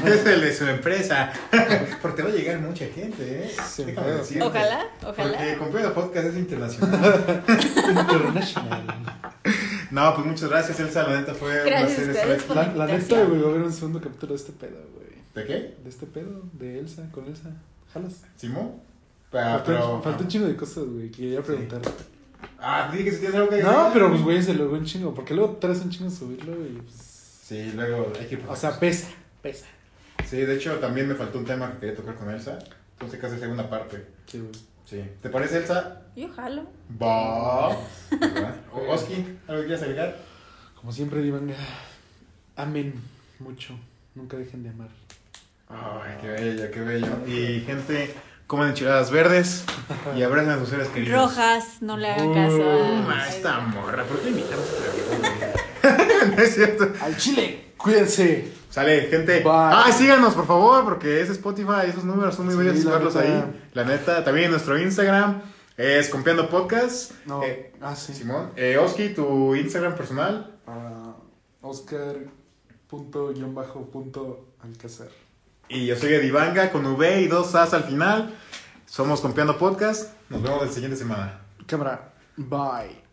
es 0.06 0.24
el 0.24 0.40
de 0.40 0.54
su 0.54 0.66
empresa. 0.66 1.30
Porque 2.02 2.22
va 2.22 2.30
a 2.30 2.32
llegar 2.32 2.58
mucha 2.60 2.86
gente, 2.86 3.44
¿eh? 3.44 3.54
Déjame 3.84 3.92
pedo. 3.92 4.16
decirte. 4.16 4.44
Ojalá, 4.44 4.86
ojalá. 5.06 5.38
Porque 5.38 5.56
Confiado 5.58 5.94
Podcast 5.94 6.26
es 6.28 6.36
internacional. 6.36 7.44
International. 7.90 8.84
No, 9.90 10.14
pues 10.14 10.26
muchas 10.26 10.48
gracias, 10.48 10.80
Elsa. 10.80 11.02
La 11.02 11.20
neta 11.20 11.34
fue 11.34 11.60
un 11.60 11.66
Gracias 11.66 12.00
placer 12.00 12.30
a 12.30 12.34
estar 12.36 12.58
aquí. 12.58 12.74
La, 12.78 12.86
la 12.86 12.92
neta, 12.92 13.22
güey, 13.24 13.40
va 13.40 13.48
a 13.48 13.50
haber 13.50 13.62
un 13.62 13.72
segundo 13.72 14.00
capítulo 14.00 14.32
de 14.32 14.36
este 14.36 14.52
pedo, 14.52 14.78
güey. 14.94 15.08
¿De 15.34 15.44
qué? 15.44 15.76
De 15.84 15.90
este 15.90 16.06
pedo, 16.06 16.42
de 16.54 16.78
Elsa, 16.78 17.02
con 17.12 17.26
Elsa. 17.26 17.50
¿Jalas? 17.92 18.22
¿Simón? 18.36 18.72
Ah, 19.32 19.56
faltó, 19.56 19.64
pero. 19.66 20.02
faltó 20.02 20.22
un 20.24 20.28
chingo 20.28 20.46
de 20.46 20.56
cosas, 20.56 20.84
güey, 20.84 21.10
que 21.10 21.18
quería 21.18 21.42
preguntar. 21.42 21.82
Ah, 22.60 22.88
dije 22.92 23.04
que 23.04 23.10
si 23.12 23.18
tienes 23.18 23.36
algo 23.36 23.48
que 23.50 23.56
decir. 23.56 23.70
No, 23.70 23.90
pero 23.92 24.08
pues, 24.10 24.22
güey, 24.22 24.42
se 24.42 24.54
logró 24.54 24.76
un 24.76 24.84
chingo. 24.84 25.14
Porque 25.14 25.34
luego 25.34 25.56
traes 25.56 25.80
un 25.80 25.90
chingo 25.90 26.10
subirlo 26.10 26.52
y 26.66 26.80
pues. 26.82 26.92
Sí, 27.44 27.72
luego 27.74 28.12
hay 28.18 28.26
que. 28.26 28.38
O 28.48 28.56
sea, 28.56 28.78
pesa, 28.78 29.08
pesa. 29.42 29.66
Sí, 30.26 30.36
de 30.38 30.56
hecho, 30.56 30.74
también 30.78 31.08
me 31.08 31.14
faltó 31.14 31.38
un 31.38 31.44
tema 31.44 31.72
que 31.72 31.78
quería 31.78 31.94
tocar 31.96 32.16
con 32.16 32.28
Elsa. 32.30 32.58
Entonces, 32.92 33.20
casi 33.20 33.38
segunda 33.38 33.70
parte. 33.70 34.04
Sí, 34.26 34.40
güey. 34.40 34.52
Sí. 34.84 35.02
¿Te 35.22 35.28
parece, 35.30 35.58
Elsa? 35.58 36.02
Yo 36.16 36.28
jalo. 36.30 36.64
Va. 37.00 37.68
O- 37.68 37.76
Oski, 38.90 39.24
¿algo 39.46 39.60
que 39.62 39.66
quieras 39.68 39.82
agregar? 39.82 40.16
Como 40.74 40.92
siempre, 40.92 41.20
Divan, 41.22 41.52
amen 42.56 42.94
mucho. 43.38 43.78
Nunca 44.14 44.36
dejen 44.36 44.62
de 44.62 44.70
amar. 44.70 44.88
Ay, 45.68 46.16
qué 46.20 46.28
bello, 46.28 46.70
qué 46.72 46.80
bello. 46.80 47.06
Y 47.26 47.60
gente, 47.60 48.14
coman 48.48 48.70
enchiladas 48.70 49.10
verdes 49.12 49.64
y 50.16 50.22
abracen 50.22 50.50
a 50.50 50.58
sus 50.58 50.70
seres 50.70 50.88
queridos. 50.88 51.30
Rojas, 51.30 51.80
no 51.82 51.96
le 51.96 52.10
hagan 52.10 52.34
caso 52.34 52.56
Uh, 52.56 53.10
a... 53.10 53.28
esta 53.28 53.60
morra, 53.60 54.02
¿por 54.04 54.18
qué 54.18 54.30
invitamos 54.30 54.64
a 54.64 55.86
esta 55.86 56.26
No 56.36 56.42
es 56.42 56.54
cierto. 56.54 56.92
¡Al 57.00 57.16
chile! 57.16 57.72
¡Cuídense! 57.76 58.52
Sale, 58.70 59.02
gente. 59.02 59.40
Bye. 59.40 59.52
Ah, 59.52 59.92
síganos, 59.96 60.34
por 60.34 60.46
favor, 60.46 60.84
porque 60.84 61.20
ese 61.20 61.32
Spotify, 61.32 61.86
esos 61.88 62.04
números 62.04 62.34
son 62.34 62.46
muy 62.46 62.54
Sí, 62.54 62.60
bellos 62.60 62.84
la 62.84 62.92
verlos 62.92 63.16
ahí. 63.16 63.44
La 63.74 63.84
neta, 63.84 64.24
también 64.24 64.46
en 64.46 64.50
nuestro 64.52 64.78
Instagram 64.78 65.42
es 65.76 66.08
Compiando 66.08 66.48
Podcast. 66.48 67.12
No. 67.26 67.42
Eh, 67.42 67.72
ah, 67.80 67.94
sí. 67.94 68.14
Simón. 68.14 68.50
Eh, 68.56 68.76
Oski, 68.78 69.10
tu 69.10 69.54
Instagram 69.54 69.94
personal. 69.94 70.58
Ah, 70.66 71.14
Oscar 71.60 72.16
punto 72.88 73.28
guion 73.28 73.54
bajo 73.54 73.90
punto. 73.90 74.46
Y 75.68 75.86
yo 75.86 75.96
soy 75.96 76.14
Edivanga 76.14 76.70
con 76.70 76.86
V 76.86 77.20
y 77.20 77.26
dos 77.26 77.54
As 77.54 77.74
al 77.74 77.84
final. 77.84 78.34
Somos 78.86 79.20
Compiando 79.20 79.58
Podcast. 79.58 80.12
Nos 80.30 80.42
vemos 80.42 80.66
la 80.66 80.72
siguiente 80.72 80.96
semana. 80.96 81.40
Cámara. 81.66 82.12
Bye. 82.36 83.07